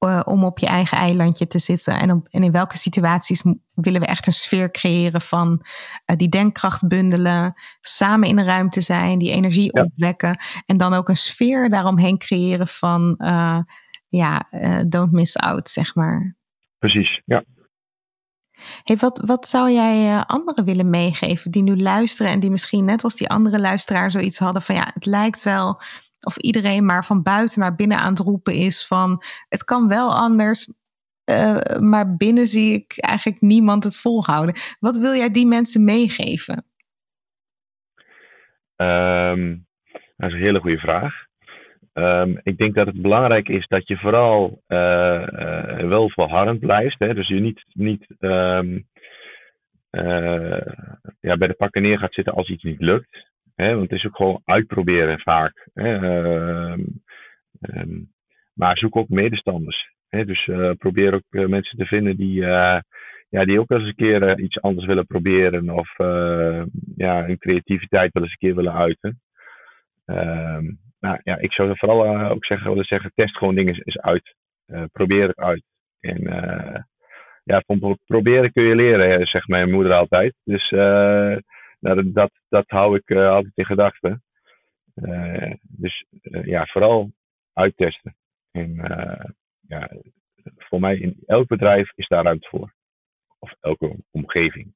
uh, 0.00 0.20
om 0.24 0.44
op 0.44 0.58
je 0.58 0.66
eigen 0.66 0.98
eilandje 0.98 1.46
te 1.46 1.58
zitten. 1.58 1.98
En, 1.98 2.10
op, 2.10 2.28
en 2.30 2.42
in 2.42 2.52
welke 2.52 2.78
situaties 2.78 3.42
willen 3.74 4.00
we 4.00 4.06
echt 4.06 4.26
een 4.26 4.32
sfeer 4.32 4.70
creëren 4.70 5.20
van 5.20 5.64
uh, 6.06 6.16
die 6.16 6.28
denkkracht 6.28 6.88
bundelen, 6.88 7.54
samen 7.80 8.28
in 8.28 8.38
een 8.38 8.44
ruimte 8.44 8.80
zijn, 8.80 9.18
die 9.18 9.32
energie 9.32 9.76
ja. 9.76 9.82
opwekken. 9.82 10.40
En 10.66 10.76
dan 10.76 10.94
ook 10.94 11.08
een 11.08 11.16
sfeer 11.16 11.70
daaromheen 11.70 12.18
creëren 12.18 12.68
van 12.68 13.14
uh, 13.18 13.58
ja, 14.08 14.48
don't 14.86 15.12
miss 15.12 15.36
out, 15.36 15.70
zeg 15.70 15.94
maar. 15.94 16.36
Precies, 16.78 17.22
ja. 17.24 17.42
Hey, 18.82 18.96
wat, 18.96 19.22
wat 19.24 19.48
zou 19.48 19.70
jij 19.70 20.24
anderen 20.24 20.64
willen 20.64 20.90
meegeven 20.90 21.50
die 21.50 21.62
nu 21.62 21.76
luisteren 21.80 22.32
en 22.32 22.40
die 22.40 22.50
misschien 22.50 22.84
net 22.84 23.04
als 23.04 23.14
die 23.14 23.28
andere 23.28 23.60
luisteraar 23.60 24.10
zoiets 24.10 24.38
hadden 24.38 24.62
van 24.62 24.74
ja, 24.74 24.90
het 24.94 25.06
lijkt 25.06 25.42
wel 25.42 25.80
of 26.26 26.36
iedereen 26.36 26.84
maar 26.84 27.04
van 27.04 27.22
buiten 27.22 27.60
naar 27.60 27.74
binnen 27.74 27.98
aan 27.98 28.10
het 28.10 28.18
roepen 28.18 28.54
is 28.54 28.86
van 28.86 29.22
het 29.48 29.64
kan 29.64 29.88
wel 29.88 30.14
anders, 30.14 30.72
uh, 31.30 31.56
maar 31.80 32.16
binnen 32.16 32.46
zie 32.46 32.74
ik 32.74 32.94
eigenlijk 32.96 33.40
niemand 33.40 33.84
het 33.84 33.96
volhouden. 33.96 34.54
Wat 34.80 34.98
wil 34.98 35.14
jij 35.14 35.30
die 35.30 35.46
mensen 35.46 35.84
meegeven? 35.84 36.64
Um, 38.76 39.66
dat 40.16 40.28
is 40.28 40.34
een 40.34 40.40
hele 40.40 40.60
goede 40.60 40.78
vraag. 40.78 41.26
Um, 41.92 42.40
ik 42.42 42.58
denk 42.58 42.74
dat 42.74 42.86
het 42.86 43.02
belangrijk 43.02 43.48
is 43.48 43.66
dat 43.66 43.88
je 43.88 43.96
vooral 43.96 44.62
uh, 44.68 45.26
uh, 45.32 45.88
wel 45.88 46.08
volhardend 46.08 46.60
blijft. 46.60 46.98
Hè? 46.98 47.14
Dus 47.14 47.28
je 47.28 47.40
niet, 47.40 47.64
niet 47.68 48.06
um, 48.18 48.88
ja, 51.20 51.36
bij 51.36 51.48
de 51.48 51.54
pakken 51.56 51.82
neer 51.82 51.98
gaat 51.98 52.14
zitten 52.14 52.34
als 52.34 52.50
iets 52.50 52.64
niet 52.64 52.80
lukt. 52.80 53.34
Hè, 53.56 53.70
want 53.70 53.82
het 53.82 53.92
is 53.92 54.06
ook 54.06 54.16
gewoon 54.16 54.42
uitproberen 54.44 55.18
vaak. 55.18 55.68
Hè, 55.74 56.00
uh, 56.00 56.78
um, 57.60 58.14
maar 58.52 58.78
zoek 58.78 58.96
ook 58.96 59.08
medestanders. 59.08 59.94
Hè, 60.08 60.24
dus 60.24 60.46
uh, 60.46 60.70
probeer 60.78 61.14
ook 61.14 61.24
uh, 61.30 61.46
mensen 61.46 61.78
te 61.78 61.86
vinden 61.86 62.16
die, 62.16 62.40
uh, 62.40 62.78
ja, 63.28 63.44
die 63.44 63.60
ook 63.60 63.70
eens 63.70 63.86
een 63.86 63.94
keer 63.94 64.40
iets 64.40 64.60
anders 64.60 64.86
willen 64.86 65.06
proberen. 65.06 65.70
Of 65.70 65.94
ja, 66.96 67.24
hun 67.24 67.38
creativiteit 67.38 68.12
wel 68.12 68.22
eens 68.22 68.32
een 68.32 68.38
keer 68.38 68.54
willen 68.54 68.74
uiten. 68.74 69.20
Ehm, 70.04 70.64
nou 70.98 71.20
ja, 71.22 71.38
ik 71.38 71.52
zou 71.52 71.76
vooral 71.76 72.28
ook 72.30 72.44
zeggen, 72.44 72.68
willen 72.68 72.84
zeggen, 72.84 73.12
test 73.14 73.36
gewoon 73.36 73.54
dingen 73.54 73.74
eens 73.74 74.00
uit. 74.00 74.34
probeer 74.92 75.26
het 75.26 75.36
uit. 75.36 75.62
En 76.00 76.22
ja, 77.44 77.62
van 77.66 77.98
proberen 78.06 78.52
kun 78.52 78.62
je 78.62 78.74
leren, 78.74 79.26
zegt 79.26 79.48
mijn 79.48 79.70
moeder 79.70 79.92
altijd. 79.92 80.34
Dus 80.44 80.72
nou, 81.78 82.12
dat, 82.12 82.30
dat 82.48 82.64
hou 82.66 82.96
ik 82.96 83.10
uh, 83.10 83.30
altijd 83.30 83.52
in 83.56 83.64
gedachten. 83.64 84.24
Uh, 84.94 85.52
dus 85.62 86.04
uh, 86.10 86.44
ja, 86.44 86.64
vooral 86.64 87.12
uittesten. 87.52 88.16
En 88.50 88.74
ja, 89.60 89.90
voor 90.56 90.80
mij 90.80 90.98
in 90.98 91.22
elk 91.26 91.46
bedrijf 91.46 91.92
is 91.94 92.08
daar 92.08 92.24
ruimte 92.24 92.48
voor. 92.48 92.74
Of 93.38 93.56
elke 93.60 93.96
omgeving. 94.10 94.74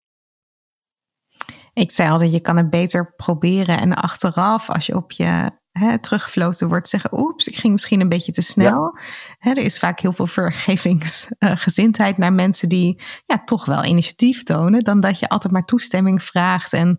Ik 1.73 1.91
zei 1.91 2.11
altijd, 2.11 2.33
je 2.33 2.41
kan 2.41 2.57
het 2.57 2.71
beter 2.71 3.15
proberen 3.15 3.79
en 3.79 3.95
achteraf, 3.95 4.71
als 4.71 4.87
je 4.87 4.97
op 4.97 5.13
je 5.13 5.51
hè, 5.73 5.99
teruggefloten 5.99 6.69
wordt, 6.69 6.89
zeggen: 6.89 7.19
Oeps, 7.19 7.49
ik 7.49 7.57
ging 7.57 7.73
misschien 7.73 8.01
een 8.01 8.09
beetje 8.09 8.33
te 8.33 8.43
snel. 8.43 8.93
Ja. 8.95 9.03
Hè, 9.39 9.51
er 9.51 9.63
is 9.63 9.79
vaak 9.79 10.01
heel 10.01 10.13
veel 10.13 10.27
vergevingsgezindheid 10.27 12.19
naar 12.19 12.33
mensen 12.33 12.69
die 12.69 13.03
ja, 13.27 13.45
toch 13.45 13.65
wel 13.65 13.85
initiatief 13.85 14.43
tonen, 14.43 14.85
dan 14.85 15.01
dat 15.01 15.19
je 15.19 15.29
altijd 15.29 15.53
maar 15.53 15.65
toestemming 15.65 16.23
vraagt 16.23 16.73
en 16.73 16.99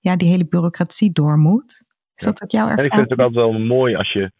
ja, 0.00 0.16
die 0.16 0.28
hele 0.28 0.46
bureaucratie 0.46 1.12
door 1.12 1.38
moet. 1.38 1.84
Is 2.14 2.24
dat 2.24 2.42
ook 2.42 2.50
jouw 2.50 2.68
ervaring? 2.68 2.92
En 2.92 2.98
ik 2.98 3.08
vind 3.08 3.10
het 3.10 3.20
ook 3.20 3.26
altijd 3.26 3.44
wel 3.44 3.66
mooi 3.66 3.94
als 3.94 4.12
je 4.12 4.32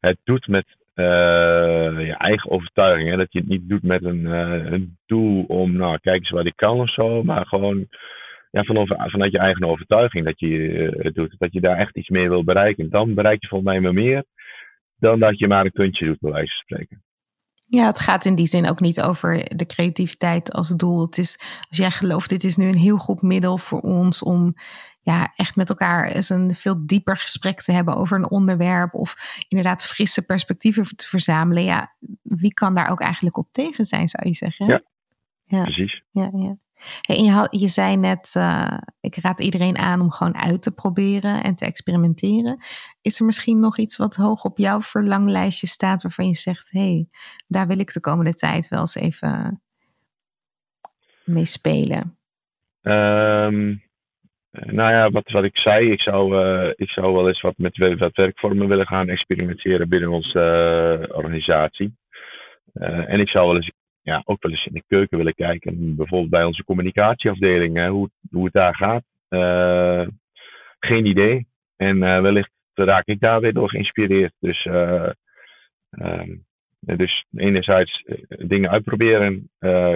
het 0.00 0.18
doet 0.24 0.48
met 0.48 0.76
uh, 0.94 2.06
je 2.06 2.14
eigen 2.18 2.50
overtuiging. 2.50 3.10
Hè? 3.10 3.16
Dat 3.16 3.32
je 3.32 3.38
het 3.38 3.48
niet 3.48 3.68
doet 3.68 3.82
met 3.82 4.04
een, 4.04 4.20
uh, 4.20 4.70
een 4.72 4.98
doel 5.06 5.44
om, 5.44 5.76
nou, 5.76 5.98
kijk 5.98 6.18
eens 6.18 6.30
wat 6.30 6.46
ik 6.46 6.56
kan 6.56 6.80
of 6.80 6.90
zo, 6.90 7.22
maar 7.22 7.46
gewoon 7.46 7.88
ja, 8.56 8.62
van, 8.62 8.86
vanuit 9.10 9.32
je 9.32 9.38
eigen 9.38 9.64
overtuiging 9.64 10.24
dat 10.24 10.40
je 10.40 10.48
het 10.98 11.14
doet. 11.14 11.34
Dat 11.38 11.52
je 11.52 11.60
daar 11.60 11.76
echt 11.76 11.96
iets 11.96 12.08
mee 12.08 12.28
wil 12.28 12.44
bereiken. 12.44 12.90
Dan 12.90 13.14
bereik 13.14 13.42
je 13.42 13.48
volgens 13.48 13.70
mij 13.70 13.80
maar 13.80 13.94
meer 13.94 14.24
dan 14.96 15.18
dat 15.18 15.38
je 15.38 15.48
maar 15.48 15.64
een 15.64 15.72
kuntje 15.72 16.06
doet, 16.06 16.20
bij 16.20 16.32
wijze 16.32 16.54
van 16.54 16.58
spreken. 16.58 17.04
Ja, 17.68 17.86
het 17.86 17.98
gaat 17.98 18.24
in 18.24 18.34
die 18.34 18.46
zin 18.46 18.68
ook 18.68 18.80
niet 18.80 19.00
over 19.00 19.56
de 19.56 19.66
creativiteit 19.66 20.52
als 20.52 20.68
doel. 20.68 21.00
Het 21.00 21.18
is, 21.18 21.40
als 21.68 21.78
jij 21.78 21.90
gelooft, 21.90 22.28
dit 22.28 22.44
is 22.44 22.56
nu 22.56 22.68
een 22.68 22.76
heel 22.76 22.98
goed 22.98 23.22
middel 23.22 23.58
voor 23.58 23.80
ons 23.80 24.22
om 24.22 24.54
ja, 25.00 25.32
echt 25.36 25.56
met 25.56 25.68
elkaar 25.68 26.04
eens 26.04 26.28
een 26.28 26.54
veel 26.54 26.86
dieper 26.86 27.16
gesprek 27.16 27.62
te 27.62 27.72
hebben 27.72 27.96
over 27.96 28.18
een 28.18 28.30
onderwerp. 28.30 28.94
Of 28.94 29.16
inderdaad 29.48 29.84
frisse 29.84 30.22
perspectieven 30.22 30.96
te 30.96 31.08
verzamelen. 31.08 31.64
Ja, 31.64 31.94
wie 32.22 32.54
kan 32.54 32.74
daar 32.74 32.90
ook 32.90 33.00
eigenlijk 33.00 33.36
op 33.36 33.48
tegen 33.52 33.84
zijn, 33.84 34.08
zou 34.08 34.28
je 34.28 34.34
zeggen? 34.34 34.66
Ja, 34.66 34.80
ja. 35.44 35.62
precies. 35.62 36.02
Ja, 36.10 36.30
ja. 36.32 36.56
Je, 37.00 37.46
je 37.50 37.68
zei 37.68 37.96
net, 37.96 38.34
uh, 38.36 38.78
ik 39.00 39.16
raad 39.16 39.40
iedereen 39.40 39.78
aan 39.78 40.00
om 40.00 40.10
gewoon 40.10 40.36
uit 40.36 40.62
te 40.62 40.70
proberen 40.70 41.42
en 41.42 41.54
te 41.54 41.64
experimenteren. 41.64 42.64
Is 43.00 43.18
er 43.18 43.26
misschien 43.26 43.60
nog 43.60 43.78
iets 43.78 43.96
wat 43.96 44.16
hoog 44.16 44.44
op 44.44 44.58
jouw 44.58 44.80
verlanglijstje 44.80 45.66
staat 45.66 46.02
waarvan 46.02 46.28
je 46.28 46.34
zegt, 46.34 46.68
hé, 46.70 46.80
hey, 46.80 47.08
daar 47.46 47.66
wil 47.66 47.78
ik 47.78 47.92
de 47.92 48.00
komende 48.00 48.34
tijd 48.34 48.68
wel 48.68 48.80
eens 48.80 48.94
even 48.94 49.62
mee 51.24 51.44
spelen? 51.44 52.18
Um, 52.82 53.84
nou 54.50 54.92
ja, 54.92 55.10
wat, 55.10 55.30
wat 55.30 55.44
ik 55.44 55.56
zei, 55.56 55.90
ik 55.90 56.00
zou, 56.00 56.36
uh, 56.36 56.70
ik 56.74 56.90
zou 56.90 57.14
wel 57.14 57.26
eens 57.26 57.40
wat 57.40 57.54
met 57.56 57.98
wat 57.98 58.16
werkvormen 58.16 58.68
willen 58.68 58.86
gaan 58.86 59.08
experimenteren 59.08 59.88
binnen 59.88 60.10
onze 60.10 61.08
uh, 61.08 61.16
organisatie. 61.16 61.96
en 62.72 63.20
ik 63.20 63.28
zou 63.28 63.46
wel 63.46 63.56
eens 63.56 63.72
ja, 64.06 64.22
ook 64.24 64.42
wel 64.42 64.52
eens 64.52 64.66
in 64.66 64.74
de 64.74 64.84
keuken 64.86 65.16
willen 65.16 65.34
kijken. 65.34 65.96
Bijvoorbeeld 65.96 66.30
bij 66.30 66.44
onze 66.44 66.64
communicatieafdeling, 66.64 67.76
hè, 67.76 67.88
hoe, 67.88 68.10
hoe 68.30 68.44
het 68.44 68.52
daar 68.52 68.74
gaat. 68.74 69.02
Uh, 69.28 70.06
geen 70.78 71.06
idee. 71.06 71.46
En 71.76 71.96
uh, 71.96 72.20
wellicht 72.20 72.50
raak 72.74 73.06
ik 73.06 73.20
daar 73.20 73.40
weer 73.40 73.52
door 73.52 73.68
geïnspireerd. 73.68 74.32
Dus, 74.38 74.64
uh, 74.64 75.08
dus 76.78 77.24
enerzijds 77.36 78.04
dingen 78.28 78.70
uitproberen 78.70 79.50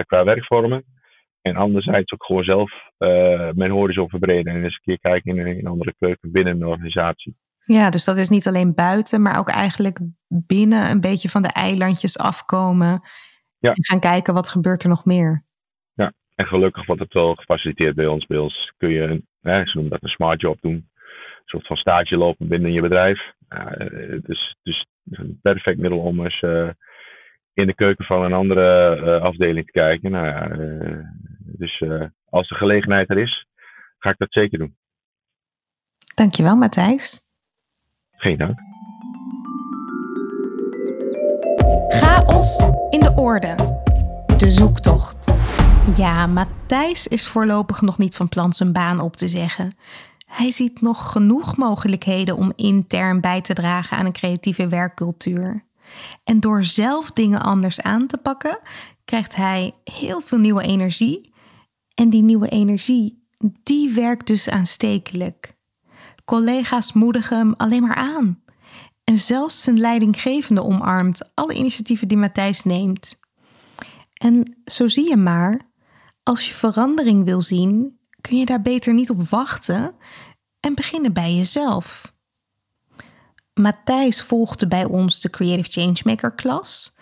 qua 0.05 0.23
werkvormen. 0.23 0.83
En 1.41 1.55
anderzijds 1.55 2.13
ook 2.13 2.25
gewoon 2.25 2.43
zelf 2.43 2.91
mijn 3.55 3.71
horizon 3.71 4.09
verbreden. 4.09 4.53
En 4.53 4.63
eens 4.63 4.73
een 4.73 4.81
keer 4.83 4.99
kijken 4.99 5.37
in 5.37 5.57
een 5.57 5.67
andere 5.67 5.93
keuken 5.99 6.31
binnen 6.31 6.53
een 6.53 6.67
organisatie. 6.67 7.35
Ja, 7.65 7.89
dus 7.89 8.05
dat 8.05 8.17
is 8.17 8.29
niet 8.29 8.47
alleen 8.47 8.73
buiten, 8.73 9.21
maar 9.21 9.37
ook 9.37 9.49
eigenlijk 9.49 9.99
binnen 10.27 10.89
een 10.89 11.01
beetje 11.01 11.29
van 11.29 11.41
de 11.41 11.51
eilandjes 11.51 12.17
afkomen 12.17 13.01
ja. 13.61 13.73
En 13.73 13.85
gaan 13.85 13.99
kijken 13.99 14.33
wat 14.33 14.49
gebeurt 14.49 14.83
er 14.83 14.89
nog 14.89 15.05
meer. 15.05 15.43
Ja, 15.93 16.13
en 16.35 16.47
gelukkig 16.47 16.85
wordt 16.85 17.01
het 17.01 17.13
wel 17.13 17.35
gefaciliteerd 17.35 17.95
bij 17.95 18.07
ons. 18.07 18.25
Bij 18.25 18.37
ons 18.37 18.73
kun 18.77 18.89
je, 18.89 19.23
hè, 19.41 19.65
ze 19.65 19.71
noemen 19.73 19.91
dat 19.91 20.03
een 20.03 20.09
smart 20.09 20.41
job 20.41 20.61
doen. 20.61 20.73
Een 20.73 21.41
soort 21.45 21.67
van 21.67 21.77
stage 21.77 22.17
lopen 22.17 22.47
binnen 22.47 22.71
je 22.71 22.81
bedrijf. 22.81 23.35
Ja, 23.49 23.75
dus, 24.21 24.55
dus 24.63 24.85
een 25.09 25.39
perfect 25.41 25.79
middel 25.79 25.99
om 25.99 26.23
eens 26.23 26.41
uh, 26.41 26.69
in 27.53 27.67
de 27.67 27.73
keuken 27.73 28.05
van 28.05 28.23
een 28.23 28.33
andere 28.33 28.97
uh, 28.97 29.21
afdeling 29.21 29.65
te 29.65 29.71
kijken. 29.71 30.11
Nou 30.11 30.25
ja, 30.25 30.51
uh, 30.51 31.05
dus 31.39 31.83
als 32.29 32.47
de 32.47 32.55
gelegenheid 32.55 33.09
er 33.09 33.17
is, 33.17 33.45
ga 33.97 34.09
ik 34.09 34.17
dat 34.17 34.33
zeker 34.33 34.57
doen. 34.57 34.77
Dankjewel 36.15 36.55
Matthijs. 36.55 37.21
Geen 38.11 38.37
dank. 38.37 38.70
Chaos 41.89 42.59
in 42.89 42.99
de 42.99 43.13
orde. 43.15 43.55
De 44.37 44.51
zoektocht. 44.51 45.31
Ja, 45.97 46.27
Matthijs 46.27 47.07
is 47.07 47.27
voorlopig 47.27 47.81
nog 47.81 47.97
niet 47.97 48.15
van 48.15 48.29
plan 48.29 48.53
zijn 48.53 48.73
baan 48.73 48.99
op 48.99 49.15
te 49.15 49.27
zeggen. 49.27 49.75
Hij 50.25 50.51
ziet 50.51 50.81
nog 50.81 51.11
genoeg 51.11 51.57
mogelijkheden 51.57 52.35
om 52.35 52.53
intern 52.55 53.21
bij 53.21 53.41
te 53.41 53.53
dragen 53.53 53.97
aan 53.97 54.05
een 54.05 54.11
creatieve 54.11 54.67
werkcultuur. 54.67 55.65
En 56.23 56.39
door 56.39 56.63
zelf 56.63 57.11
dingen 57.11 57.41
anders 57.41 57.81
aan 57.81 58.07
te 58.07 58.17
pakken, 58.17 58.59
krijgt 59.05 59.35
hij 59.35 59.73
heel 59.83 60.21
veel 60.21 60.37
nieuwe 60.37 60.63
energie. 60.63 61.33
En 61.93 62.09
die 62.09 62.23
nieuwe 62.23 62.47
energie, 62.47 63.27
die 63.63 63.93
werkt 63.93 64.27
dus 64.27 64.49
aanstekelijk. 64.49 65.55
Collega's 66.25 66.93
moedigen 66.93 67.37
hem 67.37 67.53
alleen 67.57 67.81
maar 67.81 67.95
aan. 67.95 68.39
Zelfs 69.17 69.61
zijn 69.61 69.79
leidinggevende 69.79 70.63
omarmt 70.63 71.29
alle 71.33 71.53
initiatieven 71.53 72.07
die 72.07 72.17
Matthijs 72.17 72.63
neemt. 72.63 73.19
En 74.13 74.61
zo 74.65 74.87
zie 74.87 75.09
je 75.09 75.17
maar, 75.17 75.59
als 76.23 76.47
je 76.47 76.53
verandering 76.53 77.25
wil 77.25 77.41
zien, 77.41 77.99
kun 78.21 78.37
je 78.37 78.45
daar 78.45 78.61
beter 78.61 78.93
niet 78.93 79.09
op 79.09 79.29
wachten 79.29 79.95
en 80.59 80.75
beginnen 80.75 81.13
bij 81.13 81.35
jezelf. 81.35 82.13
Matthijs 83.53 84.21
volgde 84.21 84.67
bij 84.67 84.85
ons 84.85 85.19
de 85.19 85.29
Creative 85.29 85.81
Changemaker 85.81 86.31
klas. 86.31 86.93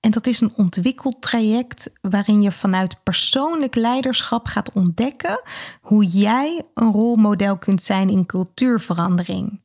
En 0.00 0.10
dat 0.10 0.26
is 0.26 0.40
een 0.40 0.52
ontwikkeltraject 0.56 1.90
waarin 2.00 2.42
je 2.42 2.52
vanuit 2.52 3.02
persoonlijk 3.02 3.74
leiderschap 3.74 4.46
gaat 4.46 4.72
ontdekken 4.72 5.40
hoe 5.80 6.04
jij 6.04 6.62
een 6.74 6.92
rolmodel 6.92 7.58
kunt 7.58 7.82
zijn 7.82 8.08
in 8.08 8.26
cultuurverandering. 8.26 9.62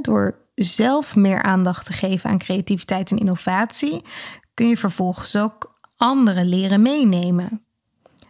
door 0.00 0.49
zelf 0.64 1.16
meer 1.16 1.42
aandacht 1.42 1.86
te 1.86 1.92
geven 1.92 2.30
aan 2.30 2.38
creativiteit 2.38 3.10
en 3.10 3.18
innovatie, 3.18 4.02
kun 4.54 4.68
je 4.68 4.76
vervolgens 4.76 5.36
ook 5.36 5.78
anderen 5.96 6.48
leren 6.48 6.82
meenemen. 6.82 7.64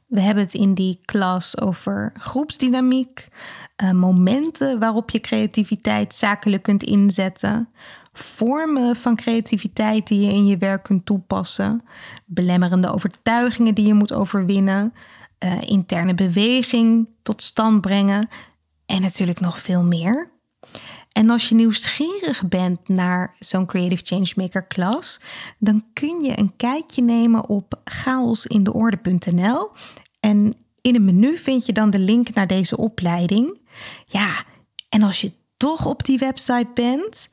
We 0.07 0.21
hebben 0.21 0.45
het 0.45 0.55
in 0.55 0.75
die 0.75 1.01
klas 1.05 1.61
over 1.61 2.13
groepsdynamiek, 2.15 3.29
uh, 3.83 3.91
momenten 3.91 4.79
waarop 4.79 5.11
je 5.11 5.21
creativiteit 5.21 6.15
zakelijk 6.15 6.63
kunt 6.63 6.83
inzetten, 6.83 7.69
vormen 8.13 8.97
van 8.97 9.17
creativiteit 9.17 10.07
die 10.07 10.27
je 10.27 10.33
in 10.33 10.47
je 10.47 10.57
werk 10.57 10.83
kunt 10.83 11.07
toepassen, 11.07 11.85
belemmerende 12.27 12.93
overtuigingen 12.93 13.75
die 13.75 13.87
je 13.87 13.95
moet 13.95 14.13
overwinnen, 14.13 14.93
uh, 15.45 15.63
interne 15.63 16.15
beweging 16.15 17.11
tot 17.23 17.43
stand 17.43 17.81
brengen 17.81 18.29
en 18.87 19.03
natuurlijk 19.03 19.41
nog 19.41 19.59
veel 19.59 19.83
meer. 19.83 20.40
En 21.13 21.31
als 21.31 21.49
je 21.49 21.55
nieuwsgierig 21.55 22.49
bent 22.49 22.89
naar 22.89 23.35
zo'n 23.39 23.67
Creative 23.67 24.05
Changemaker 24.05 24.67
klas, 24.67 25.21
dan 25.59 25.85
kun 25.93 26.21
je 26.23 26.39
een 26.39 26.57
kijkje 26.57 27.03
nemen 27.03 27.49
op 27.49 27.81
chaosindeorde.nl. 27.85 29.71
En 30.21 30.55
in 30.81 30.95
een 30.95 31.05
menu 31.05 31.39
vind 31.39 31.67
je 31.67 31.73
dan 31.73 31.91
de 31.91 31.99
link 31.99 32.35
naar 32.35 32.47
deze 32.47 32.77
opleiding. 32.77 33.61
Ja, 34.07 34.45
en 34.89 35.03
als 35.03 35.21
je 35.21 35.33
toch 35.57 35.87
op 35.87 36.05
die 36.05 36.19
website 36.19 36.69
bent, 36.75 37.31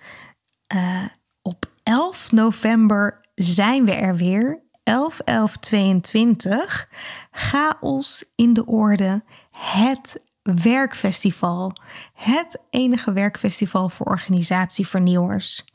uh, 0.75 1.03
op 1.41 1.71
11 1.83 2.31
november 2.31 3.29
zijn 3.35 3.85
we 3.85 3.91
er 3.91 4.15
weer. 4.15 4.65
11 4.83 5.19
11 5.19 5.57
22 5.57 6.89
Chaos 7.31 8.23
in 8.35 8.53
de 8.53 8.65
Orde. 8.65 9.23
Het 9.57 10.21
werkfestival. 10.55 11.73
Het 12.13 12.59
enige 12.69 13.13
werkfestival 13.13 13.89
voor 13.89 14.05
organisatievernieuwers. 14.05 15.65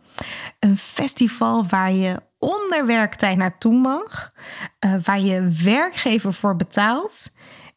Een 0.59 0.77
festival 0.77 1.67
waar 1.67 1.93
je 1.93 2.23
onder 2.39 2.87
werktijd 2.87 3.37
naartoe 3.37 3.75
mag, 3.75 4.33
uh, 4.85 4.95
waar 5.03 5.21
je 5.21 5.49
werkgever 5.63 6.35
voor 6.35 6.57
betaalt 6.57 7.31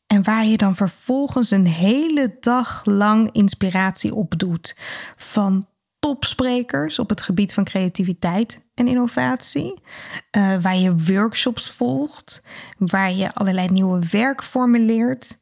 en 0.07 0.23
waar 0.23 0.45
je 0.45 0.57
dan 0.57 0.75
vervolgens 0.75 1.51
een 1.51 1.67
hele 1.67 2.37
dag 2.39 2.85
lang 2.85 3.31
inspiratie 3.31 4.13
opdoet 4.13 4.77
van 5.15 5.67
topsprekers 5.99 6.99
op 6.99 7.09
het 7.09 7.21
gebied 7.21 7.53
van 7.53 7.63
creativiteit 7.63 8.65
en 8.73 8.87
innovatie, 8.87 9.73
uh, 10.37 10.57
waar 10.61 10.75
je 10.75 10.95
workshops 10.95 11.69
volgt, 11.69 12.43
waar 12.77 13.11
je 13.11 13.33
allerlei 13.33 13.67
nieuwe 13.67 13.99
werk 14.11 14.43
formuleert 14.43 15.37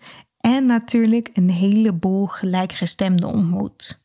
en 0.46 0.66
natuurlijk 0.66 1.30
een 1.34 1.50
heleboel 1.50 2.28
gelijkgestemden 2.28 3.30
ontmoet. 3.30 4.04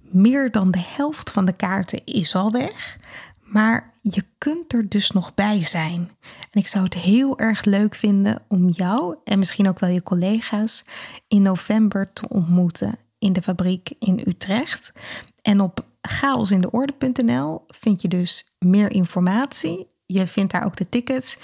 Meer 0.00 0.50
dan 0.50 0.70
de 0.70 0.82
helft 0.86 1.30
van 1.30 1.44
de 1.44 1.52
kaarten 1.52 2.04
is 2.04 2.34
al 2.34 2.52
weg, 2.52 2.98
maar 3.40 3.94
je 4.00 4.24
kunt 4.38 4.72
er 4.72 4.88
dus 4.88 5.10
nog 5.10 5.34
bij 5.34 5.62
zijn. 5.62 6.10
En 6.50 6.60
ik 6.60 6.66
zou 6.66 6.84
het 6.84 6.94
heel 6.94 7.38
erg 7.38 7.64
leuk 7.64 7.94
vinden 7.94 8.42
om 8.48 8.68
jou 8.68 9.16
en 9.24 9.38
misschien 9.38 9.68
ook 9.68 9.78
wel 9.78 9.90
je 9.90 10.02
collega's 10.02 10.84
in 11.28 11.42
november 11.42 12.12
te 12.12 12.28
ontmoeten 12.28 12.98
in 13.18 13.32
de 13.32 13.42
fabriek 13.42 13.92
in 13.98 14.22
Utrecht. 14.26 14.92
En 15.42 15.60
op 15.60 15.84
chaosindeorde.nl 16.02 17.64
vind 17.66 18.02
je 18.02 18.08
dus 18.08 18.54
meer 18.58 18.90
informatie. 18.90 19.86
Je 20.06 20.26
vindt 20.26 20.52
daar 20.52 20.64
ook 20.64 20.76
de 20.76 20.88
tickets 20.88 21.36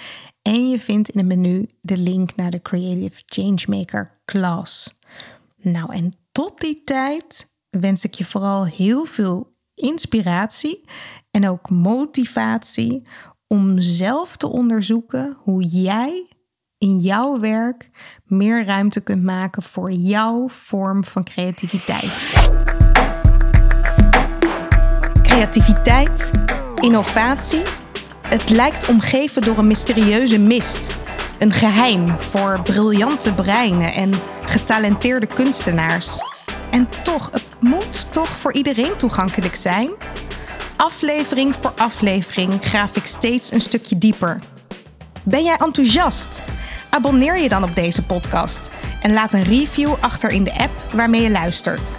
en 0.47 0.69
je 0.69 0.79
vindt 0.79 1.09
in 1.09 1.19
het 1.19 1.27
menu 1.27 1.69
de 1.81 1.97
link 1.97 2.35
naar 2.35 2.51
de 2.51 2.61
Creative 2.61 3.21
Changemaker 3.25 4.21
Class. 4.25 4.99
Nou, 5.57 5.93
en 5.93 6.13
tot 6.31 6.59
die 6.59 6.81
tijd 6.83 7.55
wens 7.69 8.05
ik 8.05 8.13
je 8.13 8.25
vooral 8.25 8.65
heel 8.65 9.05
veel 9.05 9.55
inspiratie 9.75 10.89
en 11.31 11.49
ook 11.49 11.69
motivatie 11.69 13.01
om 13.47 13.81
zelf 13.81 14.37
te 14.37 14.47
onderzoeken 14.47 15.37
hoe 15.39 15.63
jij 15.63 16.27
in 16.77 16.97
jouw 16.97 17.39
werk 17.39 17.89
meer 18.25 18.65
ruimte 18.65 19.01
kunt 19.01 19.23
maken 19.23 19.63
voor 19.63 19.91
jouw 19.91 20.49
vorm 20.49 21.03
van 21.03 21.23
creativiteit. 21.23 22.11
Creativiteit, 25.21 26.31
innovatie 26.81 27.61
het 28.29 28.49
lijkt 28.49 28.87
omgeven 28.87 29.41
door 29.41 29.57
een 29.57 29.67
mysterieuze 29.67 30.39
mist. 30.39 30.95
Een 31.39 31.51
geheim 31.51 32.21
voor 32.21 32.59
briljante 32.63 33.33
breinen 33.33 33.93
en 33.93 34.13
getalenteerde 34.45 35.25
kunstenaars. 35.25 36.21
En 36.69 36.87
toch, 37.03 37.29
het 37.31 37.45
moet 37.59 38.13
toch 38.13 38.29
voor 38.29 38.53
iedereen 38.53 38.95
toegankelijk 38.97 39.55
zijn? 39.55 39.89
Aflevering 40.75 41.55
voor 41.55 41.73
aflevering 41.75 42.53
graaf 42.61 42.95
ik 42.95 43.05
steeds 43.05 43.51
een 43.51 43.61
stukje 43.61 43.97
dieper. 43.97 44.39
Ben 45.23 45.43
jij 45.43 45.57
enthousiast? 45.57 46.43
Abonneer 46.89 47.37
je 47.37 47.49
dan 47.49 47.63
op 47.63 47.75
deze 47.75 48.05
podcast 48.05 48.69
en 49.01 49.13
laat 49.13 49.33
een 49.33 49.43
review 49.43 49.93
achter 49.99 50.29
in 50.29 50.43
de 50.43 50.53
app 50.57 50.91
waarmee 50.93 51.21
je 51.21 51.31
luistert. 51.31 51.97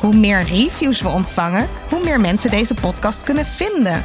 Hoe 0.00 0.14
meer 0.14 0.42
reviews 0.42 1.00
we 1.00 1.08
ontvangen, 1.08 1.68
hoe 1.90 2.04
meer 2.04 2.20
mensen 2.20 2.50
deze 2.50 2.74
podcast 2.74 3.22
kunnen 3.22 3.46
vinden. 3.46 4.04